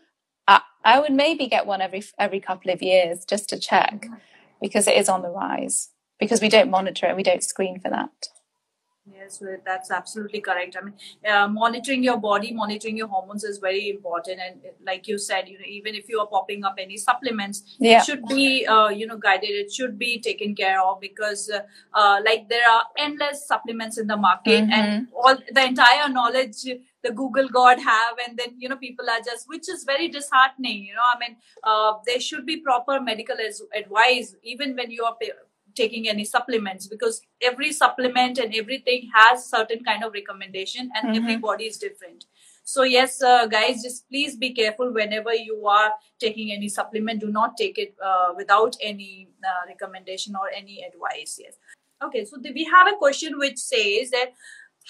I, 0.46 0.60
I 0.84 1.00
would 1.00 1.12
maybe 1.12 1.48
get 1.48 1.66
one 1.66 1.82
every 1.82 2.04
every 2.16 2.40
couple 2.40 2.72
of 2.72 2.80
years 2.80 3.24
just 3.24 3.48
to 3.48 3.58
check 3.58 4.02
mm-hmm. 4.02 4.14
Because 4.60 4.86
it 4.86 4.96
is 4.96 5.08
on 5.08 5.22
the 5.22 5.28
rise 5.28 5.90
because 6.18 6.40
we 6.40 6.48
don't 6.48 6.70
monitor 6.70 7.06
it 7.06 7.16
we 7.16 7.22
don't 7.22 7.42
screen 7.42 7.80
for 7.80 7.90
that 7.90 8.10
yes 9.12 9.42
that's 9.64 9.90
absolutely 9.90 10.40
correct 10.40 10.76
i 10.80 10.84
mean 10.84 10.94
uh, 11.28 11.48
monitoring 11.48 12.02
your 12.02 12.18
body 12.18 12.52
monitoring 12.52 12.96
your 12.96 13.08
hormones 13.08 13.44
is 13.44 13.58
very 13.58 13.88
important 13.88 14.38
and 14.46 14.60
like 14.86 15.08
you 15.08 15.18
said 15.18 15.48
you 15.48 15.58
know 15.58 15.64
even 15.66 15.94
if 15.94 16.08
you 16.08 16.20
are 16.20 16.26
popping 16.26 16.64
up 16.64 16.74
any 16.78 16.96
supplements 16.96 17.76
yeah. 17.78 17.98
it 17.98 18.04
should 18.04 18.24
be 18.26 18.66
uh, 18.66 18.88
you 18.88 19.06
know 19.06 19.16
guided 19.16 19.50
it 19.50 19.72
should 19.72 19.98
be 19.98 20.20
taken 20.20 20.54
care 20.54 20.80
of 20.82 21.00
because 21.00 21.50
uh, 21.50 21.62
uh 21.94 22.20
like 22.24 22.48
there 22.48 22.68
are 22.70 22.82
endless 22.98 23.46
supplements 23.46 23.98
in 23.98 24.06
the 24.06 24.16
market 24.16 24.64
mm-hmm. 24.64 24.72
and 24.72 25.08
all 25.14 25.36
the 25.50 25.64
entire 25.64 26.08
knowledge 26.08 26.66
the 27.02 27.12
google 27.12 27.48
god 27.48 27.78
have 27.78 28.16
and 28.26 28.38
then 28.38 28.54
you 28.58 28.68
know 28.68 28.76
people 28.76 29.08
are 29.10 29.20
just 29.24 29.48
which 29.48 29.68
is 29.68 29.84
very 29.84 30.08
disheartening 30.08 30.84
you 30.84 30.94
know 30.94 31.08
i 31.14 31.18
mean 31.18 31.36
uh, 31.64 31.92
there 32.06 32.20
should 32.20 32.44
be 32.46 32.58
proper 32.58 33.00
medical 33.00 33.36
as- 33.46 33.62
advice 33.74 34.34
even 34.42 34.76
when 34.76 34.90
you 34.90 35.04
are 35.04 35.16
taking 35.74 36.08
any 36.08 36.24
supplements 36.24 36.86
because 36.86 37.22
every 37.40 37.72
supplement 37.72 38.38
and 38.38 38.54
everything 38.54 39.08
has 39.14 39.44
certain 39.48 39.82
kind 39.84 40.04
of 40.04 40.12
recommendation 40.12 40.90
and 40.94 41.08
mm-hmm. 41.08 41.22
everybody 41.22 41.64
is 41.64 41.78
different 41.78 42.24
so 42.64 42.82
yes 42.82 43.22
uh, 43.22 43.46
guys 43.46 43.82
just 43.82 44.08
please 44.08 44.36
be 44.36 44.52
careful 44.52 44.92
whenever 44.92 45.34
you 45.34 45.66
are 45.66 45.92
taking 46.18 46.52
any 46.52 46.68
supplement 46.68 47.20
do 47.20 47.28
not 47.28 47.56
take 47.56 47.78
it 47.78 47.94
uh, 48.04 48.32
without 48.36 48.76
any 48.82 49.28
uh, 49.44 49.66
recommendation 49.68 50.34
or 50.34 50.50
any 50.56 50.82
advice 50.82 51.38
yes 51.42 51.54
okay 52.02 52.24
so 52.24 52.36
the, 52.40 52.52
we 52.52 52.64
have 52.64 52.88
a 52.88 52.96
question 52.96 53.38
which 53.38 53.58
says 53.58 54.10
that 54.10 54.32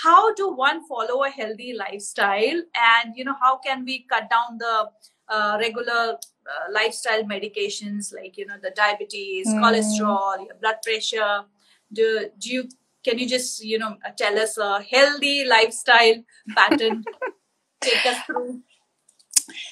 how 0.03 0.35
do 0.35 0.53
one 0.53 0.87
follow 0.87 1.24
a 1.24 1.31
healthy 1.31 1.74
lifestyle? 1.76 2.62
And 2.74 3.16
you 3.16 3.24
know 3.24 3.37
how 3.40 3.59
can 3.59 3.85
we 3.85 4.07
cut 4.11 4.31
down 4.31 4.59
the 4.59 4.90
uh, 5.29 5.57
regular 5.61 6.16
uh, 6.16 6.72
lifestyle 6.72 7.22
medications 7.24 8.14
like 8.14 8.37
you 8.37 8.46
know 8.46 8.57
the 8.62 8.72
diabetes 8.74 9.48
mm. 9.48 9.61
cholesterol 9.61 10.46
blood 10.61 10.76
pressure? 10.83 11.44
Do, 11.92 12.29
do 12.38 12.50
you 12.50 12.68
can 13.05 13.18
you 13.18 13.29
just 13.29 13.64
you 13.64 13.79
know 13.79 13.96
tell 14.16 14.38
us 14.38 14.57
a 14.59 14.83
healthy 14.83 15.44
lifestyle 15.44 16.22
pattern? 16.55 17.05
Take 17.81 18.07
us 18.07 18.18
through. 18.26 18.62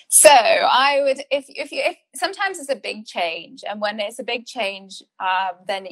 So 0.09 0.31
I 0.31 1.01
would, 1.03 1.23
if 1.31 1.45
if 1.49 1.73
you, 1.73 1.83
if 1.85 1.97
sometimes 2.15 2.59
it's 2.59 2.71
a 2.71 2.77
big 2.77 3.05
change, 3.07 3.65
and 3.69 3.81
when 3.81 4.01
it's 4.01 4.19
a 4.19 4.25
big 4.25 4.47
change, 4.47 5.03
um, 5.21 5.57
then, 5.67 5.87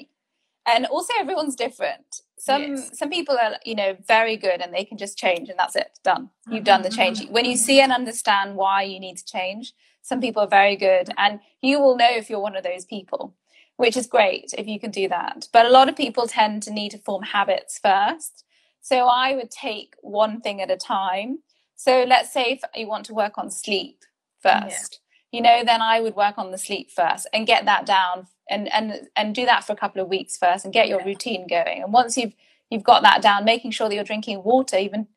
and 0.66 0.86
also 0.86 1.12
everyone's 1.18 1.56
different. 1.56 2.22
Some 2.38 2.62
yes. 2.62 2.98
some 2.98 3.10
people 3.10 3.36
are, 3.40 3.56
you 3.64 3.74
know, 3.74 3.96
very 4.06 4.36
good, 4.36 4.60
and 4.60 4.72
they 4.72 4.84
can 4.84 4.98
just 4.98 5.18
change, 5.18 5.48
and 5.48 5.58
that's 5.58 5.76
it, 5.76 5.98
done. 6.04 6.30
You've 6.50 6.64
done 6.64 6.82
the 6.82 6.90
change. 6.90 7.20
Mm-hmm. 7.20 7.32
When 7.32 7.44
you 7.44 7.56
see 7.56 7.80
and 7.80 7.92
understand 7.92 8.56
why 8.56 8.82
you 8.82 9.00
need 9.00 9.16
to 9.18 9.24
change, 9.24 9.72
some 10.02 10.20
people 10.20 10.42
are 10.42 10.48
very 10.48 10.76
good, 10.76 11.08
and 11.16 11.40
you 11.62 11.80
will 11.80 11.96
know 11.96 12.10
if 12.10 12.28
you're 12.28 12.40
one 12.40 12.56
of 12.56 12.64
those 12.64 12.84
people, 12.84 13.34
which 13.76 13.96
is 13.96 14.06
great 14.06 14.54
if 14.58 14.66
you 14.66 14.78
can 14.78 14.90
do 14.90 15.08
that. 15.08 15.48
But 15.52 15.66
a 15.66 15.70
lot 15.70 15.88
of 15.88 15.96
people 15.96 16.26
tend 16.26 16.62
to 16.64 16.72
need 16.72 16.90
to 16.90 16.98
form 16.98 17.22
habits 17.22 17.78
first. 17.78 18.44
So 18.80 19.06
I 19.06 19.34
would 19.34 19.50
take 19.50 19.94
one 20.00 20.40
thing 20.40 20.62
at 20.62 20.70
a 20.70 20.76
time 20.76 21.38
so 21.76 22.04
let's 22.08 22.32
say 22.32 22.52
if 22.52 22.62
you 22.74 22.88
want 22.88 23.04
to 23.06 23.14
work 23.14 23.36
on 23.36 23.50
sleep 23.50 24.02
first, 24.42 25.00
yeah. 25.30 25.36
you 25.36 25.42
know, 25.42 25.62
then 25.64 25.82
I 25.82 26.00
would 26.00 26.16
work 26.16 26.38
on 26.38 26.50
the 26.50 26.58
sleep 26.58 26.90
first 26.90 27.28
and 27.32 27.46
get 27.46 27.66
that 27.66 27.86
down 27.86 28.26
and 28.50 28.72
and 28.72 29.08
and 29.16 29.34
do 29.34 29.44
that 29.46 29.64
for 29.64 29.72
a 29.72 29.76
couple 29.76 30.00
of 30.00 30.08
weeks 30.08 30.36
first 30.36 30.64
and 30.64 30.74
get 30.74 30.88
your 30.88 31.00
yeah. 31.00 31.06
routine 31.06 31.46
going. 31.48 31.82
And 31.82 31.92
once 31.92 32.16
you've 32.16 32.34
you've 32.70 32.84
got 32.84 33.02
that 33.02 33.22
down, 33.22 33.44
making 33.44 33.70
sure 33.70 33.88
that 33.88 33.94
you're 33.94 34.04
drinking 34.04 34.42
water, 34.44 34.76
even 34.76 35.08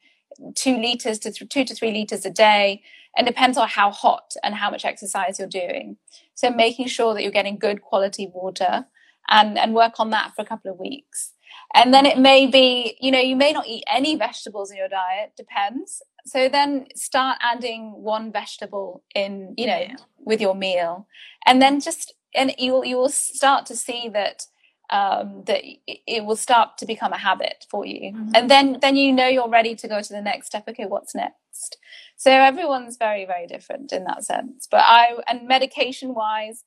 two 0.56 0.78
liters 0.78 1.20
to 1.20 1.32
th- 1.32 1.50
two 1.50 1.66
to 1.66 1.74
three 1.74 1.92
liters 1.92 2.26
a 2.26 2.30
day, 2.30 2.82
and 3.18 3.28
depends 3.28 3.58
on 3.58 3.68
how 3.68 3.92
hot 3.92 4.34
and 4.44 4.56
how 4.56 4.70
much 4.70 4.86
exercise 4.86 5.40
you're 5.40 5.48
doing. 5.48 5.98
So 6.36 6.50
making 6.50 6.88
sure 6.88 7.14
that 7.14 7.24
you're 7.24 7.32
getting 7.32 7.58
good 7.58 7.82
quality 7.82 8.30
water 8.34 8.86
and 9.30 9.58
and 9.58 9.74
work 9.74 10.00
on 10.00 10.10
that 10.12 10.34
for 10.36 10.42
a 10.42 10.46
couple 10.46 10.72
of 10.72 10.80
weeks. 10.80 11.34
And 11.76 11.94
then 11.94 12.08
it 12.08 12.18
may 12.18 12.48
be, 12.48 12.98
you 13.00 13.12
know, 13.12 13.20
you 13.20 13.36
may 13.36 13.52
not 13.52 13.68
eat 13.68 13.84
any 13.88 14.16
vegetables 14.16 14.72
in 14.72 14.78
your 14.78 14.88
diet, 14.88 15.34
depends 15.38 16.02
so 16.26 16.50
then 16.50 16.86
start 16.96 17.38
adding 17.42 17.92
one 17.92 18.32
vegetable 18.32 19.04
in 19.16 19.54
you 19.58 19.66
know 19.66 19.80
yeah. 19.80 19.96
with 20.20 20.42
your 20.42 20.56
meal 20.56 21.08
and 21.46 21.62
then 21.62 21.80
just 21.80 22.14
and 22.36 22.54
you 22.58 22.74
will 22.74 22.86
you 22.86 22.98
will 22.98 23.10
start 23.10 23.66
to 23.66 23.76
see 23.76 24.10
that 24.10 24.46
um, 24.92 25.44
that 25.46 25.62
it 25.86 26.26
will 26.26 26.36
start 26.36 26.78
to 26.80 26.86
become 26.86 27.14
a 27.14 27.18
habit 27.18 27.66
for 27.70 27.86
you 27.86 28.12
mm-hmm. 28.12 28.32
and 28.34 28.50
then 28.50 28.80
then 28.82 28.96
you 28.96 29.14
know 29.14 29.28
you're 29.28 29.50
ready 29.50 29.76
to 29.76 29.88
go 29.88 30.02
to 30.02 30.14
the 30.14 30.22
next 30.22 30.48
step 30.48 30.68
okay 30.68 30.86
what's 30.86 31.14
next 31.14 31.78
so 32.16 32.32
everyone's 32.32 32.98
very 32.98 33.26
very 33.26 33.46
different 33.46 33.92
in 33.92 34.04
that 34.06 34.24
sense 34.24 34.68
but 34.70 34.82
i 34.84 35.16
and 35.28 35.48
medication 35.48 36.16
wise 36.16 36.64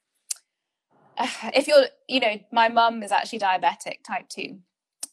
if 1.54 1.66
you're 1.66 1.86
you 2.08 2.20
know 2.20 2.38
my 2.52 2.68
mum 2.68 3.02
is 3.02 3.10
actually 3.10 3.40
diabetic 3.40 4.04
type 4.06 4.28
2 4.28 4.56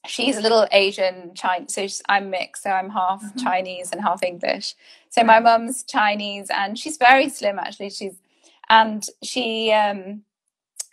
she's 0.05 0.37
a 0.37 0.41
little 0.41 0.67
Asian 0.71 1.33
Chinese. 1.35 1.73
So 1.73 1.87
I'm 2.07 2.29
mixed. 2.29 2.63
So 2.63 2.69
I'm 2.69 2.89
half 2.89 3.21
mm-hmm. 3.23 3.39
Chinese 3.39 3.91
and 3.91 4.01
half 4.01 4.23
English. 4.23 4.75
So 5.09 5.23
my 5.23 5.39
mum's 5.39 5.83
Chinese 5.83 6.47
and 6.49 6.77
she's 6.77 6.97
very 6.97 7.29
slim 7.29 7.59
actually. 7.59 7.89
She's 7.89 8.15
and 8.69 9.05
she 9.23 9.71
um, 9.71 10.21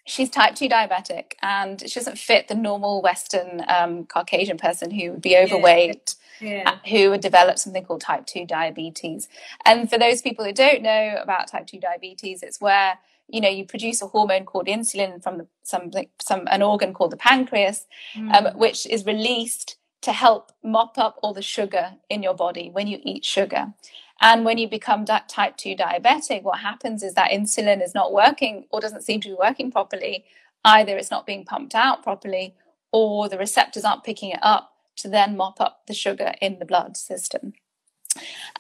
she's 0.07 0.31
type 0.31 0.55
two 0.55 0.69
diabetic 0.69 1.33
and 1.43 1.81
she 1.81 2.01
doesn't 2.01 2.19
fit 2.19 2.49
the 2.49 2.55
normal 2.55 3.03
Western 3.03 3.63
um, 3.69 4.07
Caucasian 4.07 4.57
person 4.57 4.91
who 4.91 5.13
would 5.13 5.23
be 5.23 5.37
overweight. 5.37 6.15
Yeah. 6.15 6.23
Yeah. 6.39 6.77
who 6.87 7.09
would 7.09 7.23
develop 7.23 7.59
something 7.59 7.83
called 7.83 8.03
type 8.03 8.27
2 8.27 8.45
diabetes. 8.45 9.27
And 9.65 9.89
for 9.89 9.97
those 9.97 10.21
people 10.21 10.45
who 10.45 10.53
don't 10.53 10.83
know 10.83 11.17
about 11.19 11.51
type 11.51 11.67
2 11.67 11.81
diabetes, 11.81 12.43
it's 12.43 12.61
where 12.61 12.99
you 13.29 13.41
know 13.41 13.49
you 13.49 13.65
produce 13.65 14.03
a 14.03 14.07
hormone 14.07 14.45
called 14.45 14.67
insulin 14.67 15.23
from 15.23 15.39
the, 15.39 15.47
some 15.63 15.91
some 16.21 16.47
an 16.49 16.63
organ 16.63 16.93
called 16.93 17.11
the 17.11 17.17
pancreas 17.17 17.87
mm. 18.15 18.33
um, 18.33 18.57
which 18.59 18.87
is 18.87 19.07
released 19.07 19.77
to 20.03 20.13
help 20.13 20.53
mop 20.63 20.99
up 20.99 21.19
all 21.23 21.33
the 21.33 21.43
sugar 21.43 21.95
in 22.09 22.23
your 22.23 22.35
body 22.35 22.71
when 22.71 22.87
you 22.87 23.01
eat 23.03 23.25
sugar 23.25 23.73
and 24.21 24.45
when 24.45 24.59
you 24.59 24.69
become 24.69 25.05
type 25.05 25.57
2 25.57 25.77
diabetic 25.77 26.43
what 26.43 26.61
happens 26.61 27.03
is 27.03 27.15
that 27.15 27.31
insulin 27.31 27.83
is 27.83 27.95
not 27.95 28.13
working 28.13 28.67
or 28.71 28.81
doesn't 28.81 29.03
seem 29.03 29.21
to 29.21 29.29
be 29.29 29.35
working 29.35 29.71
properly 29.71 30.25
either 30.65 30.97
it's 30.97 31.11
not 31.11 31.27
being 31.27 31.45
pumped 31.45 31.75
out 31.75 32.03
properly 32.03 32.55
or 32.93 33.29
the 33.29 33.39
receptors 33.39 33.85
aren't 33.85 34.05
picking 34.05 34.31
it 34.31 34.41
up 34.43 34.73
to 34.97 35.09
then 35.09 35.37
mop 35.37 35.61
up 35.61 35.83
the 35.87 35.95
sugar 35.95 36.33
in 36.41 36.59
the 36.59 36.65
blood 36.65 36.97
system 36.97 37.53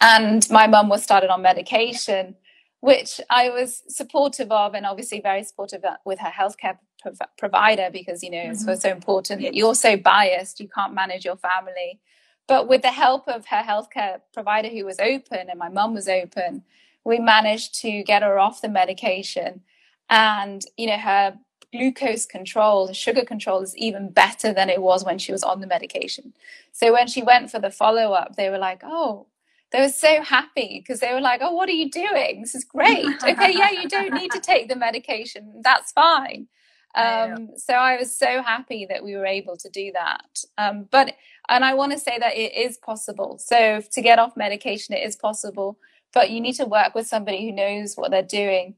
and 0.00 0.48
my 0.50 0.66
mum 0.66 0.88
was 0.88 1.02
started 1.02 1.30
on 1.30 1.42
medication 1.42 2.36
which 2.80 3.20
I 3.30 3.50
was 3.50 3.82
supportive 3.88 4.52
of, 4.52 4.74
and 4.74 4.86
obviously 4.86 5.20
very 5.20 5.42
supportive 5.42 5.82
with 6.04 6.20
her 6.20 6.30
healthcare 6.30 6.78
prov- 7.02 7.18
provider 7.38 7.88
because 7.92 8.22
you 8.22 8.30
know 8.30 8.38
mm-hmm. 8.38 8.68
it's 8.68 8.82
so 8.82 8.90
important. 8.90 9.54
You're 9.54 9.74
so 9.74 9.96
biased, 9.96 10.60
you 10.60 10.68
can't 10.68 10.94
manage 10.94 11.24
your 11.24 11.36
family. 11.36 12.00
But 12.48 12.68
with 12.68 12.82
the 12.82 12.92
help 12.92 13.26
of 13.28 13.46
her 13.46 13.62
healthcare 13.62 14.20
provider, 14.32 14.68
who 14.68 14.85
was 14.85 15.00
open, 15.00 15.50
and 15.50 15.59
my 15.59 15.68
mum 15.68 15.94
was 15.94 16.09
open, 16.09 16.62
we 17.04 17.18
managed 17.18 17.74
to 17.82 18.02
get 18.02 18.22
her 18.22 18.38
off 18.38 18.62
the 18.62 18.68
medication, 18.68 19.62
and 20.09 20.62
you 20.76 20.87
know 20.87 20.98
her 20.98 21.38
glucose 21.72 22.26
control, 22.26 22.92
sugar 22.92 23.24
control 23.24 23.61
is 23.62 23.76
even 23.76 24.11
better 24.11 24.52
than 24.52 24.70
it 24.70 24.80
was 24.80 25.04
when 25.04 25.18
she 25.18 25.32
was 25.32 25.42
on 25.42 25.61
the 25.61 25.66
medication. 25.66 26.32
So 26.72 26.92
when 26.92 27.09
she 27.09 27.22
went 27.22 27.50
for 27.50 27.59
the 27.59 27.70
follow 27.70 28.12
up, 28.12 28.37
they 28.37 28.48
were 28.50 28.59
like, 28.59 28.82
"Oh, 28.85 29.26
they 29.72 29.80
were 29.80 29.88
so 29.88 30.22
happy 30.22 30.80
because 30.80 31.00
they 31.00 31.12
were 31.12 31.20
like, 31.20 31.40
"Oh, 31.42 31.52
what 31.52 31.68
are 31.68 31.72
you 31.72 31.90
doing? 31.90 32.40
This 32.40 32.54
is 32.54 32.64
great. 32.64 33.06
okay, 33.24 33.52
yeah, 33.52 33.70
you 33.70 33.88
don't 33.88 34.14
need 34.14 34.32
to 34.32 34.40
take 34.40 34.68
the 34.68 34.76
medication. 34.76 35.61
That's 35.62 35.92
fine." 35.92 36.48
Um, 36.96 37.50
so 37.56 37.74
I 37.74 37.98
was 37.98 38.16
so 38.16 38.42
happy 38.42 38.87
that 38.88 39.04
we 39.04 39.16
were 39.16 39.26
able 39.26 39.56
to 39.59 39.68
do 39.68 39.92
that. 39.92 40.44
Um, 40.56 40.88
but 40.90 41.14
and 41.48 41.64
I 41.64 41.74
want 41.74 41.92
to 41.92 41.98
say 41.98 42.18
that 42.18 42.37
it 42.37 42.54
is 42.54 42.76
possible. 42.76 43.38
So 43.38 43.80
to 43.92 44.02
get 44.02 44.18
off 44.18 44.37
medication, 44.37 44.94
it 44.94 45.06
is 45.06 45.16
possible, 45.16 45.78
but 46.12 46.30
you 46.30 46.40
need 46.40 46.54
to 46.54 46.64
work 46.64 46.94
with 46.94 47.06
somebody 47.06 47.46
who 47.46 47.52
knows 47.52 47.94
what 47.94 48.11
they're 48.11 48.22
doing 48.22 48.74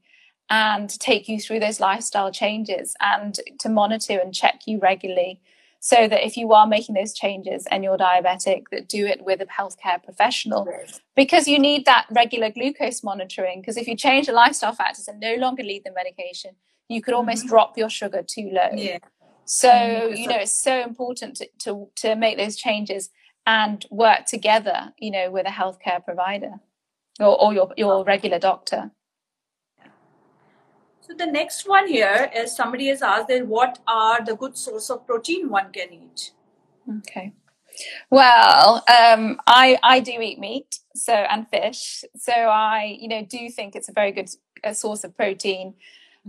and 0.50 0.88
to 0.88 0.98
take 0.98 1.28
you 1.28 1.40
through 1.40 1.61
those 1.61 1.81
lifestyle 1.81 2.33
changes 2.33 2.94
and 3.00 3.38
to 3.59 3.68
monitor 3.68 4.18
and 4.18 4.35
check 4.35 4.62
you 4.66 4.78
regularly 4.78 5.40
so 5.81 6.09
that 6.09 6.26
if 6.26 6.37
you 6.37 6.52
are 6.52 6.66
making 6.66 6.94
those 6.94 7.12
changes 7.12 7.66
and 7.70 7.85
you're 7.85 7.96
diabetic 7.96 8.64
that 8.72 8.88
do 8.88 9.07
it 9.07 9.24
with 9.24 9.40
a 9.40 9.46
healthcare 9.46 10.02
professional 10.02 10.68
because 11.14 11.46
you 11.46 11.59
need 11.59 11.85
that 11.87 12.07
regular 12.11 12.50
glucose 12.50 13.04
monitoring 13.04 13.61
because 13.61 13.76
if 13.76 13.87
you 13.87 13.96
change 13.96 14.26
the 14.26 14.33
lifestyle 14.33 14.72
factors 14.72 15.07
and 15.07 15.20
no 15.20 15.35
longer 15.37 15.62
need 15.62 15.85
the 15.85 15.92
medication 15.92 16.50
you 16.88 17.00
could 17.00 17.14
almost 17.14 17.42
mm-hmm. 17.42 17.50
drop 17.50 17.78
your 17.78 17.90
sugar 17.90 18.22
too 18.26 18.50
low 18.52 18.70
yeah 18.74 18.98
so 19.48 19.70
mm-hmm. 19.70 20.14
you 20.14 20.28
know 20.28 20.37
it's 20.37 20.52
so 20.52 20.82
important 20.82 21.37
to, 21.37 21.48
to 21.58 21.88
to 21.96 22.14
make 22.14 22.37
those 22.37 22.54
changes 22.54 23.11
and 23.46 23.87
work 23.90 24.26
together 24.26 24.92
you 24.98 25.11
know 25.11 25.30
with 25.30 25.46
a 25.46 25.50
healthcare 25.50 26.04
provider 26.04 26.52
or, 27.18 27.40
or 27.42 27.54
your 27.54 27.72
your 27.76 28.04
regular 28.04 28.38
doctor 28.38 28.90
so 31.08 31.14
the 31.14 31.26
next 31.26 31.66
one 31.66 31.88
here 31.88 32.30
is 32.37 32.54
somebody 32.54 32.88
has 32.88 33.00
asked 33.00 33.28
that 33.28 33.46
what 33.46 33.78
are 33.87 34.22
the 34.22 34.37
good 34.37 34.58
source 34.58 34.90
of 34.90 35.06
protein 35.06 35.48
one 35.48 35.72
can 35.72 35.90
eat? 35.90 36.32
Okay. 36.98 37.32
Well, 38.11 38.84
um, 38.88 39.40
I 39.46 39.78
I 39.82 40.00
do 40.00 40.20
eat 40.20 40.38
meat, 40.38 40.80
so 40.94 41.14
and 41.14 41.48
fish, 41.48 42.04
so 42.16 42.32
I 42.32 42.98
you 43.00 43.08
know 43.08 43.24
do 43.24 43.48
think 43.48 43.74
it's 43.74 43.88
a 43.88 43.92
very 43.92 44.12
good 44.12 44.28
a 44.62 44.74
source 44.74 45.02
of 45.02 45.16
protein. 45.16 45.74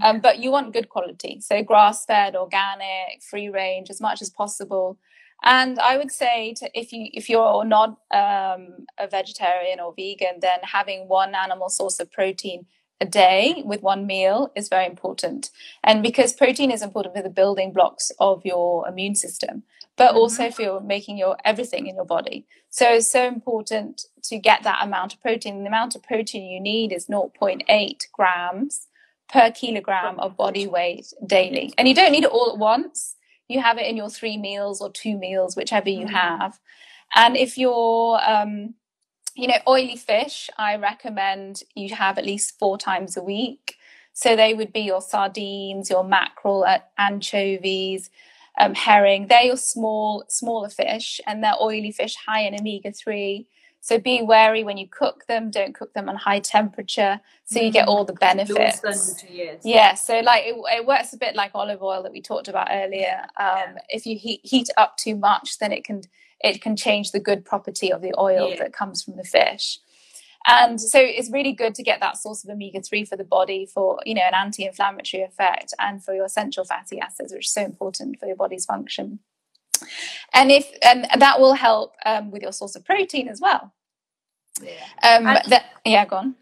Um, 0.01 0.19
but 0.19 0.39
you 0.39 0.51
want 0.51 0.73
good 0.73 0.89
quality, 0.89 1.39
so 1.41 1.63
grass 1.63 2.05
fed, 2.05 2.35
organic, 2.35 3.21
free 3.21 3.49
range, 3.49 3.89
as 3.89 4.01
much 4.01 4.21
as 4.21 4.29
possible. 4.29 4.97
And 5.43 5.79
I 5.79 5.97
would 5.97 6.12
say 6.12 6.53
to, 6.55 6.69
if 6.77 6.91
you 6.91 7.07
if 7.13 7.29
you're 7.29 7.63
not 7.63 7.89
um, 8.12 8.85
a 8.97 9.07
vegetarian 9.09 9.79
or 9.79 9.93
vegan, 9.95 10.39
then 10.41 10.59
having 10.63 11.07
one 11.07 11.33
animal 11.33 11.69
source 11.69 11.99
of 11.99 12.12
protein 12.12 12.65
a 13.01 13.05
day 13.05 13.63
with 13.65 13.81
one 13.81 14.05
meal 14.05 14.51
is 14.55 14.67
very 14.67 14.85
important. 14.85 15.49
And 15.83 16.03
because 16.03 16.33
protein 16.33 16.71
is 16.71 16.81
important 16.81 17.15
for 17.15 17.21
the 17.21 17.29
building 17.29 17.71
blocks 17.71 18.12
of 18.19 18.45
your 18.45 18.88
immune 18.88 19.15
system, 19.15 19.63
but 19.95 20.09
mm-hmm. 20.09 20.17
also 20.17 20.51
for 20.51 20.62
your, 20.62 20.81
making 20.81 21.17
your 21.17 21.38
everything 21.45 21.88
in 21.88 21.95
your 21.95 22.05
body. 22.05 22.45
So 22.69 22.85
it's 22.95 23.12
so 23.12 23.25
important 23.25 24.05
to 24.23 24.38
get 24.38 24.63
that 24.63 24.83
amount 24.83 25.13
of 25.13 25.21
protein. 25.21 25.63
The 25.63 25.69
amount 25.69 25.95
of 25.95 26.03
protein 26.03 26.49
you 26.49 26.59
need 26.59 26.91
is 26.91 27.07
0.8 27.07 28.01
grams 28.12 28.88
per 29.32 29.52
kilogram 29.52 30.19
of 30.19 30.36
body 30.36 30.67
weight 30.67 31.13
daily. 31.25 31.73
And 31.77 31.88
you 31.88 31.94
don't 31.94 32.12
need 32.12 32.23
it 32.23 32.32
all 32.32 32.52
at 32.52 32.58
once. 32.58 33.15
you 33.50 33.60
have 33.60 33.80
it 33.80 33.88
in 33.88 33.98
your 33.98 34.10
three 34.10 34.38
meals 34.38 34.80
or 34.80 34.92
two 34.92 35.17
meals, 35.17 35.56
whichever 35.56 35.90
you 35.90 36.06
mm-hmm. 36.06 36.15
have. 36.15 36.60
And 37.15 37.36
if 37.36 37.58
you're, 37.58 38.19
um, 38.23 38.75
you 39.36 39.48
know, 39.48 39.58
oily 39.67 39.96
fish, 39.98 40.50
I 40.58 40.75
recommend 40.75 41.63
you 41.75 41.94
have 41.96 42.17
at 42.17 42.25
least 42.25 42.60
four 42.60 42.77
times 42.77 43.17
a 43.17 43.23
week. 43.23 43.75
So 44.13 44.36
they 44.36 44.54
would 44.54 44.71
be 44.71 44.82
your 44.82 45.02
sardines, 45.02 45.90
your 45.90 46.04
mackerel, 46.04 46.63
uh, 46.63 46.80
anchovies, 46.98 48.10
um, 48.60 48.75
herring. 48.75 49.27
They're 49.27 49.44
your 49.44 49.58
small, 49.58 50.25
smaller 50.27 50.69
fish, 50.69 51.19
and 51.25 51.44
they're 51.44 51.62
oily 51.62 51.92
fish 51.92 52.15
high 52.15 52.42
in 52.42 52.54
omega 52.60 52.92
three. 52.92 53.48
So 53.90 53.98
be 53.98 54.21
wary 54.21 54.63
when 54.63 54.77
you 54.77 54.87
cook 54.87 55.25
them. 55.25 55.50
Don't 55.50 55.73
cook 55.73 55.94
them 55.94 56.10
on 56.10 56.15
high 56.15 56.42
temperature, 56.42 57.19
so 57.46 57.60
you 57.60 57.71
get 57.71 57.87
all 57.87 58.06
the 58.06 58.13
benefits. 58.13 58.83
Yeah, 59.65 59.96
so 59.96 60.19
like 60.19 60.44
it, 60.46 60.56
it, 60.73 60.85
works 60.85 61.12
a 61.13 61.17
bit 61.17 61.35
like 61.35 61.50
olive 61.56 61.81
oil 61.81 62.04
that 62.04 62.12
we 62.12 62.21
talked 62.21 62.48
about 62.48 62.67
earlier. 62.69 63.21
Um, 63.40 63.48
yeah. 63.58 63.77
If 63.90 64.06
you 64.06 64.15
heat 64.15 64.42
heat 64.44 64.69
up 64.77 64.98
too 64.98 65.15
much, 65.15 65.58
then 65.58 65.71
it 65.71 65.83
can 65.83 66.04
it 66.40 66.62
can 66.62 66.75
change 66.75 67.13
the 67.13 67.19
good 67.19 67.44
property 67.46 67.92
of 67.92 68.04
the 68.04 68.13
oil 68.19 68.52
yeah. 68.52 68.58
that 68.60 68.73
comes 68.73 69.02
from 69.02 69.15
the 69.15 69.23
fish. 69.23 69.79
And 70.46 70.79
so 70.79 71.00
it's 71.02 71.31
really 71.31 71.54
good 71.54 71.73
to 71.73 71.81
get 71.81 72.00
that 72.00 72.17
source 72.17 72.44
of 72.44 72.52
omega 72.52 72.81
3 72.81 73.06
for 73.06 73.17
the 73.17 73.23
body 73.23 73.65
for, 73.65 74.00
you 74.06 74.13
know, 74.13 74.21
an 74.21 74.35
anti 74.35 74.65
inflammatory 74.67 75.23
effect 75.23 75.73
and 75.79 76.04
for 76.04 76.13
your 76.13 76.25
essential 76.25 76.63
fatty 76.63 77.00
acids, 77.00 77.33
which 77.33 77.48
is 77.48 77.52
so 77.52 77.63
important 77.63 78.19
for 78.19 78.27
your 78.27 78.35
body's 78.35 78.65
function. 78.65 79.17
And 80.31 80.52
if 80.52 80.69
and 80.83 81.08
that 81.17 81.40
will 81.40 81.54
help 81.56 81.96
um, 82.06 82.29
with 82.29 82.44
your 82.44 82.52
source 82.52 82.75
of 82.75 82.85
protein 82.85 83.27
as 83.27 83.42
well. 83.42 83.73
Yeah. 84.62 85.17
Um, 85.17 85.23
that, 85.23 85.65
yeah, 85.85 86.05
go 86.05 86.17
on. 86.17 86.35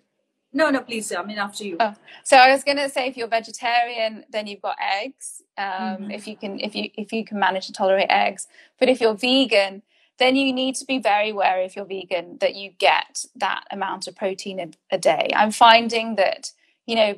No, 0.53 0.69
no, 0.69 0.81
please. 0.81 1.11
I 1.13 1.23
mean, 1.23 1.37
after 1.37 1.63
you. 1.63 1.77
Oh. 1.79 1.93
So 2.23 2.37
I 2.37 2.51
was 2.51 2.63
going 2.63 2.77
to 2.77 2.89
say, 2.89 3.07
if 3.07 3.17
you're 3.17 3.27
vegetarian, 3.27 4.25
then 4.29 4.47
you've 4.47 4.61
got 4.61 4.77
eggs. 4.81 5.41
Um, 5.57 5.65
mm-hmm. 5.65 6.11
If 6.11 6.27
you 6.27 6.35
can, 6.35 6.59
if 6.59 6.75
you 6.75 6.89
if 6.95 7.11
you 7.11 7.25
can 7.25 7.39
manage 7.39 7.67
to 7.67 7.73
tolerate 7.73 8.07
eggs, 8.09 8.47
but 8.79 8.89
if 8.89 9.01
you're 9.01 9.13
vegan, 9.13 9.83
then 10.19 10.35
you 10.35 10.51
need 10.53 10.75
to 10.75 10.85
be 10.85 10.99
very 10.99 11.31
wary 11.31 11.65
if 11.65 11.75
you're 11.75 11.85
vegan 11.85 12.37
that 12.39 12.55
you 12.55 12.71
get 12.71 13.25
that 13.35 13.65
amount 13.71 14.07
of 14.07 14.15
protein 14.15 14.59
a, 14.59 14.95
a 14.95 14.97
day. 14.97 15.29
I'm 15.35 15.51
finding 15.51 16.15
that 16.15 16.51
you 16.85 16.95
know 16.95 17.15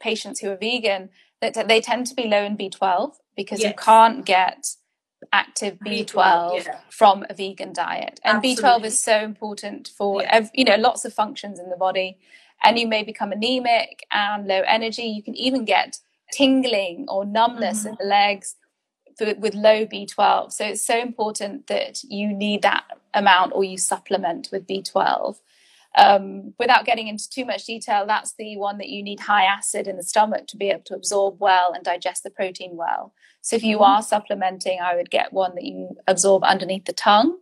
patients 0.00 0.40
who 0.40 0.50
are 0.50 0.56
vegan 0.56 1.10
that 1.40 1.68
they 1.68 1.80
tend 1.80 2.06
to 2.06 2.14
be 2.14 2.24
low 2.24 2.44
in 2.44 2.56
B12 2.56 3.14
because 3.36 3.60
yes. 3.60 3.70
you 3.70 3.74
can't 3.76 4.24
get 4.24 4.76
active 5.32 5.78
B12 5.78 6.64
yeah. 6.66 6.80
from 6.90 7.24
a 7.28 7.34
vegan 7.34 7.72
diet. 7.72 8.20
And 8.24 8.38
Absolutely. 8.38 8.62
B12 8.62 8.84
is 8.84 9.00
so 9.00 9.20
important 9.20 9.90
for 9.96 10.22
yeah. 10.22 10.48
you 10.54 10.64
know 10.64 10.76
lots 10.76 11.04
of 11.04 11.12
functions 11.12 11.58
in 11.58 11.70
the 11.70 11.76
body 11.76 12.18
and 12.62 12.78
you 12.78 12.86
may 12.86 13.02
become 13.02 13.32
anemic 13.32 14.06
and 14.10 14.46
low 14.46 14.62
energy. 14.66 15.02
You 15.02 15.22
can 15.22 15.34
even 15.36 15.64
get 15.64 15.98
tingling 16.32 17.06
or 17.08 17.24
numbness 17.24 17.80
mm-hmm. 17.80 17.88
in 17.88 17.96
the 18.00 18.06
legs 18.06 18.56
with 19.20 19.54
low 19.54 19.86
B12. 19.86 20.52
So 20.52 20.64
it's 20.64 20.84
so 20.84 20.98
important 20.98 21.68
that 21.68 22.02
you 22.04 22.32
need 22.32 22.62
that 22.62 22.84
amount 23.12 23.52
or 23.54 23.62
you 23.62 23.78
supplement 23.78 24.48
with 24.50 24.66
B12. 24.66 25.36
Um, 25.96 26.54
without 26.58 26.84
getting 26.84 27.06
into 27.06 27.30
too 27.30 27.44
much 27.44 27.66
detail, 27.66 28.04
that's 28.06 28.34
the 28.36 28.56
one 28.56 28.78
that 28.78 28.88
you 28.88 29.02
need 29.02 29.20
high 29.20 29.44
acid 29.44 29.86
in 29.86 29.96
the 29.96 30.02
stomach 30.02 30.46
to 30.48 30.56
be 30.56 30.70
able 30.70 30.82
to 30.86 30.94
absorb 30.94 31.36
well 31.38 31.72
and 31.72 31.84
digest 31.84 32.24
the 32.24 32.30
protein 32.30 32.76
well. 32.76 33.14
So 33.42 33.56
if 33.56 33.62
you 33.62 33.76
mm-hmm. 33.76 33.84
are 33.84 34.02
supplementing, 34.02 34.80
I 34.80 34.96
would 34.96 35.10
get 35.10 35.32
one 35.32 35.54
that 35.54 35.64
you 35.64 35.96
absorb 36.06 36.42
underneath 36.42 36.86
the 36.86 36.92
tongue 36.92 37.38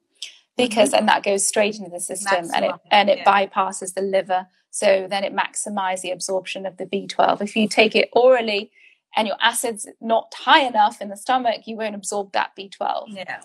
because 0.57 0.91
mm-hmm. 0.91 0.99
and 0.99 1.09
that 1.09 1.23
goes 1.23 1.47
straight 1.47 1.79
into 1.79 1.91
the 1.91 2.01
system 2.01 2.47
Maximum. 2.47 2.55
and 2.55 2.65
it 2.65 2.81
and 2.91 3.11
it 3.11 3.19
yeah. 3.19 3.25
bypasses 3.47 3.95
the 3.95 4.03
liver. 4.03 4.47
So 4.71 5.07
then 5.09 5.25
it 5.25 5.35
maximizes 5.35 6.01
the 6.03 6.11
absorption 6.11 6.67
of 6.67 6.77
the 6.77 6.87
B12. 6.87 7.43
If 7.43 7.57
you 7.57 7.69
take 7.69 7.95
it 7.95 8.09
orally, 8.13 8.71
and 9.17 9.29
your 9.29 9.37
acid's 9.41 9.87
not 10.01 10.33
high 10.35 10.63
enough 10.63 11.01
in 11.01 11.09
the 11.09 11.17
stomach, 11.17 11.67
you 11.67 11.77
won't 11.77 11.95
absorb 11.95 12.33
that 12.33 12.53
B12. 12.59 13.05
Yeah. 13.09 13.41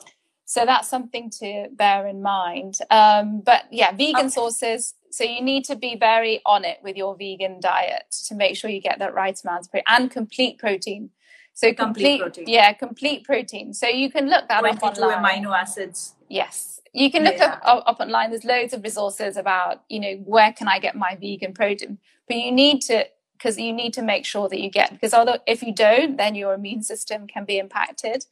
So 0.50 0.66
that's 0.66 0.88
something 0.88 1.30
to 1.42 1.68
bear 1.74 2.08
in 2.08 2.22
mind. 2.22 2.78
Um, 2.90 3.42
but 3.42 3.66
yeah, 3.70 3.92
vegan 3.92 4.16
okay. 4.16 4.30
sources. 4.30 4.94
So 5.12 5.26
you 5.26 5.42
need 5.42 5.66
to 5.66 5.76
be 5.76 5.98
very 5.98 6.40
on 6.46 6.64
it 6.64 6.78
with 6.82 6.96
your 6.96 7.18
vegan 7.18 7.60
diet 7.60 8.16
to 8.28 8.34
make 8.34 8.56
sure 8.56 8.70
you 8.70 8.80
get 8.80 8.98
that 9.00 9.14
right 9.14 9.38
amount 9.44 9.66
of 9.66 9.72
protein 9.72 9.84
and 9.88 10.10
complete 10.10 10.58
protein. 10.58 11.10
So 11.54 11.74
complete, 11.74 12.20
complete 12.20 12.22
protein. 12.22 12.46
yeah, 12.48 12.72
complete 12.72 13.26
protein. 13.26 13.74
So 13.74 13.88
you 13.90 14.10
can 14.10 14.30
look 14.30 14.48
that 14.48 14.64
up 14.64 14.84
online. 14.84 15.44
amino 15.44 15.54
acids. 15.54 16.16
Yes, 16.30 16.80
you 16.94 17.12
can 17.12 17.26
look 17.26 17.38
yeah. 17.38 17.60
up, 17.64 17.84
up 17.86 18.00
online. 18.00 18.30
There's 18.30 18.46
loads 18.46 18.72
of 18.72 18.84
resources 18.84 19.36
about 19.36 19.84
you 19.90 20.00
know 20.00 20.14
where 20.24 20.54
can 20.54 20.70
I 20.70 20.80
get 20.80 20.96
my 20.96 21.18
vegan 21.20 21.54
protein, 21.54 21.98
but 22.26 22.38
you 22.38 22.54
need 22.54 22.82
to 22.84 23.06
because 23.34 23.58
you 23.58 23.74
need 23.74 23.94
to 23.94 24.02
make 24.02 24.24
sure 24.24 24.48
that 24.48 24.62
you 24.62 24.70
get 24.70 24.92
because 24.92 25.14
although 25.14 25.40
if 25.46 25.62
you 25.62 25.74
don't 25.74 26.18
then 26.18 26.36
your 26.36 26.54
immune 26.54 26.82
system 26.82 27.28
can 27.28 27.46
be 27.46 27.60
impacted 27.60 28.26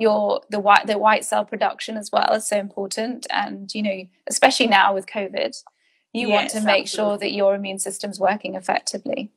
your 0.00 0.40
the 0.50 0.58
white 0.58 0.86
the 0.86 0.98
white 0.98 1.24
cell 1.24 1.44
production 1.44 1.96
as 1.96 2.10
well 2.10 2.32
is 2.32 2.46
so 2.46 2.56
important 2.56 3.26
and 3.30 3.74
you 3.74 3.82
know 3.82 4.02
especially 4.28 4.66
now 4.66 4.94
with 4.94 5.06
covid 5.06 5.54
you 6.12 6.28
yes, 6.28 6.34
want 6.34 6.50
to 6.50 6.60
make 6.62 6.84
absolutely. 6.84 7.10
sure 7.12 7.18
that 7.18 7.32
your 7.32 7.54
immune 7.54 7.78
system's 7.78 8.18
working 8.18 8.54
effectively 8.54 9.30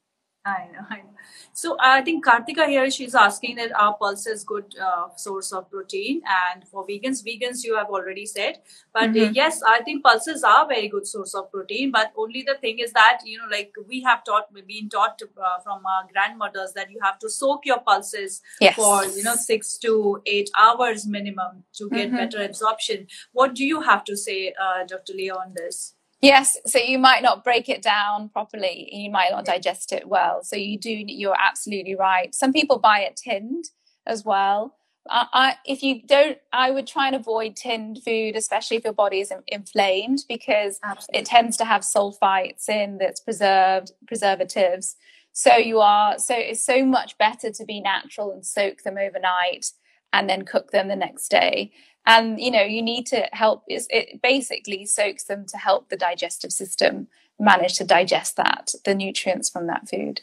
i 0.46 0.68
know 0.72 0.86
i 0.90 0.98
know 0.98 1.14
so 1.56 1.78
I 1.80 2.02
think 2.02 2.26
Kartika 2.26 2.68
here, 2.68 2.90
she's 2.90 3.14
asking 3.14 3.58
that 3.58 3.72
our 3.80 3.94
pulse 3.96 4.26
is 4.26 4.44
good 4.44 4.76
uh, 4.84 5.10
source 5.16 5.52
of 5.52 5.70
protein. 5.70 6.22
And 6.28 6.68
for 6.68 6.86
vegans, 6.86 7.24
vegans 7.24 7.64
you 7.64 7.76
have 7.76 7.88
already 7.88 8.26
said. 8.26 8.60
But 8.92 9.12
mm-hmm. 9.12 9.30
uh, 9.30 9.32
yes, 9.34 9.62
I 9.62 9.82
think 9.84 10.04
pulses 10.04 10.44
are 10.44 10.68
very 10.68 10.88
good 10.88 11.06
source 11.06 11.36
of 11.36 11.52
protein. 11.52 11.92
But 11.92 12.12
only 12.18 12.42
the 12.42 12.56
thing 12.60 12.80
is 12.80 12.92
that, 12.94 13.20
you 13.24 13.38
know, 13.38 13.46
like 13.52 13.72
we 13.88 14.02
have 14.02 14.24
taught, 14.24 14.52
been 14.54 14.90
taught 14.90 15.22
uh, 15.22 15.60
from 15.64 15.86
our 15.86 16.08
grandmothers 16.12 16.74
that 16.74 16.90
you 16.90 17.00
have 17.04 17.20
to 17.20 17.30
soak 17.30 17.66
your 17.66 17.80
pulses 17.82 18.42
yes. 18.60 18.76
for, 18.76 19.06
you 19.06 19.24
know, 19.24 19.36
six 19.36 19.78
to 19.80 20.22
eight 20.26 20.50
hours 20.58 21.06
minimum 21.06 21.64
to 21.74 21.90
get 21.90 22.08
mm-hmm. 22.08 22.18
better 22.18 22.42
absorption. 22.44 23.06
What 23.32 23.54
do 23.54 23.64
you 23.64 23.82
have 23.82 24.04
to 24.06 24.18
say, 24.18 24.56
uh, 24.60 24.86
Dr. 24.88 25.14
Leah, 25.14 25.36
on 25.36 25.54
this? 25.56 25.94
Yes, 26.24 26.56
so 26.66 26.80
you 26.80 27.00
might 27.00 27.22
not 27.22 27.44
break 27.44 27.68
it 27.68 27.82
down 27.82 28.30
properly. 28.30 28.88
You 28.94 29.12
might 29.12 29.32
not 29.32 29.44
digest 29.44 29.92
it 29.92 30.08
well. 30.08 30.42
So 30.42 30.56
you 30.56 30.80
do. 30.80 30.90
You're 30.90 31.36
absolutely 31.38 31.96
right. 31.96 32.34
Some 32.34 32.54
people 32.54 32.80
buy 32.80 33.02
it 33.02 33.18
tinned 33.18 33.66
as 34.08 34.24
well. 34.24 34.78
I, 35.10 35.28
I, 35.34 35.56
if 35.66 35.84
you 35.84 36.02
don't, 36.02 36.38
I 36.54 36.72
would 36.72 36.88
try 36.88 37.08
and 37.08 37.16
avoid 37.18 37.58
tinned 37.58 38.04
food, 38.06 38.38
especially 38.38 38.78
if 38.78 38.86
your 38.86 38.94
body 38.94 39.20
is 39.20 39.34
inflamed, 39.48 40.20
because 40.30 40.80
absolutely. 40.82 41.20
it 41.20 41.26
tends 41.26 41.58
to 41.58 41.66
have 41.66 41.82
sulfites 41.82 42.70
in 42.70 43.00
that's 43.00 43.20
preserved, 43.20 43.92
preservatives. 44.08 44.96
So 45.34 45.58
you 45.58 45.82
are 45.82 46.18
so 46.20 46.36
it's 46.38 46.66
so 46.66 46.86
much 46.86 47.18
better 47.18 47.52
to 47.52 47.66
be 47.66 47.82
natural 47.82 48.32
and 48.32 48.46
soak 48.46 48.84
them 48.84 48.98
overnight 48.98 49.72
and 50.14 50.30
then 50.30 50.46
cook 50.46 50.72
them 50.72 50.88
the 50.88 50.96
next 50.96 51.28
day 51.28 51.74
and 52.06 52.40
you 52.40 52.52
know 52.52 52.64
you 52.64 52.82
need 52.82 53.06
to 53.08 53.28
help 53.32 53.64
it 53.68 54.22
basically 54.22 54.86
soaks 54.86 55.24
them 55.24 55.46
to 55.46 55.58
help 55.58 55.90
the 55.90 55.98
digestive 55.98 56.52
system 56.52 57.08
manage 57.40 57.78
to 57.78 57.84
digest 57.84 58.36
that 58.36 58.74
the 58.86 58.96
nutrients 58.96 59.50
from 59.50 59.68
that 59.68 59.90
food. 59.90 60.22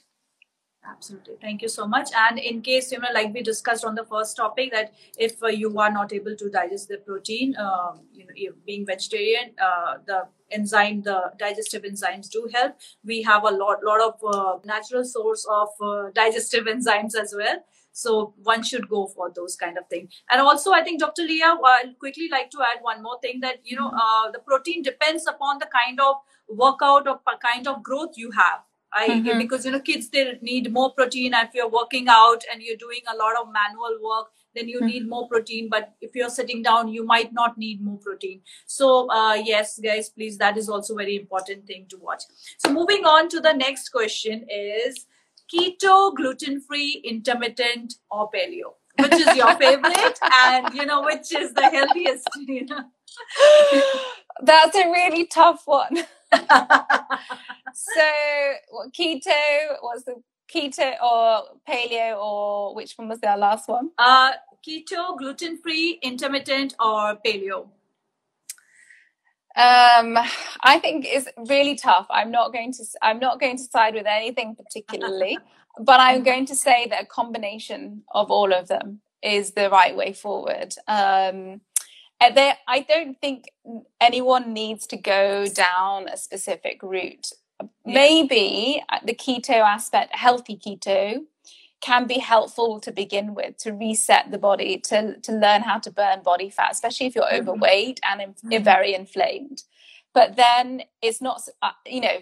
Absolutely. 0.91 1.35
Thank 1.41 1.63
you 1.63 1.69
so 1.69 1.87
much. 1.87 2.09
And 2.17 2.39
in 2.39 2.63
case 2.63 2.91
you 2.91 2.99
know 2.99 3.09
like 3.15 3.33
we 3.33 3.43
discussed 3.43 3.85
on 3.85 3.95
the 3.95 4.05
first 4.05 4.37
topic 4.37 4.73
that 4.73 4.95
if 5.19 5.43
uh, 5.43 5.47
you 5.47 5.79
are 5.79 5.91
not 5.91 6.13
able 6.13 6.35
to 6.37 6.51
digest 6.51 6.89
the 6.89 6.99
protein 6.99 7.55
um, 7.57 8.01
you 8.13 8.25
know 8.25 8.53
being 8.67 8.87
vegetarian 8.87 9.53
uh, 9.63 9.99
the 10.07 10.27
enzyme 10.51 11.03
the 11.03 11.33
digestive 11.39 11.83
enzymes 11.83 12.29
do 12.29 12.49
help. 12.53 12.77
We 13.05 13.23
have 13.23 13.45
a 13.45 13.51
lot 13.51 13.85
lot 13.85 14.01
of 14.01 14.15
uh, 14.35 14.59
natural 14.65 15.05
source 15.05 15.47
of 15.49 15.69
uh, 15.81 16.11
digestive 16.15 16.65
enzymes 16.65 17.15
as 17.15 17.35
well 17.37 17.63
so 18.01 18.35
one 18.43 18.63
should 18.63 18.89
go 18.89 19.07
for 19.07 19.31
those 19.35 19.57
kind 19.57 19.77
of 19.77 19.87
things. 19.89 20.23
And 20.31 20.41
also, 20.41 20.73
I 20.73 20.83
think 20.83 21.01
Dr. 21.01 21.23
Leah, 21.23 21.57
I'd 21.65 21.99
quickly 21.99 22.29
like 22.31 22.51
to 22.51 22.63
add 22.63 22.83
one 22.83 23.03
more 23.03 23.19
thing 23.21 23.41
that 23.41 23.61
you 23.65 23.77
know 23.77 23.89
mm-hmm. 23.89 24.29
uh, 24.29 24.31
the 24.31 24.39
protein 24.39 24.83
depends 24.83 25.27
upon 25.27 25.59
the 25.59 25.69
kind 25.75 26.01
of 26.01 26.17
workout 26.49 27.07
or 27.07 27.21
kind 27.43 27.69
of 27.69 27.83
growth 27.83 28.15
you 28.17 28.31
have. 28.31 28.61
I 28.93 29.09
mm-hmm. 29.09 29.39
because 29.39 29.65
you 29.65 29.71
know 29.71 29.81
kids 29.81 30.09
they 30.09 30.39
need 30.43 30.73
more 30.73 30.93
protein. 30.93 31.35
If 31.35 31.55
you're 31.55 31.69
working 31.69 32.09
out 32.09 32.43
and 32.53 32.63
you're 32.63 32.77
doing 32.77 33.03
a 33.13 33.17
lot 33.17 33.37
of 33.41 33.53
manual 33.53 33.99
work, 34.03 34.29
then 34.55 34.69
you 34.69 34.79
mm-hmm. 34.79 34.87
need 34.87 35.09
more 35.09 35.29
protein. 35.29 35.69
But 35.71 35.93
if 36.01 36.17
you're 36.17 36.31
sitting 36.31 36.63
down, 36.63 36.89
you 36.89 37.05
might 37.05 37.33
not 37.33 37.57
need 37.59 37.85
more 37.85 37.99
protein. 37.99 38.41
So 38.67 39.09
uh, 39.11 39.35
yes, 39.35 39.79
guys, 39.79 40.09
please, 40.09 40.39
that 40.39 40.57
is 40.57 40.69
also 40.69 40.97
very 40.97 41.17
important 41.17 41.67
thing 41.67 41.87
to 41.91 41.99
watch. 41.99 42.25
So 42.59 42.73
moving 42.73 43.05
on 43.05 43.29
to 43.29 43.41
the 43.41 43.53
next 43.53 43.91
question 43.91 44.47
is 44.49 45.07
keto, 45.53 46.15
gluten 46.15 46.61
free, 46.61 47.01
intermittent, 47.05 47.95
or 48.11 48.31
paleo? 48.31 48.75
Which 48.99 49.13
is 49.13 49.37
your 49.37 49.55
favorite, 49.57 50.19
and 50.45 50.75
you 50.75 50.87
know 50.87 51.03
which 51.03 51.35
is 51.35 51.53
the 51.53 51.63
healthiest? 51.63 52.29
You 52.39 52.67
know? 52.67 52.85
That's 54.43 54.77
a 54.77 54.91
really 54.91 55.27
tough 55.27 55.63
one. 55.67 55.97
so, 56.33 58.09
what, 58.71 58.93
keto 58.93 59.31
was 59.83 60.05
the 60.05 60.23
keto 60.53 60.95
or 61.03 61.43
paleo, 61.69 62.19
or 62.23 62.75
which 62.75 62.95
one 62.97 63.09
was 63.09 63.21
the 63.21 63.37
last 63.37 63.69
one? 63.69 63.91
Uh, 63.99 64.33
keto, 64.67 65.17
gluten 65.19 65.59
free, 65.59 65.99
intermittent, 66.03 66.75
or 66.81 67.17
paleo. 67.25 67.69
Um, 69.57 70.17
I 70.63 70.79
think 70.79 71.07
is 71.07 71.29
really 71.49 71.75
tough. 71.75 72.07
I'm 72.09 72.31
not 72.31 72.53
going 72.53 72.73
to. 72.75 72.85
I'm 73.03 73.19
not 73.19 73.41
going 73.41 73.57
to 73.57 73.65
side 73.65 73.95
with 73.95 74.07
anything 74.07 74.55
particularly, 74.55 75.39
but 75.79 76.01
I'm 76.01 76.23
going 76.23 76.47
to 76.47 76.55
say 76.55 76.87
that 76.89 77.03
a 77.03 77.07
combination 77.07 78.03
of 78.13 78.31
all 78.31 78.53
of 78.53 78.69
them 78.69 79.01
is 79.23 79.53
the 79.53 79.69
right 79.71 79.97
way 79.97 80.13
forward. 80.13 80.75
Um, 80.87 81.61
there, 82.21 82.57
I 82.69 82.81
don't 82.81 83.19
think 83.21 83.51
anyone 84.01 84.53
needs 84.53 84.87
to 84.89 84.97
go 84.97 85.47
down 85.47 86.09
a 86.09 86.17
specific 86.17 86.83
route. 86.83 87.29
Yeah. 87.61 87.67
Maybe 87.85 88.83
the 89.05 89.15
keto 89.15 89.61
aspect, 89.61 90.15
healthy 90.15 90.57
keto, 90.57 91.25
can 91.81 92.07
be 92.07 92.19
helpful 92.19 92.79
to 92.81 92.93
begin 92.93 93.35
with 93.35 93.57
to 93.57 93.73
reset 93.73 94.31
the 94.31 94.39
body 94.39 94.79
to 94.79 95.19
to 95.21 95.33
learn 95.33 95.63
how 95.63 95.79
to 95.79 95.91
burn 95.91 96.23
body 96.23 96.51
fat 96.51 96.73
especially 96.73 97.07
if 97.07 97.15
you're 97.15 97.25
mm-hmm. 97.25 97.49
overweight 97.49 98.01
and 98.09 98.21
mm-hmm. 98.21 98.63
very 98.63 98.95
inflamed 98.95 99.63
but 100.13 100.37
then 100.37 100.83
it's 101.03 101.21
not 101.21 101.41
uh, 101.63 101.71
you 101.87 102.01
know 102.01 102.19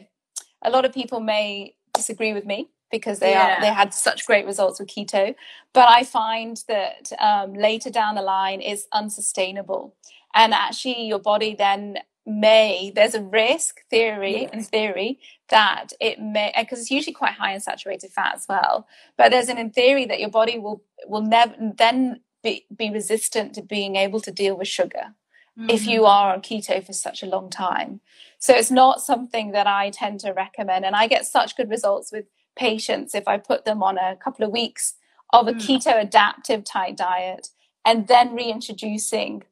a 0.63 0.71
lot 0.71 0.85
of 0.85 0.93
people 0.93 1.21
may 1.21 1.75
disagree 1.95 2.33
with 2.33 2.47
me 2.47 2.69
because 2.91 3.19
they 3.19 3.33
yeah. 3.33 3.59
are 3.59 3.61
they 3.61 3.73
had 3.73 3.93
such 3.93 4.27
great 4.27 4.47
results 4.47 4.79
with 4.79 4.89
keto 4.89 5.35
but 5.73 5.89
i 5.89 6.05
find 6.05 6.63
that 6.69 7.13
um, 7.19 7.55
later 7.55 7.91
down 7.91 8.15
the 8.15 8.23
line 8.23 8.61
is 8.61 8.87
unsustainable 8.93 9.95
and 10.35 10.55
actually 10.55 11.05
your 11.05 11.19
body 11.19 11.55
then 11.55 11.99
may 12.29 12.93
there's 12.95 13.15
a 13.15 13.23
risk 13.23 13.81
theory 13.89 14.43
yes. 14.43 14.51
in 14.53 14.63
theory 14.63 15.19
that 15.49 15.93
it 16.01 16.21
may 16.21 16.53
because 16.59 16.79
it's 16.79 16.91
usually 16.91 17.15
quite 17.15 17.33
high 17.33 17.53
in 17.53 17.61
saturated 17.61 18.11
fat 18.11 18.35
as 18.35 18.47
well 18.49 18.87
but 19.17 19.31
there's 19.31 19.49
an 19.49 19.59
in 19.59 19.71
theory 19.71 20.05
that 20.05 20.21
your 20.21 20.29
body 20.29 20.59
will 20.59 20.83
will 21.07 21.23
never 21.23 21.55
then 21.77 22.21
be, 22.43 22.67
be 22.75 22.91
resistant 22.91 23.55
to 23.55 23.63
being 23.63 23.97
able 23.97 24.21
to 24.21 24.31
deal 24.31 24.57
with 24.57 24.69
sugar 24.69 25.15
mm-hmm. 25.59 25.71
if 25.71 25.87
you 25.87 26.01
mm-hmm. 26.01 26.11
are 26.11 26.35
on 26.35 26.43
keto 26.43 26.85
for 26.85 26.93
such 26.93 27.23
a 27.23 27.27
long 27.27 27.49
time 27.49 28.01
so 28.39 28.53
it's 28.55 28.71
not 28.71 29.01
something 29.01 29.53
that 29.53 29.67
i 29.67 29.91
tend 29.91 30.21
to 30.21 30.33
recommend 30.33 30.85
and 30.85 30.95
i 30.95 31.07
get 31.07 31.25
such 31.25 31.57
good 31.57 31.71
results 31.71 32.13
with 32.13 32.27
patients 32.57 33.15
if 33.15 33.27
i 33.27 33.39
put 33.39 33.65
them 33.65 33.83
on 33.83 33.97
a 33.97 34.17
couple 34.17 34.45
of 34.45 34.53
weeks 34.53 34.95
of 35.33 35.49
a 35.49 35.53
mm. 35.53 35.61
keto 35.61 36.01
adaptive 36.01 36.63
type 36.63 36.97
diet 36.97 37.49
and 37.85 38.07
then 38.07 38.35
reintroducing 38.35 39.43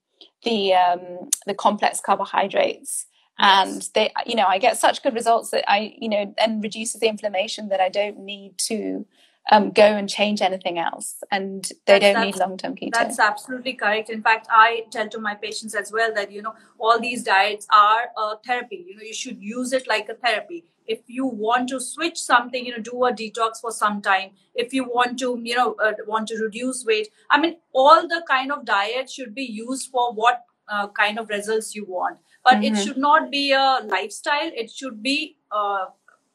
the 0.43 0.75
um, 0.75 1.29
the 1.47 1.55
complex 1.55 2.01
carbohydrates. 2.01 3.07
And 3.39 3.87
they 3.93 4.11
you 4.25 4.35
know 4.35 4.47
i 4.47 4.57
get 4.57 4.79
such 4.79 5.03
good 5.03 5.13
results 5.13 5.51
that 5.51 5.71
i 5.71 5.95
you 5.99 6.09
know 6.09 6.35
and 6.39 6.63
reduces 6.63 7.03
the 7.03 7.07
inflammation 7.07 7.69
that 7.69 7.81
i 7.81 7.91
don't 7.91 8.19
need 8.19 8.57
to 8.57 9.05
um, 9.53 9.71
go 9.71 9.85
and 9.85 10.09
change 10.09 10.41
anything 10.43 10.77
else. 10.79 11.23
And 11.31 11.65
they 11.87 11.99
that's, 11.99 12.15
don't 12.15 12.27
need 12.27 12.37
long-term 12.37 12.75
keto. 12.75 12.93
that's 12.95 13.21
absolutely 13.21 13.75
correct. 13.75 14.09
In 14.09 14.23
fact 14.23 14.47
i 14.51 14.87
tell 14.91 15.09
to 15.11 15.19
my 15.21 15.35
patients 15.35 15.75
as 15.75 15.93
well 15.93 16.15
that 16.15 16.33
you 16.33 16.41
know 16.41 16.55
all 16.79 16.99
these 16.99 17.23
diets 17.23 17.67
are 17.71 18.09
a 18.17 18.39
therapy. 18.39 18.87
You 18.89 18.97
know 18.97 19.03
you 19.03 19.15
should 19.15 19.43
use 19.43 19.75
it 19.75 19.87
like 19.87 20.09
a 20.09 20.15
therapy 20.15 20.65
if 20.87 21.01
you 21.07 21.27
want 21.27 21.69
to 21.69 21.81
switch 21.81 22.19
something 22.19 22.67
you 22.67 22.73
know 22.73 22.83
do 22.83 23.05
a 23.05 23.13
detox 23.13 23.61
for 23.61 23.71
some 23.71 24.01
time 24.03 24.31
if 24.55 24.73
you 24.73 24.85
want 24.85 25.19
to 25.19 25.39
you 25.43 25.55
know 25.55 25.75
uh, 25.75 25.93
want 26.07 26.29
to 26.29 26.37
reduce 26.43 26.85
weight 26.85 27.09
i 27.31 27.41
mean 27.41 27.57
all 27.73 28.07
the 28.09 28.23
kind 28.29 28.53
of 28.53 28.65
diet 28.65 29.11
should 29.11 29.35
be 29.35 29.43
used 29.43 29.91
for 29.91 30.13
what 30.13 30.45
uh, 30.69 30.89
kind 30.89 31.19
of 31.19 31.29
results 31.29 31.75
you 31.75 31.85
want 31.85 32.19
but 32.45 32.55
mm-hmm. 32.55 32.75
it 32.75 32.83
should 32.83 32.97
not 32.97 33.31
be 33.31 33.53
a 33.53 33.81
lifestyle 33.85 34.51
it 34.55 34.71
should 34.71 35.03
be 35.03 35.37
uh, 35.51 35.87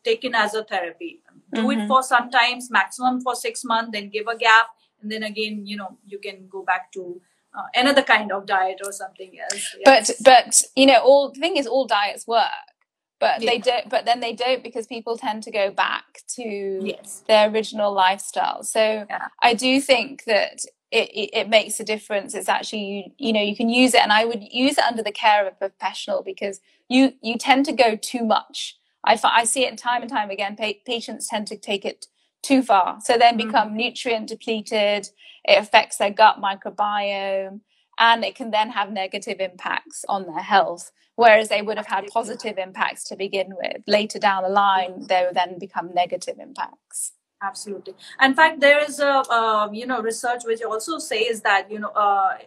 taken 0.03 0.35
as 0.35 0.53
a 0.53 0.63
therapy 0.63 1.21
do 1.53 1.61
mm-hmm. 1.61 1.81
it 1.81 1.87
for 1.87 2.01
sometimes 2.03 2.71
maximum 2.71 3.19
for 3.21 3.35
six 3.35 3.63
months 3.63 3.91
then 3.93 4.09
give 4.09 4.27
a 4.27 4.37
gap 4.37 4.67
and 5.01 5.11
then 5.11 5.23
again 5.23 5.65
you 5.65 5.75
know 5.75 5.97
you 6.05 6.19
can 6.19 6.47
go 6.49 6.63
back 6.63 6.91
to 6.91 7.21
uh, 7.53 7.67
another 7.75 8.01
kind 8.01 8.31
of 8.31 8.45
diet 8.45 8.79
or 8.85 8.91
something 8.91 9.37
else 9.39 9.75
yes. 9.85 9.85
but 9.85 10.23
but 10.23 10.61
you 10.75 10.85
know 10.85 10.99
all 11.03 11.31
the 11.31 11.39
thing 11.39 11.57
is 11.57 11.67
all 11.67 11.85
diets 11.85 12.25
work 12.25 12.70
but 13.21 13.41
yeah. 13.41 13.51
they 13.51 13.59
don't 13.59 13.89
but 13.89 14.03
then 14.03 14.19
they 14.19 14.33
don't 14.33 14.63
because 14.63 14.87
people 14.87 15.17
tend 15.17 15.43
to 15.43 15.51
go 15.51 15.71
back 15.71 16.23
to 16.27 16.81
yes. 16.83 17.23
their 17.27 17.49
original 17.49 17.93
lifestyle 17.93 18.63
so 18.63 19.05
yeah. 19.09 19.27
i 19.41 19.53
do 19.53 19.79
think 19.79 20.25
that 20.25 20.65
it, 20.91 21.09
it, 21.11 21.29
it, 21.31 21.49
makes 21.49 21.79
a 21.79 21.85
difference 21.85 22.35
it's 22.35 22.49
actually 22.49 23.13
you, 23.17 23.27
you 23.27 23.31
know 23.31 23.41
you 23.41 23.55
can 23.55 23.69
use 23.69 23.93
it 23.93 24.01
and 24.01 24.11
i 24.11 24.25
would 24.25 24.43
use 24.51 24.77
it 24.77 24.83
under 24.83 25.01
the 25.01 25.11
care 25.11 25.47
of 25.47 25.53
a 25.53 25.55
professional 25.55 26.21
because 26.21 26.59
you 26.89 27.13
you 27.21 27.37
tend 27.37 27.63
to 27.65 27.71
go 27.71 27.95
too 27.95 28.25
much 28.25 28.77
i, 29.05 29.17
I 29.23 29.45
see 29.45 29.65
it 29.65 29.77
time 29.77 30.01
and 30.01 30.11
time 30.11 30.31
again 30.31 30.57
pa- 30.57 30.81
patients 30.85 31.29
tend 31.29 31.47
to 31.47 31.57
take 31.57 31.85
it 31.85 32.07
too 32.41 32.61
far 32.63 32.99
so 33.01 33.17
then 33.17 33.37
mm-hmm. 33.37 33.47
become 33.47 33.67
mm-hmm. 33.69 33.77
nutrient 33.77 34.27
depleted 34.27 35.07
it 35.45 35.57
affects 35.57 35.97
their 35.97 36.09
gut 36.09 36.41
microbiome 36.41 37.61
and 37.99 38.25
it 38.25 38.35
can 38.35 38.49
then 38.51 38.71
have 38.71 38.91
negative 38.91 39.39
impacts 39.39 40.03
on 40.09 40.25
their 40.25 40.41
health 40.41 40.91
whereas 41.15 41.49
they 41.49 41.61
would 41.61 41.77
have 41.77 41.87
had 41.87 42.07
positive 42.07 42.57
impacts 42.57 43.03
to 43.05 43.15
begin 43.15 43.53
with. 43.55 43.83
Later 43.87 44.19
down 44.19 44.43
the 44.43 44.49
line 44.49 45.07
they 45.07 45.23
would 45.25 45.35
then 45.35 45.59
become 45.59 45.93
negative 45.93 46.37
impacts. 46.39 47.13
Absolutely. 47.43 47.95
In 48.21 48.35
fact 48.35 48.59
there 48.59 48.83
is 48.83 48.99
a 48.99 49.23
uh, 49.37 49.69
you 49.71 49.87
know 49.87 50.01
research 50.01 50.43
which 50.45 50.61
also 50.61 50.99
says 50.99 51.41
that 51.41 51.71
you 51.71 51.79
know 51.79 51.89
uh, 51.89 52.37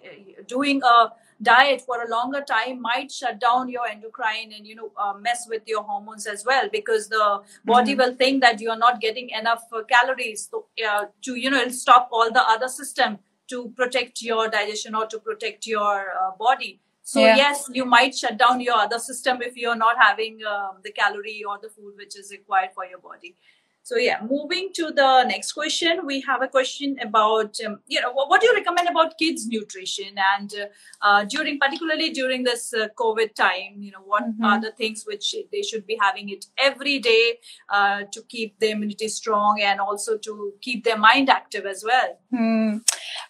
doing 0.46 0.80
a 0.84 1.12
diet 1.42 1.80
for 1.80 2.02
a 2.02 2.08
longer 2.08 2.40
time 2.40 2.80
might 2.80 3.10
shut 3.10 3.40
down 3.40 3.68
your 3.68 3.86
endocrine 3.88 4.52
and 4.56 4.64
you 4.64 4.76
know 4.76 4.92
uh, 4.96 5.12
mess 5.14 5.46
with 5.48 5.62
your 5.66 5.82
hormones 5.82 6.26
as 6.26 6.44
well 6.44 6.68
because 6.70 7.08
the 7.08 7.42
body 7.64 7.92
mm-hmm. 7.92 8.00
will 8.02 8.14
think 8.14 8.40
that 8.40 8.60
you 8.60 8.70
are 8.70 8.78
not 8.78 9.00
getting 9.00 9.30
enough 9.30 9.64
uh, 9.72 9.82
calories. 9.82 10.46
To, 10.48 10.64
uh, 10.88 11.06
to 11.22 11.34
you 11.34 11.50
know 11.50 11.68
stop 11.68 12.08
all 12.12 12.30
the 12.30 12.48
other 12.48 12.68
system 12.68 13.18
to 13.48 13.70
protect 13.76 14.22
your 14.22 14.48
digestion 14.48 14.94
or 14.94 15.06
to 15.06 15.18
protect 15.18 15.66
your 15.66 16.12
uh, 16.22 16.30
body 16.38 16.80
so 17.06 17.20
yeah. 17.20 17.36
yes, 17.36 17.68
you 17.70 17.84
might 17.84 18.16
shut 18.16 18.38
down 18.38 18.62
your 18.62 18.76
other 18.76 18.98
system 18.98 19.42
if 19.42 19.56
you're 19.58 19.76
not 19.76 19.96
having 20.00 20.38
um, 20.46 20.78
the 20.82 20.90
calorie 20.90 21.44
or 21.46 21.58
the 21.62 21.68
food 21.68 21.92
which 21.96 22.18
is 22.18 22.30
required 22.30 22.70
for 22.74 22.86
your 22.86 22.98
body. 22.98 23.36
So 23.82 23.96
yeah, 23.98 24.20
moving 24.26 24.70
to 24.76 24.92
the 24.92 25.24
next 25.24 25.52
question, 25.52 26.06
we 26.06 26.22
have 26.22 26.40
a 26.40 26.48
question 26.48 26.96
about 27.02 27.58
um, 27.66 27.80
you 27.86 28.00
know 28.00 28.12
what, 28.12 28.30
what, 28.30 28.40
do 28.40 28.46
you 28.46 28.54
recommend 28.54 28.88
about 28.88 29.18
kids 29.18 29.46
nutrition 29.46 30.14
and 30.36 30.54
uh, 30.54 30.66
uh, 31.02 31.24
during 31.24 31.58
particularly 31.58 32.08
during 32.08 32.44
this 32.44 32.72
uh, 32.72 32.88
COVID 32.98 33.34
time, 33.34 33.74
you 33.76 33.92
know 33.92 34.00
what 34.02 34.24
mm-hmm. 34.24 34.42
are 34.42 34.58
the 34.58 34.72
things 34.72 35.04
which 35.06 35.36
they 35.52 35.60
should 35.60 35.86
be 35.86 35.98
having 36.00 36.30
it 36.30 36.46
every 36.58 36.98
day 36.98 37.38
uh, 37.68 38.04
to 38.10 38.22
keep 38.22 38.58
their 38.58 38.72
immunity 38.72 39.08
strong 39.08 39.60
and 39.60 39.78
also 39.78 40.16
to 40.16 40.54
keep 40.62 40.84
their 40.84 40.96
mind 40.96 41.28
active 41.28 41.66
as 41.66 41.84
well. 41.84 42.18
Hmm. 42.34 42.78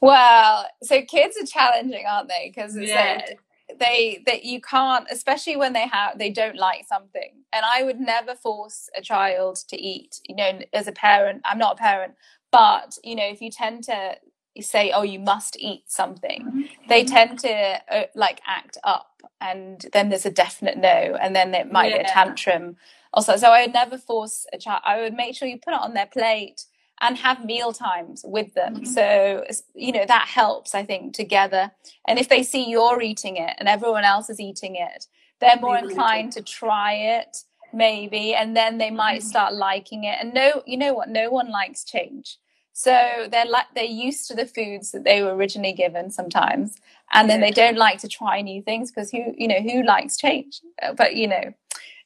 Well, 0.01 0.67
so 0.85 1.03
kids 1.03 1.37
are 1.43 1.47
challenging, 1.47 2.05
aren't 2.09 2.29
they? 2.29 2.53
Because 2.55 2.77
yeah. 2.77 3.23
Like, 3.27 3.41
they 3.79 4.23
that 4.27 4.45
you 4.45 4.61
can't 4.61 5.07
especially 5.11 5.57
when 5.57 5.73
they 5.73 5.87
have 5.87 6.19
they 6.19 6.31
don't 6.31 6.57
like 6.57 6.87
something 6.87 7.33
and 7.53 7.65
i 7.65 7.83
would 7.83 8.01
never 8.01 8.35
force 8.35 8.89
a 8.97 9.03
child 9.03 9.57
to 9.69 9.81
eat 9.81 10.21
you 10.29 10.35
know 10.35 10.59
as 10.73 10.87
a 10.87 10.93
parent 10.93 11.41
i'm 11.45 11.59
not 11.59 11.75
a 11.75 11.79
parent 11.79 12.15
but 12.51 12.99
you 13.03 13.15
know 13.15 13.27
if 13.27 13.41
you 13.41 13.51
tend 13.51 13.85
to 13.85 14.17
say 14.61 14.93
oh 14.93 15.03
you 15.03 15.19
must 15.19 15.57
eat 15.59 15.83
something 15.87 16.45
mm-hmm. 16.45 16.89
they 16.89 17.05
tend 17.05 17.39
to 17.39 17.81
uh, 17.91 18.05
like 18.15 18.41
act 18.47 18.79
up 18.85 19.23
and 19.41 19.87
then 19.93 20.09
there's 20.09 20.27
a 20.27 20.31
definite 20.31 20.79
no 20.79 21.17
and 21.21 21.35
then 21.35 21.55
it 21.55 21.71
might 21.73 21.91
yeah. 21.91 21.99
be 21.99 22.05
a 22.05 22.09
tantrum 22.09 22.77
also 23.13 23.37
so 23.37 23.49
i 23.49 23.63
would 23.63 23.75
never 23.75 23.99
force 23.99 24.47
a 24.53 24.59
child 24.59 24.81
i 24.85 25.01
would 25.01 25.15
make 25.15 25.35
sure 25.35 25.49
you 25.49 25.59
put 25.59 25.75
it 25.75 25.81
on 25.81 25.95
their 25.95 26.07
plate 26.07 26.65
and 27.01 27.19
have 27.19 27.45
meal 27.45 27.73
times 27.73 28.25
with 28.27 28.55
them. 28.55 28.77
Mm-hmm. 28.77 28.85
So, 28.85 29.45
you 29.75 29.93
know, 29.93 30.05
that 30.07 30.29
helps, 30.29 30.75
I 30.75 30.85
think, 30.85 31.15
together. 31.15 31.73
And 32.07 32.19
if 32.19 32.29
they 32.29 32.43
see 32.43 32.69
you're 32.69 33.03
eating 33.03 33.37
it 33.37 33.55
and 33.59 33.69
everyone 33.69 34.05
else 34.05 34.31
is 34.31 34.41
eating 34.41 34.77
it, 34.77 35.07
they're 35.41 35.59
more 35.61 35.77
inclined 35.77 36.33
to 36.33 36.43
try 36.43 36.95
it, 36.95 37.39
maybe, 37.73 38.35
and 38.35 38.57
then 38.57 38.79
they 38.79 38.91
might 38.91 39.21
mm-hmm. 39.21 39.29
start 39.29 39.55
liking 39.55 40.05
it. 40.05 40.17
And 40.21 40.33
no, 40.33 40.63
you 40.67 40.77
know 40.77 40.95
what? 40.95 41.09
No 41.09 41.31
one 41.31 41.51
likes 41.51 41.85
change. 41.85 42.39
So 42.77 43.29
they're 43.31 43.47
like 43.47 43.67
they're 43.77 43.85
used 43.85 44.27
to 44.29 44.35
the 44.35 44.47
foods 44.47 44.91
that 44.91 45.05
they 45.05 45.23
were 45.23 45.35
originally 45.35 45.73
given 45.73 46.11
sometimes, 46.11 46.77
and 47.13 47.31
then 47.31 47.41
they 47.41 47.53
don't 47.53 47.77
like 47.77 48.01
to 48.01 48.09
try 48.09 48.41
new 48.41 48.63
things 48.63 48.91
because 48.91 49.13
who 49.13 49.33
you 49.39 49.47
know 49.47 49.61
who 49.61 49.85
likes 49.85 50.17
change? 50.17 50.61
But 50.97 51.15
you 51.15 51.29
know, 51.29 51.55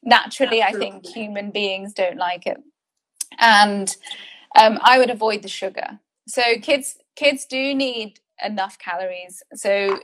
naturally, 0.03 0.61
Absolutely. 0.61 0.89
I 0.89 0.91
think 0.91 1.07
human 1.07 1.51
beings 1.53 1.95
don't 1.95 2.19
like 2.19 2.47
it, 2.47 2.59
and 3.39 3.97
um, 4.57 4.79
I 4.83 4.99
would 4.99 5.11
avoid 5.11 5.43
the 5.43 5.49
sugar. 5.49 6.01
So 6.27 6.43
kids 6.61 6.99
kids 7.17 7.47
do 7.47 7.75
need 7.75 8.21
enough 8.45 8.79
calories. 8.79 9.43
So 9.55 10.01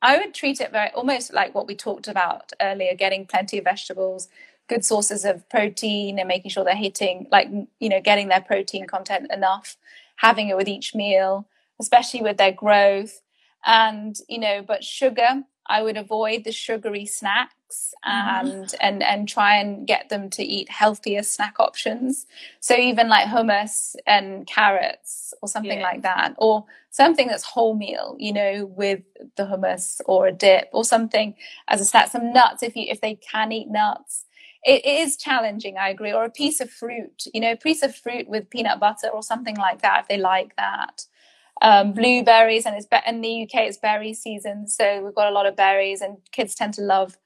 I 0.00 0.18
would 0.18 0.34
treat 0.34 0.60
it 0.60 0.72
very 0.72 0.90
almost 0.90 1.32
like 1.32 1.54
what 1.54 1.66
we 1.66 1.74
talked 1.74 2.08
about 2.08 2.52
earlier, 2.60 2.94
getting 2.94 3.26
plenty 3.26 3.58
of 3.58 3.64
vegetables, 3.64 4.28
good 4.68 4.84
sources 4.84 5.24
of 5.24 5.48
protein 5.48 6.18
and 6.18 6.28
making 6.28 6.50
sure 6.50 6.64
they're 6.64 6.74
hitting 6.76 7.26
like 7.30 7.48
you 7.80 7.88
know, 7.88 8.00
getting 8.00 8.28
their 8.28 8.40
protein 8.40 8.86
content 8.86 9.30
enough, 9.32 9.76
having 10.16 10.48
it 10.48 10.56
with 10.56 10.68
each 10.68 10.94
meal, 10.94 11.46
especially 11.80 12.22
with 12.22 12.36
their 12.36 12.52
growth. 12.52 13.20
And, 13.66 14.16
you 14.28 14.38
know, 14.38 14.62
but 14.62 14.84
sugar, 14.84 15.42
I 15.66 15.82
would 15.82 15.96
avoid 15.96 16.44
the 16.44 16.52
sugary 16.52 17.06
snacks 17.06 17.94
mm-hmm. 18.06 18.46
and 18.46 18.64
mm-hmm. 18.64 18.76
and 18.80 19.02
and 19.02 19.28
try 19.28 19.56
and 19.56 19.86
get 19.86 20.08
them 20.08 20.30
to 20.30 20.42
eat 20.42 20.68
healthier 20.70 21.22
snack 21.22 21.58
options. 21.58 22.26
So 22.60 22.76
even 22.76 23.08
like 23.08 23.28
hummus 23.28 23.96
and 24.06 24.46
carrots 24.46 25.34
or 25.42 25.48
something 25.48 25.78
yeah. 25.78 25.84
like 25.84 26.02
that, 26.02 26.34
or 26.38 26.64
something 26.90 27.26
that's 27.26 27.46
wholemeal, 27.46 28.16
you 28.18 28.32
know, 28.32 28.66
with 28.66 29.02
the 29.36 29.44
hummus 29.44 30.00
or 30.06 30.26
a 30.26 30.32
dip 30.32 30.68
or 30.72 30.84
something 30.84 31.34
as 31.68 31.80
a 31.80 31.84
snack. 31.84 32.10
Some 32.10 32.32
nuts 32.32 32.62
if 32.62 32.76
you 32.76 32.86
if 32.88 33.00
they 33.00 33.14
can 33.14 33.52
eat 33.52 33.68
nuts. 33.68 34.24
It 34.66 34.86
is 34.86 35.18
challenging, 35.18 35.76
I 35.76 35.90
agree. 35.90 36.14
Or 36.14 36.24
a 36.24 36.30
piece 36.30 36.58
of 36.60 36.70
fruit, 36.70 37.26
you 37.34 37.40
know, 37.40 37.52
a 37.52 37.56
piece 37.56 37.82
of 37.82 37.94
fruit 37.94 38.26
with 38.26 38.48
peanut 38.48 38.80
butter 38.80 39.08
or 39.08 39.22
something 39.22 39.56
like 39.56 39.82
that 39.82 40.00
if 40.00 40.08
they 40.08 40.16
like 40.16 40.56
that. 40.56 41.04
Um, 41.64 41.94
blueberries, 41.94 42.66
and 42.66 42.76
it's 42.76 42.86
be- 42.86 42.98
in 43.06 43.22
the 43.22 43.42
UK 43.44 43.62
it's 43.62 43.78
berry 43.78 44.12
season, 44.12 44.68
so 44.68 45.02
we've 45.02 45.14
got 45.14 45.28
a 45.28 45.34
lot 45.34 45.46
of 45.46 45.56
berries, 45.56 46.02
and 46.02 46.18
kids 46.30 46.54
tend 46.54 46.74
to 46.74 46.82
love 46.82 47.16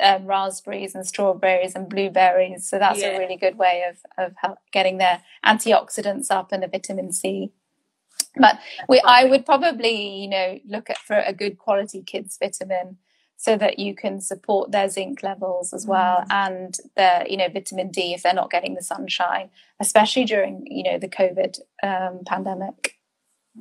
um, 0.00 0.26
raspberries 0.26 0.94
and 0.94 1.04
strawberries 1.04 1.74
and 1.74 1.88
blueberries. 1.88 2.68
So 2.68 2.78
that's 2.78 3.00
yeah. 3.00 3.08
a 3.08 3.18
really 3.18 3.36
good 3.36 3.58
way 3.58 3.84
of 3.88 3.98
of 4.16 4.56
getting 4.72 4.98
their 4.98 5.22
antioxidants 5.44 6.30
up 6.30 6.52
and 6.52 6.62
the 6.62 6.68
vitamin 6.68 7.12
C. 7.12 7.50
But 8.36 8.60
we, 8.88 9.02
I 9.04 9.24
would 9.24 9.44
probably, 9.44 10.22
you 10.22 10.28
know, 10.28 10.60
look 10.64 10.90
at 10.90 10.98
for 10.98 11.18
a 11.18 11.32
good 11.32 11.58
quality 11.58 12.02
kids 12.02 12.38
vitamin 12.40 12.98
so 13.36 13.56
that 13.56 13.80
you 13.80 13.96
can 13.96 14.20
support 14.20 14.70
their 14.70 14.88
zinc 14.88 15.24
levels 15.24 15.72
as 15.72 15.86
well 15.86 16.18
mm. 16.18 16.26
and 16.30 16.76
their 16.96 17.24
you 17.28 17.36
know 17.36 17.48
vitamin 17.48 17.88
d 17.88 18.12
if 18.12 18.22
they're 18.22 18.34
not 18.34 18.50
getting 18.50 18.74
the 18.74 18.82
sunshine 18.82 19.48
especially 19.78 20.24
during 20.24 20.66
you 20.66 20.82
know 20.82 20.98
the 20.98 21.08
covid 21.08 21.60
um, 21.84 22.22
pandemic 22.26 22.97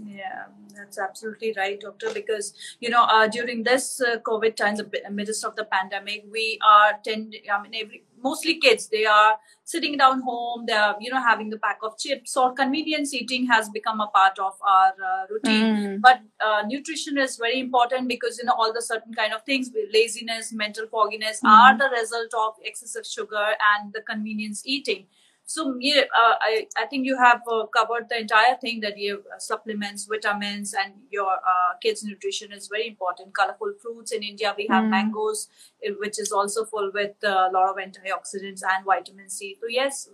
yeah 0.06 0.44
that's 0.76 1.00
absolutely 1.00 1.54
right 1.58 1.80
doctor 1.80 2.14
because 2.14 2.54
you 2.80 2.90
know 2.90 3.04
uh, 3.04 3.28
during 3.28 3.64
this 3.64 4.02
uh, 4.02 4.18
covid 4.20 4.56
times 4.56 4.80
the 4.80 5.12
midst 5.12 5.44
of 5.44 5.56
the 5.56 5.64
pandemic 5.66 6.26
we 6.32 6.60
are 6.68 6.94
tend 7.04 7.36
i 7.52 7.62
mean 7.62 7.74
every 7.76 8.04
mostly 8.24 8.60
kids 8.60 8.88
they 8.90 9.06
are 9.06 9.38
sitting 9.64 9.98
down 9.98 10.22
home 10.22 10.66
they're 10.66 10.96
you 11.00 11.10
know 11.12 11.22
having 11.22 11.50
the 11.50 11.58
pack 11.58 11.80
of 11.84 11.98
chips 11.98 12.36
or 12.36 12.54
convenience 12.54 13.14
eating 13.14 13.46
has 13.46 13.70
become 13.70 14.02
a 14.02 14.08
part 14.08 14.40
of 14.40 14.54
our 14.62 14.94
uh, 15.10 15.26
routine 15.30 15.76
mm. 15.76 16.02
but 16.02 16.22
uh, 16.46 16.64
nutrition 16.68 17.18
is 17.18 17.38
very 17.38 17.60
important 17.60 18.08
because 18.08 18.38
you 18.38 18.46
know 18.46 18.54
all 18.54 18.74
the 18.74 18.82
certain 18.82 19.14
kind 19.14 19.34
of 19.34 19.44
things 19.44 19.70
laziness 19.94 20.52
mental 20.52 20.88
fogginess 20.88 21.42
mm. 21.42 21.50
are 21.50 21.78
the 21.78 21.90
result 22.00 22.34
of 22.34 22.54
excessive 22.64 23.06
sugar 23.06 23.48
and 23.76 23.94
the 23.94 24.02
convenience 24.02 24.64
eating 24.66 25.06
so 25.50 25.78
yeah, 25.80 26.02
uh, 26.14 26.36
I, 26.42 26.68
I 26.78 26.88
think 26.88 27.06
you 27.06 27.18
have 27.18 27.42
uh, 27.50 27.68
covered 27.68 28.10
the 28.10 28.20
entire 28.20 28.58
thing 28.58 28.82
that 28.82 28.98
you 28.98 29.24
uh, 29.34 29.40
supplements, 29.40 30.04
vitamins, 30.04 30.74
and 30.74 30.92
your 31.10 31.32
uh, 31.32 31.78
kids' 31.82 32.04
nutrition 32.04 32.52
is 32.52 32.68
very 32.68 32.90
important. 32.90 33.34
Colorful 33.34 33.72
fruits 33.82 34.12
in 34.12 34.24
India, 34.24 34.54
we 34.58 34.68
have 34.70 34.84
mm. 34.84 34.90
mangoes, 34.90 35.48
eh, 35.82 35.92
which 36.00 36.20
is 36.20 36.34
also 36.34 36.66
full 36.66 36.92
with 36.94 37.16
uh, 37.24 37.48
a 37.50 37.52
lot 37.54 37.70
of 37.70 37.78
antioxidants 37.78 38.62
and 38.62 38.84
vitamin 38.86 39.30
C. 39.30 39.56
So 39.62 39.68
yes, 39.70 40.10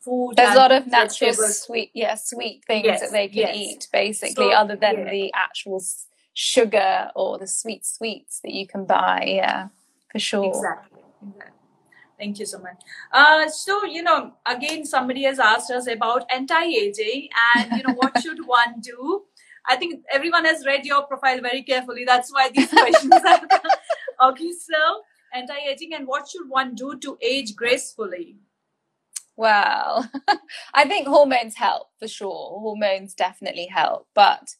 food. 0.00 0.34
There's 0.36 0.54
a 0.54 0.58
lot 0.58 0.72
of 0.72 0.86
natural 0.86 1.32
sweet, 1.32 1.90
yeah, 1.94 2.14
sweet 2.16 2.62
things 2.66 2.84
yes, 2.84 3.00
that 3.00 3.12
they 3.12 3.28
can 3.28 3.38
yes. 3.38 3.56
eat, 3.56 3.88
basically, 3.90 4.50
so, 4.50 4.52
other 4.52 4.76
than 4.76 4.98
yeah. 4.98 5.10
the 5.10 5.32
actual 5.34 5.82
sugar 6.34 7.10
or 7.16 7.38
the 7.38 7.46
sweet 7.46 7.86
sweets 7.86 8.40
that 8.40 8.52
you 8.52 8.66
can 8.66 8.84
buy. 8.84 9.24
Yeah, 9.26 9.68
for 10.12 10.18
sure. 10.18 10.44
Exactly. 10.44 11.00
exactly. 11.26 11.59
Thank 12.20 12.38
you 12.38 12.44
so 12.44 12.58
much. 12.58 12.82
Uh, 13.10 13.48
so, 13.48 13.84
you 13.86 14.02
know, 14.02 14.34
again, 14.44 14.84
somebody 14.84 15.22
has 15.22 15.38
asked 15.38 15.70
us 15.70 15.86
about 15.86 16.26
anti-aging 16.30 17.30
and, 17.56 17.72
you 17.72 17.82
know, 17.82 17.94
what 17.94 18.20
should 18.20 18.38
one 18.46 18.80
do? 18.80 19.22
I 19.66 19.76
think 19.76 20.04
everyone 20.12 20.44
has 20.44 20.66
read 20.66 20.84
your 20.84 21.02
profile 21.04 21.40
very 21.40 21.62
carefully. 21.62 22.04
That's 22.04 22.30
why 22.30 22.50
these 22.50 22.68
questions 22.68 23.12
are. 23.12 23.40
okay, 24.30 24.52
so 24.52 25.02
anti-aging 25.32 25.94
and 25.94 26.06
what 26.06 26.28
should 26.28 26.48
one 26.48 26.74
do 26.74 26.98
to 26.98 27.16
age 27.22 27.56
gracefully? 27.56 28.36
Well, 29.36 30.06
I 30.74 30.86
think 30.86 31.08
hormones 31.08 31.54
help 31.54 31.88
for 31.98 32.08
sure. 32.08 32.60
Hormones 32.60 33.14
definitely 33.14 33.66
help, 33.66 34.08
but 34.14 34.56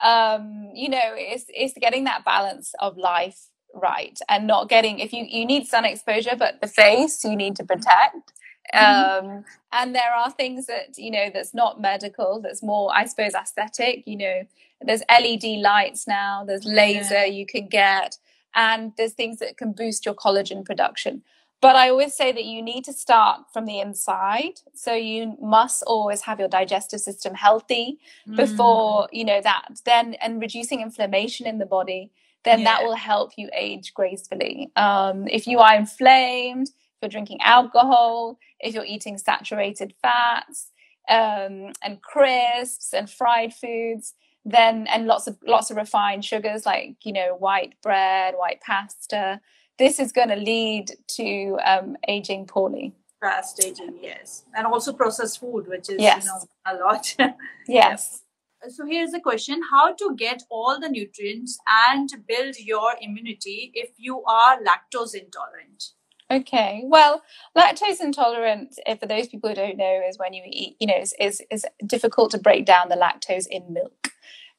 um, 0.00 0.70
you 0.74 0.88
know, 0.88 1.14
it's 1.14 1.46
it's 1.48 1.74
getting 1.80 2.04
that 2.04 2.24
balance 2.24 2.74
of 2.78 2.96
life 2.96 3.48
right 3.74 4.18
and 4.28 4.46
not 4.46 4.68
getting 4.68 4.98
if 4.98 5.12
you 5.12 5.24
you 5.28 5.44
need 5.44 5.66
sun 5.66 5.84
exposure 5.84 6.36
but 6.38 6.60
the 6.60 6.66
face 6.66 7.24
you 7.24 7.36
need 7.36 7.56
to 7.56 7.64
protect 7.64 8.32
mm-hmm. 8.74 9.26
um 9.26 9.44
and 9.72 9.94
there 9.94 10.12
are 10.14 10.30
things 10.30 10.66
that 10.66 10.96
you 10.96 11.10
know 11.10 11.30
that's 11.32 11.54
not 11.54 11.80
medical 11.80 12.40
that's 12.40 12.62
more 12.62 12.90
i 12.94 13.06
suppose 13.06 13.34
aesthetic 13.34 14.02
you 14.06 14.16
know 14.16 14.42
there's 14.82 15.02
led 15.08 15.42
lights 15.60 16.06
now 16.06 16.44
there's 16.44 16.64
laser 16.64 17.14
yeah. 17.14 17.24
you 17.24 17.46
can 17.46 17.66
get 17.66 18.18
and 18.54 18.92
there's 18.96 19.12
things 19.12 19.38
that 19.38 19.56
can 19.56 19.72
boost 19.72 20.04
your 20.04 20.14
collagen 20.14 20.64
production 20.64 21.22
but 21.60 21.76
i 21.76 21.88
always 21.88 22.14
say 22.14 22.30
that 22.32 22.44
you 22.44 22.60
need 22.60 22.84
to 22.84 22.92
start 22.92 23.40
from 23.52 23.64
the 23.64 23.80
inside 23.80 24.60
so 24.74 24.92
you 24.92 25.36
must 25.40 25.82
always 25.86 26.22
have 26.22 26.38
your 26.38 26.48
digestive 26.48 27.00
system 27.00 27.34
healthy 27.34 27.98
mm. 28.28 28.36
before 28.36 29.08
you 29.12 29.24
know 29.24 29.40
that 29.40 29.66
then 29.86 30.14
and 30.14 30.40
reducing 30.40 30.80
inflammation 30.80 31.46
in 31.46 31.58
the 31.58 31.66
body 31.66 32.10
then 32.44 32.60
yeah. 32.60 32.64
that 32.64 32.84
will 32.84 32.96
help 32.96 33.32
you 33.36 33.48
age 33.54 33.94
gracefully. 33.94 34.70
Um, 34.76 35.28
if 35.28 35.46
you 35.46 35.58
are 35.58 35.74
inflamed, 35.74 36.68
if 36.68 36.74
you're 37.02 37.08
drinking 37.08 37.40
alcohol, 37.42 38.38
if 38.60 38.74
you're 38.74 38.84
eating 38.84 39.18
saturated 39.18 39.94
fats 40.02 40.72
um, 41.08 41.72
and 41.82 42.00
crisps 42.02 42.92
and 42.92 43.08
fried 43.08 43.54
foods, 43.54 44.14
then 44.44 44.88
and 44.88 45.06
lots 45.06 45.28
of 45.28 45.38
lots 45.46 45.70
of 45.70 45.76
refined 45.76 46.24
sugars 46.24 46.66
like 46.66 46.96
you 47.04 47.12
know 47.12 47.36
white 47.38 47.74
bread, 47.80 48.34
white 48.36 48.60
pasta, 48.60 49.40
this 49.78 50.00
is 50.00 50.10
going 50.10 50.28
to 50.28 50.36
lead 50.36 50.90
to 51.06 51.58
um, 51.64 51.96
aging 52.08 52.46
poorly. 52.46 52.92
Fast 53.20 53.64
aging, 53.64 53.98
yes, 54.02 54.42
and 54.56 54.66
also 54.66 54.92
processed 54.92 55.38
food, 55.38 55.68
which 55.68 55.88
is 55.88 56.00
yes. 56.00 56.24
you 56.24 56.30
know 56.30 56.44
a 56.66 56.84
lot. 56.84 57.16
yes 57.68 58.21
so 58.68 58.86
here's 58.86 59.10
the 59.10 59.20
question. 59.20 59.60
How 59.70 59.94
to 59.94 60.14
get 60.16 60.42
all 60.50 60.78
the 60.80 60.88
nutrients 60.88 61.58
and 61.90 62.08
build 62.28 62.56
your 62.58 62.94
immunity 63.00 63.72
if 63.74 63.90
you 63.96 64.22
are 64.24 64.58
lactose 64.58 65.14
intolerant? 65.14 65.92
Okay. 66.30 66.82
Well 66.84 67.22
lactose 67.56 68.00
intolerant 68.00 68.74
for 68.98 69.06
those 69.06 69.28
people 69.28 69.50
who 69.50 69.56
don't 69.56 69.76
know 69.76 70.00
is 70.08 70.18
when 70.18 70.32
you 70.32 70.42
eat 70.46 70.76
you 70.80 70.86
know 70.86 70.96
is 70.98 71.14
is, 71.20 71.42
is 71.50 71.66
difficult 71.86 72.30
to 72.30 72.38
break 72.38 72.64
down 72.64 72.88
the 72.88 72.96
lactose 72.96 73.46
in 73.50 73.72
milk 73.72 74.12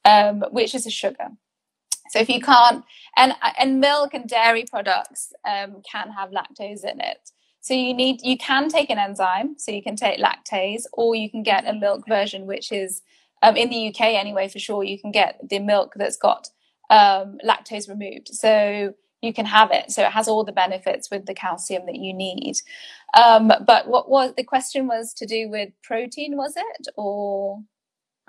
um, 0.04 0.44
which 0.50 0.74
is 0.74 0.86
a 0.86 0.90
sugar. 0.90 1.28
So 2.10 2.20
if 2.20 2.28
you 2.28 2.40
can't 2.40 2.84
and 3.16 3.34
and 3.58 3.80
milk 3.80 4.14
and 4.14 4.28
dairy 4.28 4.64
products 4.70 5.32
um, 5.48 5.82
can 5.90 6.10
have 6.10 6.30
lactose 6.30 6.84
in 6.84 7.00
it. 7.00 7.30
So 7.60 7.74
you 7.74 7.94
need 7.94 8.20
you 8.22 8.36
can 8.36 8.68
take 8.68 8.90
an 8.90 8.98
enzyme 8.98 9.56
so 9.58 9.72
you 9.72 9.82
can 9.82 9.96
take 9.96 10.20
lactase 10.20 10.82
or 10.92 11.14
you 11.14 11.30
can 11.30 11.42
get 11.42 11.66
a 11.66 11.72
milk 11.72 12.06
version 12.06 12.46
which 12.46 12.70
is 12.70 13.02
um, 13.44 13.56
in 13.56 13.68
the 13.68 13.88
UK 13.88 14.00
anyway, 14.00 14.48
for 14.48 14.58
sure, 14.58 14.82
you 14.82 14.98
can 14.98 15.12
get 15.12 15.38
the 15.48 15.58
milk 15.58 15.92
that's 15.96 16.16
got 16.16 16.48
um, 16.88 17.38
lactose 17.46 17.88
removed. 17.88 18.28
So 18.28 18.94
you 19.20 19.34
can 19.34 19.44
have 19.46 19.70
it. 19.70 19.90
So 19.90 20.02
it 20.02 20.12
has 20.12 20.28
all 20.28 20.44
the 20.44 20.52
benefits 20.52 21.10
with 21.10 21.26
the 21.26 21.34
calcium 21.34 21.84
that 21.86 21.96
you 21.96 22.14
need. 22.14 22.56
Um, 23.16 23.52
but 23.66 23.86
what 23.86 24.08
was 24.08 24.32
the 24.36 24.44
question 24.44 24.86
was 24.86 25.12
to 25.14 25.26
do 25.26 25.48
with 25.48 25.70
protein, 25.82 26.36
was 26.36 26.54
it? 26.56 26.88
Or 26.96 27.62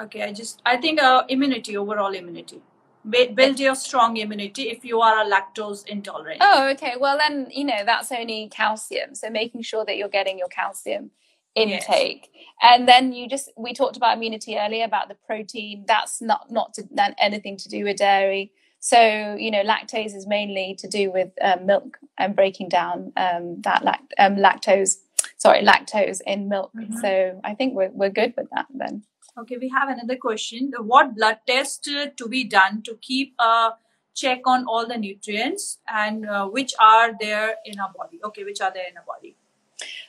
okay, 0.01 0.23
I 0.23 0.33
just 0.33 0.61
I 0.65 0.77
think 0.77 1.01
uh, 1.01 1.23
immunity, 1.29 1.77
overall 1.77 2.13
immunity. 2.13 2.61
Build 3.07 3.59
your 3.59 3.75
strong 3.75 4.17
immunity 4.17 4.69
if 4.69 4.83
you 4.83 4.99
are 4.99 5.19
a 5.19 5.29
lactose 5.29 5.85
intolerant. 5.85 6.39
Oh, 6.41 6.69
okay. 6.69 6.95
Well, 6.99 7.19
then 7.19 7.47
you 7.51 7.63
know 7.63 7.83
that's 7.85 8.11
only 8.11 8.49
calcium. 8.49 9.13
So 9.13 9.29
making 9.29 9.61
sure 9.61 9.85
that 9.85 9.95
you're 9.95 10.09
getting 10.09 10.39
your 10.39 10.47
calcium 10.47 11.11
intake. 11.55 12.29
Yes. 12.33 12.45
and 12.61 12.87
then 12.87 13.13
you 13.13 13.27
just 13.27 13.51
we 13.57 13.73
talked 13.73 13.97
about 13.97 14.17
immunity 14.17 14.57
earlier 14.57 14.85
about 14.85 15.07
the 15.07 15.15
protein. 15.15 15.85
That's 15.87 16.21
not 16.21 16.51
not 16.51 16.73
to, 16.75 16.83
anything 17.17 17.57
to 17.57 17.69
do 17.69 17.83
with 17.83 17.97
dairy. 17.97 18.51
So 18.79 19.35
you 19.39 19.51
know 19.51 19.63
lactase 19.63 20.15
is 20.15 20.27
mainly 20.27 20.75
to 20.79 20.87
do 20.87 21.11
with 21.11 21.31
um, 21.41 21.65
milk 21.65 21.97
and 22.17 22.35
breaking 22.35 22.69
down 22.69 23.11
um, 23.17 23.61
that 23.61 23.83
lact- 23.83 24.13
um, 24.19 24.35
lactose 24.35 24.97
sorry 25.37 25.63
lactose 25.63 26.21
in 26.25 26.49
milk. 26.49 26.71
Mm-hmm. 26.75 26.97
so 26.97 27.41
i 27.43 27.53
think 27.55 27.73
we're, 27.73 27.89
we're 27.91 28.09
good 28.09 28.33
with 28.37 28.47
that 28.53 28.67
then. 28.73 29.03
Okay 29.37 29.57
we 29.57 29.69
have 29.69 29.89
another 29.89 30.15
question. 30.15 30.71
What 30.79 31.15
blood 31.15 31.39
test 31.47 31.89
to 32.17 32.27
be 32.29 32.43
done 32.43 32.83
to 32.83 32.97
keep 33.01 33.33
a 33.39 33.71
check 34.13 34.41
on 34.45 34.65
all 34.65 34.87
the 34.87 34.97
nutrients 34.97 35.79
and 35.93 36.25
uh, 36.25 36.47
which 36.47 36.73
are 36.79 37.11
there 37.19 37.55
in 37.65 37.79
our 37.79 37.91
body? 37.97 38.19
Okay 38.23 38.43
which 38.43 38.61
are 38.61 38.71
there 38.71 38.87
in 38.89 38.97
our 38.97 39.03
body 39.05 39.35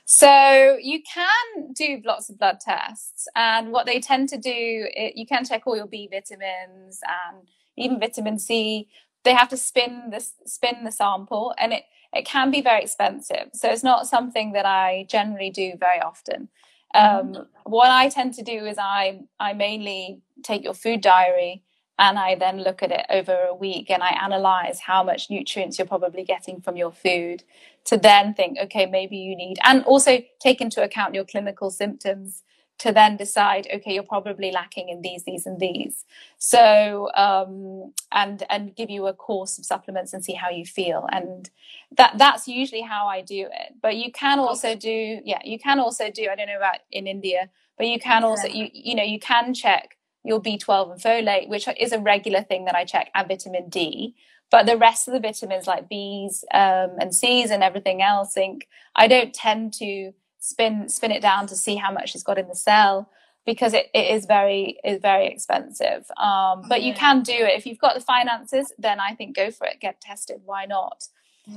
so 0.05 0.79
you 0.81 1.01
can 1.03 1.73
do 1.73 2.01
lots 2.05 2.31
of 2.31 2.39
blood 2.39 2.59
tests, 2.61 3.27
and 3.35 3.73
what 3.73 3.87
they 3.87 4.01
tend 4.01 4.29
to 4.31 4.39
do, 4.39 4.51
it, 4.53 5.17
you 5.17 5.27
can 5.27 5.45
check 5.45 5.67
all 5.67 5.77
your 5.77 5.87
B 5.87 6.09
vitamins 6.11 7.01
and 7.07 7.49
even 7.77 7.99
vitamin 7.99 8.39
C. 8.39 8.89
They 9.25 9.35
have 9.35 9.49
to 9.49 9.57
spin 9.57 10.11
the 10.11 10.25
spin 10.47 10.85
the 10.85 10.93
sample, 10.93 11.55
and 11.59 11.73
it 11.73 11.85
it 12.13 12.25
can 12.25 12.51
be 12.51 12.61
very 12.61 12.83
expensive. 12.83 13.51
So 13.53 13.69
it's 13.69 13.85
not 13.85 14.07
something 14.07 14.53
that 14.53 14.67
I 14.67 15.07
generally 15.09 15.51
do 15.51 15.73
very 15.79 16.01
often. 16.01 16.49
Um, 16.95 17.33
mm-hmm. 17.33 17.43
What 17.65 17.91
I 17.91 18.09
tend 18.09 18.35
to 18.35 18.43
do 18.43 18.65
is 18.65 18.79
I 18.79 19.21
I 19.41 19.53
mainly 19.53 20.23
take 20.43 20.63
your 20.63 20.75
food 20.75 21.01
diary 21.01 21.63
and 21.99 22.19
I 22.19 22.35
then 22.35 22.63
look 22.63 22.83
at 22.83 22.91
it 22.91 23.07
over 23.11 23.35
a 23.35 23.55
week 23.55 23.91
and 23.91 24.03
I 24.03 24.11
analyze 24.23 24.81
how 24.81 25.03
much 25.03 25.31
nutrients 25.31 25.79
you're 25.79 25.87
probably 25.87 26.25
getting 26.25 26.61
from 26.61 26.77
your 26.77 26.93
food 26.93 27.43
to 27.87 27.97
then 27.97 28.35
think, 28.35 28.59
okay, 28.65 28.87
maybe 28.87 29.17
you 29.17 29.37
need, 29.37 29.57
and 29.65 29.85
also 29.85 30.19
take 30.41 30.61
into 30.61 30.83
account 30.83 31.15
your 31.15 31.25
clinical 31.25 31.71
symptoms 31.71 32.43
to 32.79 32.93
then 32.93 33.17
decide, 33.17 33.67
okay, 33.73 33.95
you're 33.95 34.03
probably 34.03 34.51
lacking 34.53 34.91
in 34.91 35.01
these, 35.01 35.25
these, 35.25 35.47
and 35.47 35.59
these. 35.59 36.05
So, 36.39 37.09
um, 37.15 37.93
and 38.13 38.43
and 38.51 38.77
give 38.77 38.91
you 38.91 39.07
a 39.07 39.15
course 39.15 39.59
of 39.59 39.65
supplements 39.65 40.13
and 40.13 40.23
see 40.25 40.35
how 40.35 40.51
you 40.51 40.67
feel. 40.67 41.07
And 41.11 41.49
that 41.97 42.19
that's 42.19 42.47
usually 42.47 42.83
how 42.83 43.07
I 43.07 43.23
do 43.23 43.49
it. 43.51 43.75
But 43.81 43.97
you 43.97 44.13
can 44.13 44.39
also 44.39 44.75
do, 44.75 45.21
yeah, 45.25 45.41
you 45.45 45.59
can 45.59 45.81
also 45.81 46.11
do. 46.11 46.29
I 46.31 46.37
don't 46.37 46.49
know 46.49 46.59
about 46.59 46.81
in 46.91 47.07
India, 47.07 47.49
but 47.79 47.87
you 47.87 47.99
can 47.99 48.25
also, 48.25 48.47
you 48.47 48.69
you 48.73 48.95
know, 48.95 49.05
you 49.05 49.19
can 49.19 49.55
check 49.55 49.97
your 50.23 50.43
B12 50.43 50.93
and 50.93 51.01
folate, 51.01 51.49
which 51.49 51.69
is 51.79 51.93
a 51.93 52.01
regular 52.01 52.43
thing 52.43 52.67
that 52.67 52.75
I 52.75 52.85
check, 52.85 53.11
and 53.15 53.29
vitamin 53.29 53.69
D. 53.71 54.17
But 54.51 54.67
the 54.67 54.77
rest 54.77 55.09
of 55.09 55.15
the 55.15 55.21
vitamins 55.21 55.67
like 55.67 55.89
B's 55.89 56.45
um, 56.55 56.97
and 57.01 57.15
C's 57.15 57.51
and 57.51 57.63
everything 57.63 58.01
else, 58.01 58.33
think 58.33 58.69
I 58.95 59.09
don't 59.09 59.35
tend 59.35 59.73
to 59.75 60.13
spin 60.39 60.89
spin 60.89 61.11
it 61.11 61.21
down 61.21 61.47
to 61.49 61.57
see 61.57 61.77
how 61.77 61.91
much 61.91 62.15
it's 62.15 62.23
got 62.23 62.39
in 62.39 62.47
the 62.47 62.55
cell 62.55 63.11
because 63.45 63.75
it, 63.75 63.87
it 63.93 64.15
is 64.15 64.27
very 64.27 64.79
is 64.85 65.01
very 65.01 65.27
expensive. 65.27 66.11
Um, 66.17 66.65
but 66.69 66.83
you 66.83 66.95
can 66.95 67.23
do 67.23 67.33
it 67.33 67.57
if 67.57 67.67
you've 67.67 67.79
got 67.79 67.95
the 67.95 68.01
finances. 68.01 68.73
Then 68.79 69.01
I 69.01 69.15
think 69.15 69.37
go 69.37 69.51
for 69.51 69.67
it. 69.67 69.81
Get 69.81 70.01
tested. 70.01 70.43
Why 70.45 70.67
not? 70.67 71.09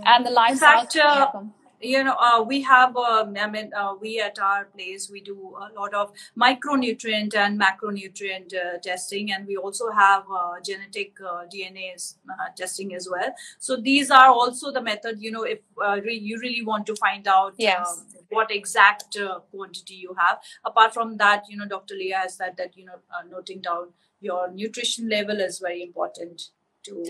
And 0.05 0.25
the 0.25 0.29
lifestyle. 0.29 0.81
In 0.81 0.87
fact, 0.87 0.95
uh, 0.97 1.41
you 1.81 2.03
know 2.03 2.15
uh, 2.19 2.41
we 2.41 2.61
have 2.61 2.95
um, 2.97 3.35
i 3.39 3.49
mean 3.49 3.71
uh, 3.73 3.93
we 3.99 4.19
at 4.19 4.37
our 4.39 4.65
place 4.65 5.09
we 5.09 5.21
do 5.21 5.55
a 5.57 5.69
lot 5.79 5.93
of 5.93 6.11
micronutrient 6.37 7.35
and 7.35 7.59
macronutrient 7.59 8.53
uh, 8.53 8.77
testing 8.79 9.31
and 9.31 9.47
we 9.47 9.55
also 9.55 9.89
have 9.91 10.23
uh, 10.31 10.53
genetic 10.63 11.13
uh, 11.21 11.43
dna 11.53 12.13
uh, 12.29 12.49
testing 12.55 12.93
as 12.93 13.07
well 13.09 13.33
so 13.59 13.77
these 13.77 14.11
are 14.11 14.29
also 14.29 14.71
the 14.71 14.81
method 14.81 15.21
you 15.21 15.31
know 15.31 15.43
if 15.43 15.59
re- 16.03 16.17
you 16.17 16.39
really 16.39 16.63
want 16.63 16.85
to 16.85 16.95
find 16.95 17.27
out 17.27 17.53
yes. 17.57 17.87
Um, 17.87 18.05
what 18.31 18.51
exact 18.51 19.17
quantity 19.51 19.95
you 19.95 20.15
have 20.19 20.39
apart 20.63 20.93
from 20.93 21.17
that 21.17 21.43
you 21.49 21.57
know 21.57 21.65
dr 21.67 21.95
leah 21.95 22.17
has 22.17 22.35
said 22.35 22.55
that 22.57 22.77
you 22.77 22.85
know 22.85 22.99
noting 23.31 23.61
down 23.61 23.87
your 24.21 24.51
nutrition 24.51 25.09
level 25.09 25.39
is 25.39 25.59
very 25.59 25.81
important 25.81 26.49
to 26.83 27.03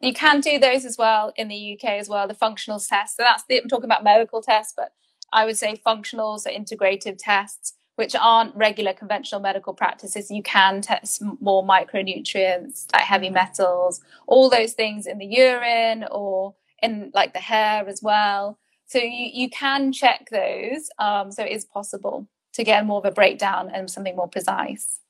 you 0.00 0.12
can 0.12 0.40
do 0.40 0.58
those 0.58 0.84
as 0.84 0.98
well 0.98 1.32
in 1.36 1.48
the 1.48 1.78
UK 1.78 1.92
as 1.92 2.08
well, 2.08 2.28
the 2.28 2.34
functional 2.34 2.78
tests. 2.78 3.16
So 3.16 3.22
that's 3.22 3.44
the, 3.48 3.62
I'm 3.62 3.68
talking 3.68 3.86
about 3.86 4.04
medical 4.04 4.42
tests, 4.42 4.74
but 4.76 4.92
I 5.32 5.44
would 5.44 5.56
say 5.56 5.80
functionals 5.84 6.46
are 6.46 6.50
integrative 6.50 7.16
tests, 7.18 7.74
which 7.96 8.14
aren't 8.14 8.54
regular 8.54 8.92
conventional 8.92 9.40
medical 9.40 9.72
practices. 9.72 10.30
You 10.30 10.42
can 10.42 10.82
test 10.82 11.22
more 11.40 11.66
micronutrients 11.66 12.92
like 12.92 13.02
heavy 13.02 13.30
metals, 13.30 14.00
all 14.26 14.50
those 14.50 14.74
things 14.74 15.06
in 15.06 15.18
the 15.18 15.26
urine 15.26 16.04
or 16.10 16.54
in 16.82 17.10
like 17.14 17.32
the 17.32 17.40
hair 17.40 17.88
as 17.88 18.02
well. 18.02 18.58
So 18.86 18.98
you, 18.98 19.30
you 19.32 19.50
can 19.50 19.92
check 19.92 20.28
those. 20.30 20.90
Um, 20.98 21.32
so 21.32 21.42
it 21.42 21.52
is 21.52 21.64
possible 21.64 22.28
to 22.52 22.64
get 22.64 22.86
more 22.86 22.98
of 22.98 23.04
a 23.04 23.10
breakdown 23.10 23.70
and 23.72 23.90
something 23.90 24.14
more 24.16 24.28
precise. 24.28 25.00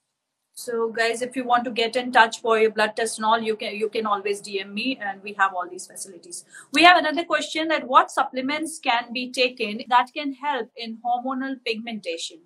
So 0.58 0.88
guys, 0.88 1.20
if 1.20 1.36
you 1.36 1.44
want 1.44 1.64
to 1.64 1.70
get 1.70 1.96
in 1.96 2.12
touch 2.12 2.40
for 2.40 2.58
your 2.58 2.70
blood 2.70 2.96
test 2.96 3.18
and 3.18 3.26
all, 3.26 3.38
you 3.38 3.56
can 3.56 3.76
you 3.76 3.90
can 3.90 4.06
always 4.06 4.40
DM 4.40 4.72
me 4.72 4.98
and 4.98 5.22
we 5.22 5.34
have 5.34 5.52
all 5.52 5.68
these 5.68 5.86
facilities. 5.86 6.46
We 6.72 6.82
have 6.82 6.96
another 6.96 7.24
question 7.24 7.68
that 7.68 7.86
what 7.86 8.10
supplements 8.10 8.78
can 8.78 9.12
be 9.12 9.30
taken 9.30 9.82
that 9.90 10.14
can 10.14 10.32
help 10.32 10.70
in 10.74 10.96
hormonal 11.04 11.56
pigmentation? 11.62 12.38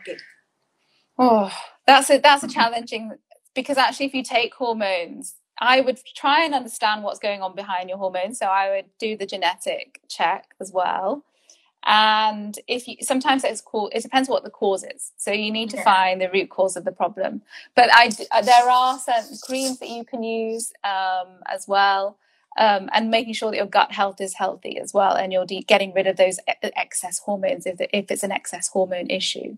Okay. 0.00 0.18
Oh, 1.18 1.50
that's 1.86 2.10
a 2.10 2.18
that's 2.18 2.42
a 2.42 2.48
challenging 2.48 3.12
because 3.54 3.78
actually 3.78 4.06
if 4.06 4.14
you 4.14 4.22
take 4.22 4.52
hormones, 4.54 5.36
I 5.58 5.80
would 5.80 5.98
try 6.14 6.44
and 6.44 6.54
understand 6.54 7.04
what's 7.04 7.18
going 7.18 7.40
on 7.40 7.56
behind 7.56 7.88
your 7.88 7.96
hormones. 7.96 8.38
So 8.38 8.46
I 8.48 8.68
would 8.68 8.90
do 8.98 9.16
the 9.16 9.24
genetic 9.24 10.02
check 10.10 10.50
as 10.60 10.72
well 10.72 11.24
and 11.84 12.58
if 12.66 12.86
you 12.86 12.96
sometimes 13.00 13.42
it's 13.44 13.60
cool 13.60 13.90
it 13.94 14.02
depends 14.02 14.28
what 14.28 14.44
the 14.44 14.50
cause 14.50 14.84
is 14.84 15.12
so 15.16 15.32
you 15.32 15.50
need 15.50 15.70
to 15.70 15.76
yeah. 15.76 15.84
find 15.84 16.20
the 16.20 16.30
root 16.30 16.50
cause 16.50 16.76
of 16.76 16.84
the 16.84 16.92
problem 16.92 17.40
but 17.74 17.88
i 17.92 18.10
uh, 18.30 18.42
there 18.42 18.68
are 18.68 18.98
some 18.98 19.24
creams 19.42 19.78
that 19.78 19.88
you 19.88 20.04
can 20.04 20.22
use 20.22 20.72
um, 20.84 21.28
as 21.46 21.66
well 21.66 22.18
um, 22.58 22.90
and 22.92 23.10
making 23.10 23.32
sure 23.32 23.50
that 23.50 23.56
your 23.56 23.66
gut 23.66 23.92
health 23.92 24.20
is 24.20 24.34
healthy 24.34 24.78
as 24.78 24.92
well 24.92 25.14
and 25.14 25.32
you're 25.32 25.46
de- 25.46 25.62
getting 25.62 25.94
rid 25.94 26.06
of 26.06 26.16
those 26.16 26.38
excess 26.62 27.20
hormones 27.20 27.64
if, 27.64 27.78
the, 27.78 27.96
if 27.96 28.10
it's 28.10 28.24
an 28.24 28.32
excess 28.32 28.68
hormone 28.68 29.08
issue 29.08 29.56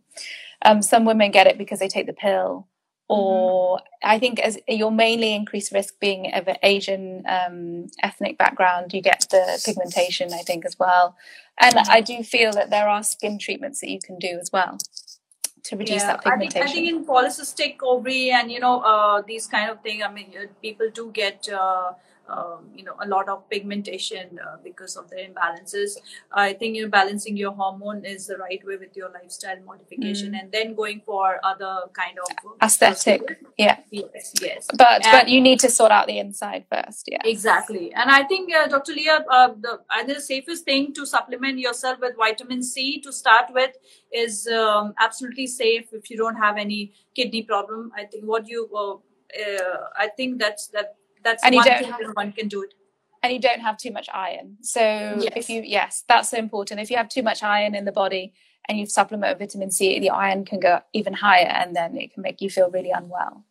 um, 0.65 0.83
some 0.83 1.05
women 1.05 1.31
get 1.31 1.47
it 1.47 1.59
because 1.59 1.79
they 1.79 1.89
take 1.89 2.07
the 2.07 2.13
pill. 2.13 2.67
Or. 3.13 3.81
I 4.05 4.19
think 4.19 4.41
as 4.41 4.59
your 4.67 4.91
mainly 4.91 5.33
increased 5.33 5.71
risk 5.71 6.01
being 6.01 6.35
of 6.35 6.49
an 6.49 6.57
Asian 6.63 7.23
um, 7.27 7.87
ethnic 8.03 8.37
background, 8.37 8.93
you 8.93 9.01
get 9.01 9.27
the 9.31 9.63
pigmentation, 9.65 10.33
I 10.33 10.43
think, 10.49 10.65
as 10.65 10.77
well. 10.79 11.17
And. 11.61 11.77
I 11.89 12.01
do 12.01 12.23
feel 12.25 12.53
that 12.53 12.71
there 12.71 12.89
are 12.89 13.03
skin 13.03 13.39
treatments 13.39 13.81
that 13.81 13.91
you 13.91 14.01
can 14.01 14.19
do 14.19 14.39
as 14.41 14.51
well 14.53 14.79
to 15.65 15.77
reduce 15.77 16.03
yeah, 16.03 16.07
that 16.09 16.25
pigmentation. 16.25 16.63
I 16.63 16.67
think, 16.67 16.71
I 16.71 16.73
think 16.73 16.89
in 16.89 17.05
polycystic 17.05 17.77
ovary 17.83 18.31
and 18.31 18.51
you 18.51 18.61
know 18.61 18.81
uh, 18.81 19.23
these 19.23 19.47
kind 19.47 19.71
of 19.71 19.81
thing, 19.83 20.03
I 20.03 20.11
mean, 20.13 20.33
people 20.61 20.89
do 20.93 21.11
get. 21.13 21.49
Uh, 21.49 21.93
um, 22.29 22.71
you 22.75 22.85
know 22.85 22.95
a 23.01 23.07
lot 23.07 23.29
of 23.29 23.49
pigmentation 23.51 24.39
uh, 24.39 24.57
because 24.63 24.97
of 24.97 25.09
the 25.11 25.17
imbalances. 25.17 25.97
I 26.33 26.53
think 26.53 26.77
you 26.77 26.85
know 26.85 26.89
balancing 26.91 27.37
your 27.37 27.53
hormone 27.53 28.05
is 28.05 28.27
the 28.27 28.37
right 28.37 28.65
way 28.67 28.77
with 28.77 28.97
your 28.97 29.11
lifestyle 29.11 29.61
modification 29.65 30.33
mm. 30.33 30.41
and 30.41 30.53
then 30.53 30.75
going 30.75 31.03
for 31.05 31.41
other 31.43 31.81
kind 31.93 32.19
of 32.19 32.53
aesthetic 32.63 33.23
yeah. 33.59 33.79
Yes 33.91 34.33
yes. 34.41 34.67
But 34.77 35.05
and 35.05 35.13
but 35.13 35.29
you 35.29 35.41
need 35.41 35.61
to 35.61 35.69
sort 35.69 35.93
out 35.93 36.07
the 36.07 36.19
inside 36.19 36.65
first 36.71 37.09
yeah. 37.09 37.23
Exactly. 37.25 37.93
And 37.95 38.11
i 38.11 38.23
think 38.25 38.53
uh, 38.55 38.67
dr 38.69 38.93
leah 38.93 39.25
uh, 39.31 39.49
the 39.61 39.81
the 40.07 40.21
safest 40.21 40.65
thing 40.65 40.93
to 40.95 41.07
supplement 41.07 41.59
yourself 41.59 41.99
with 42.01 42.17
vitamin 42.17 42.63
c 42.63 43.01
to 43.01 43.13
start 43.13 43.53
with 43.53 43.73
is 44.13 44.47
um, 44.49 44.95
absolutely 44.99 45.47
safe 45.47 45.93
if 45.93 46.11
you 46.11 46.17
don't 46.17 46.37
have 46.37 46.57
any 46.57 46.93
kidney 47.15 47.43
problem. 47.43 47.93
I 47.97 48.05
think 48.05 48.25
what 48.25 48.49
you 48.49 48.69
uh, 48.75 48.95
uh, 48.95 49.85
I 49.97 50.09
think 50.17 50.39
that's 50.39 50.69
that 50.69 50.97
that's 51.23 51.45
and 51.45 51.55
one 51.55 51.65
thing 51.65 51.85
have, 51.85 52.01
one 52.15 52.33
can 52.33 52.49
do 52.49 52.63
it. 52.63 52.75
And 53.23 53.33
you 53.33 53.39
don't 53.39 53.61
have 53.61 53.77
too 53.77 53.93
much 53.93 54.09
iron. 54.13 54.57
So 54.63 54.81
yes. 54.81 55.33
if 55.37 55.51
you 55.51 55.63
yes 55.63 56.05
that's 56.09 56.31
so 56.31 56.39
important. 56.39 56.81
If 56.81 56.91
you 56.91 56.97
have 56.97 57.09
too 57.09 57.23
much 57.23 57.43
iron 57.43 57.75
in 57.75 57.85
the 57.85 57.93
body 57.93 58.35
and 58.69 58.79
you 58.79 58.87
supplement 58.87 59.39
with 59.39 59.49
vitamin 59.49 59.71
c 59.71 59.99
the 59.99 60.11
iron 60.11 60.45
can 60.45 60.61
go 60.61 60.81
even 60.93 61.13
higher 61.13 61.47
and 61.47 61.75
then 61.75 61.97
it 61.97 62.13
can 62.13 62.23
make 62.23 62.41
you 62.41 62.51
feel 62.51 62.71
really 62.71 62.91
unwell. 62.91 63.45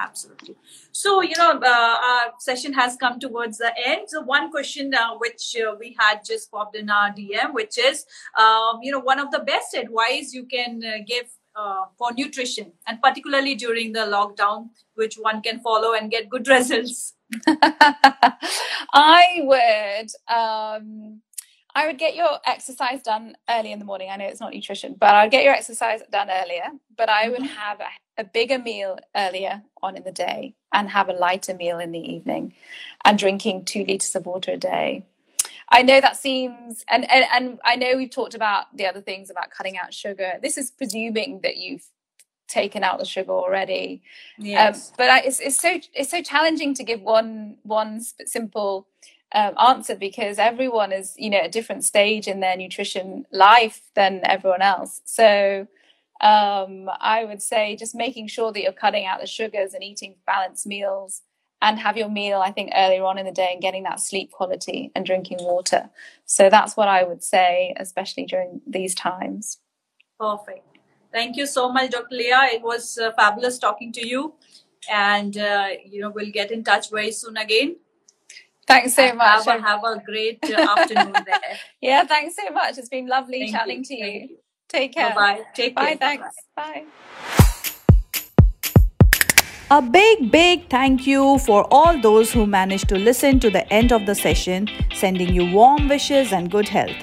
Absolutely. 0.00 0.54
So 0.92 1.22
you 1.22 1.36
know 1.36 1.58
uh, 1.58 1.96
our 2.08 2.32
session 2.38 2.72
has 2.74 2.96
come 2.96 3.18
towards 3.18 3.58
the 3.58 3.72
end. 3.84 4.08
So 4.08 4.20
one 4.20 4.50
question 4.50 4.94
uh, 4.94 5.16
which 5.18 5.56
uh, 5.56 5.74
we 5.78 5.96
had 5.98 6.24
just 6.24 6.52
popped 6.52 6.76
in 6.76 6.88
our 6.88 7.10
dm 7.10 7.52
which 7.52 7.78
is 7.78 8.06
um, 8.38 8.78
you 8.82 8.92
know 8.92 9.00
one 9.00 9.18
of 9.18 9.32
the 9.32 9.40
best 9.40 9.74
advice 9.74 10.32
you 10.32 10.44
can 10.46 10.80
uh, 10.84 10.98
give 11.04 11.28
uh, 11.58 11.86
for 11.98 12.12
nutrition 12.12 12.72
and 12.86 13.02
particularly 13.02 13.54
during 13.54 13.92
the 13.92 14.06
lockdown 14.16 14.68
which 14.94 15.16
one 15.16 15.42
can 15.42 15.60
follow 15.60 15.92
and 15.92 16.10
get 16.10 16.28
good 16.28 16.46
results. 16.56 17.14
I 18.92 19.40
would 19.40 20.10
um, 20.34 21.20
i 21.74 21.86
would 21.86 21.98
get 21.98 22.16
your 22.16 22.38
exercise 22.46 23.02
done 23.02 23.36
early 23.48 23.72
in 23.72 23.78
the 23.78 23.84
morning. 23.84 24.08
I 24.10 24.16
know 24.16 24.24
it's 24.26 24.40
not 24.40 24.54
nutrition 24.54 24.96
but 24.98 25.14
i'd 25.14 25.30
get 25.30 25.44
your 25.44 25.54
exercise 25.54 26.00
done 26.10 26.30
earlier 26.30 26.68
but 26.96 27.08
i 27.08 27.28
would 27.28 27.40
mm-hmm. 27.40 27.62
have 27.64 27.80
a, 27.80 28.22
a 28.22 28.24
bigger 28.24 28.58
meal 28.58 28.98
earlier 29.14 29.62
on 29.82 29.96
in 29.96 30.04
the 30.04 30.12
day 30.12 30.54
and 30.72 30.88
have 30.90 31.08
a 31.08 31.12
lighter 31.12 31.54
meal 31.54 31.78
in 31.78 31.92
the 31.92 31.98
evening 32.14 32.54
and 33.04 33.18
drinking 33.18 33.64
two 33.64 33.84
liters 33.84 34.14
of 34.16 34.26
water 34.26 34.52
a 34.52 34.56
day 34.56 35.04
I 35.70 35.82
know 35.82 36.00
that 36.00 36.16
seems, 36.16 36.84
and, 36.88 37.10
and 37.10 37.24
and 37.32 37.60
I 37.64 37.76
know 37.76 37.96
we've 37.96 38.10
talked 38.10 38.34
about 38.34 38.74
the 38.76 38.86
other 38.86 39.00
things 39.00 39.30
about 39.30 39.50
cutting 39.50 39.76
out 39.76 39.92
sugar. 39.92 40.34
This 40.40 40.56
is 40.56 40.70
presuming 40.70 41.40
that 41.42 41.58
you've 41.58 41.84
taken 42.48 42.82
out 42.82 42.98
the 42.98 43.04
sugar 43.04 43.32
already. 43.32 44.02
Um, 44.38 44.46
yes. 44.46 44.88
Um, 44.88 44.94
but 44.96 45.10
I, 45.10 45.20
it's 45.20 45.40
it's 45.40 45.60
so 45.60 45.78
it's 45.92 46.10
so 46.10 46.22
challenging 46.22 46.74
to 46.74 46.84
give 46.84 47.02
one 47.02 47.58
one 47.62 48.00
simple 48.24 48.88
um, 49.32 49.54
answer 49.58 49.94
because 49.94 50.38
everyone 50.38 50.90
is 50.90 51.14
you 51.18 51.30
know 51.30 51.38
at 51.38 51.46
a 51.46 51.50
different 51.50 51.84
stage 51.84 52.26
in 52.26 52.40
their 52.40 52.56
nutrition 52.56 53.26
life 53.30 53.82
than 53.94 54.22
everyone 54.24 54.62
else. 54.62 55.02
So 55.04 55.66
um, 56.20 56.90
I 57.00 57.24
would 57.24 57.42
say 57.42 57.76
just 57.76 57.94
making 57.94 58.28
sure 58.28 58.52
that 58.52 58.60
you're 58.60 58.72
cutting 58.72 59.06
out 59.06 59.20
the 59.20 59.26
sugars 59.26 59.74
and 59.74 59.84
eating 59.84 60.16
balanced 60.26 60.66
meals 60.66 61.22
and 61.60 61.78
have 61.78 61.96
your 61.96 62.08
meal, 62.08 62.40
I 62.40 62.52
think, 62.52 62.70
earlier 62.74 63.04
on 63.04 63.18
in 63.18 63.26
the 63.26 63.32
day 63.32 63.50
and 63.52 63.60
getting 63.60 63.82
that 63.84 64.00
sleep 64.00 64.30
quality 64.30 64.92
and 64.94 65.04
drinking 65.04 65.38
water. 65.40 65.90
So 66.24 66.48
that's 66.48 66.76
what 66.76 66.88
I 66.88 67.02
would 67.02 67.22
say, 67.22 67.74
especially 67.76 68.26
during 68.26 68.60
these 68.66 68.94
times. 68.94 69.58
Perfect. 70.18 70.64
Thank 71.12 71.36
you 71.36 71.46
so 71.46 71.72
much, 71.72 71.90
Dr. 71.90 72.14
Leah. 72.14 72.48
It 72.52 72.62
was 72.62 72.98
uh, 72.98 73.12
fabulous 73.12 73.58
talking 73.58 73.92
to 73.92 74.06
you. 74.06 74.34
And, 74.90 75.36
uh, 75.36 75.68
you 75.84 76.00
know, 76.00 76.10
we'll 76.10 76.30
get 76.30 76.50
in 76.50 76.62
touch 76.62 76.90
very 76.90 77.12
soon 77.12 77.36
again. 77.36 77.76
Thanks 78.66 78.94
so 78.94 79.14
much. 79.14 79.46
Have 79.46 79.60
a, 79.60 79.62
have 79.62 79.84
a 79.84 80.02
great 80.04 80.38
uh, 80.44 80.76
afternoon 80.76 81.12
there. 81.26 81.58
Yeah, 81.80 82.04
thanks 82.04 82.36
so 82.36 82.52
much. 82.52 82.76
It's 82.78 82.88
been 82.88 83.08
lovely 83.08 83.40
Thank 83.40 83.52
chatting 83.52 83.78
you. 83.78 83.84
to 83.84 83.94
you. 83.94 84.06
you. 84.06 84.36
Take 84.68 84.92
care. 84.92 85.08
Bye-bye. 85.10 85.42
Take 85.54 85.74
Bye, 85.74 85.86
care. 85.86 85.96
Thanks. 85.96 86.36
Bye. 86.54 86.84
Bye. 87.36 87.44
A 89.70 89.82
big, 89.82 90.30
big 90.32 90.70
thank 90.70 91.06
you 91.06 91.38
for 91.40 91.66
all 91.70 92.00
those 92.00 92.32
who 92.32 92.46
managed 92.46 92.88
to 92.88 92.96
listen 92.96 93.38
to 93.40 93.50
the 93.50 93.70
end 93.70 93.92
of 93.92 94.06
the 94.06 94.14
session, 94.14 94.66
sending 94.94 95.34
you 95.34 95.52
warm 95.52 95.88
wishes 95.88 96.32
and 96.32 96.50
good 96.50 96.66
health. 96.66 96.96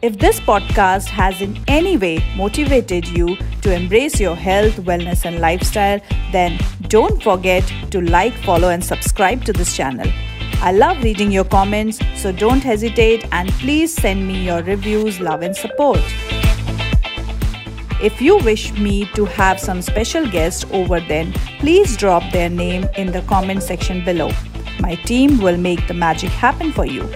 If 0.00 0.20
this 0.20 0.38
podcast 0.38 1.06
has 1.06 1.40
in 1.40 1.58
any 1.66 1.96
way 1.96 2.22
motivated 2.36 3.08
you 3.08 3.36
to 3.62 3.74
embrace 3.74 4.20
your 4.20 4.36
health, 4.36 4.74
wellness, 4.76 5.24
and 5.24 5.40
lifestyle, 5.40 6.00
then 6.30 6.56
don't 6.82 7.20
forget 7.20 7.64
to 7.90 8.00
like, 8.00 8.34
follow, 8.44 8.68
and 8.68 8.84
subscribe 8.84 9.44
to 9.46 9.52
this 9.52 9.74
channel. 9.74 10.08
I 10.62 10.70
love 10.70 11.02
reading 11.02 11.32
your 11.32 11.44
comments, 11.44 11.98
so 12.14 12.30
don't 12.30 12.62
hesitate 12.62 13.26
and 13.32 13.50
please 13.54 13.92
send 13.92 14.28
me 14.28 14.44
your 14.44 14.62
reviews, 14.62 15.18
love, 15.18 15.42
and 15.42 15.56
support. 15.56 15.98
If 18.04 18.20
you 18.20 18.36
wish 18.36 18.70
me 18.74 19.06
to 19.14 19.24
have 19.24 19.58
some 19.58 19.80
special 19.80 20.28
guests 20.30 20.66
over 20.72 21.00
then, 21.00 21.32
please 21.58 21.96
drop 21.96 22.22
their 22.32 22.50
name 22.50 22.86
in 22.98 23.12
the 23.12 23.22
comment 23.22 23.62
section 23.62 24.04
below. 24.04 24.30
My 24.78 24.96
team 25.06 25.38
will 25.38 25.56
make 25.56 25.86
the 25.88 25.94
magic 25.94 26.28
happen 26.28 26.70
for 26.70 26.84
you. 26.84 27.08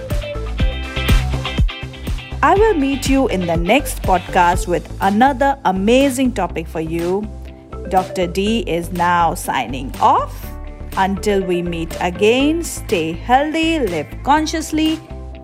I 2.41 2.55
will 2.57 2.73
meet 2.73 3.07
you 3.07 3.27
in 3.27 3.45
the 3.45 3.55
next 3.55 4.01
podcast 4.01 4.67
with 4.67 4.91
another 5.01 5.59
amazing 5.65 6.33
topic 6.33 6.67
for 6.67 6.81
you. 6.81 7.21
Dr. 7.89 8.25
D 8.25 8.61
is 8.61 8.91
now 8.91 9.35
signing 9.35 9.95
off. 10.01 10.33
Until 10.97 11.43
we 11.43 11.61
meet 11.61 11.95
again, 12.01 12.63
stay 12.63 13.11
healthy, 13.11 13.77
live 13.77 14.07
consciously, 14.23 14.99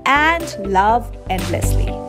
and 0.07 0.57
love 0.65 1.15
endlessly. 1.29 2.04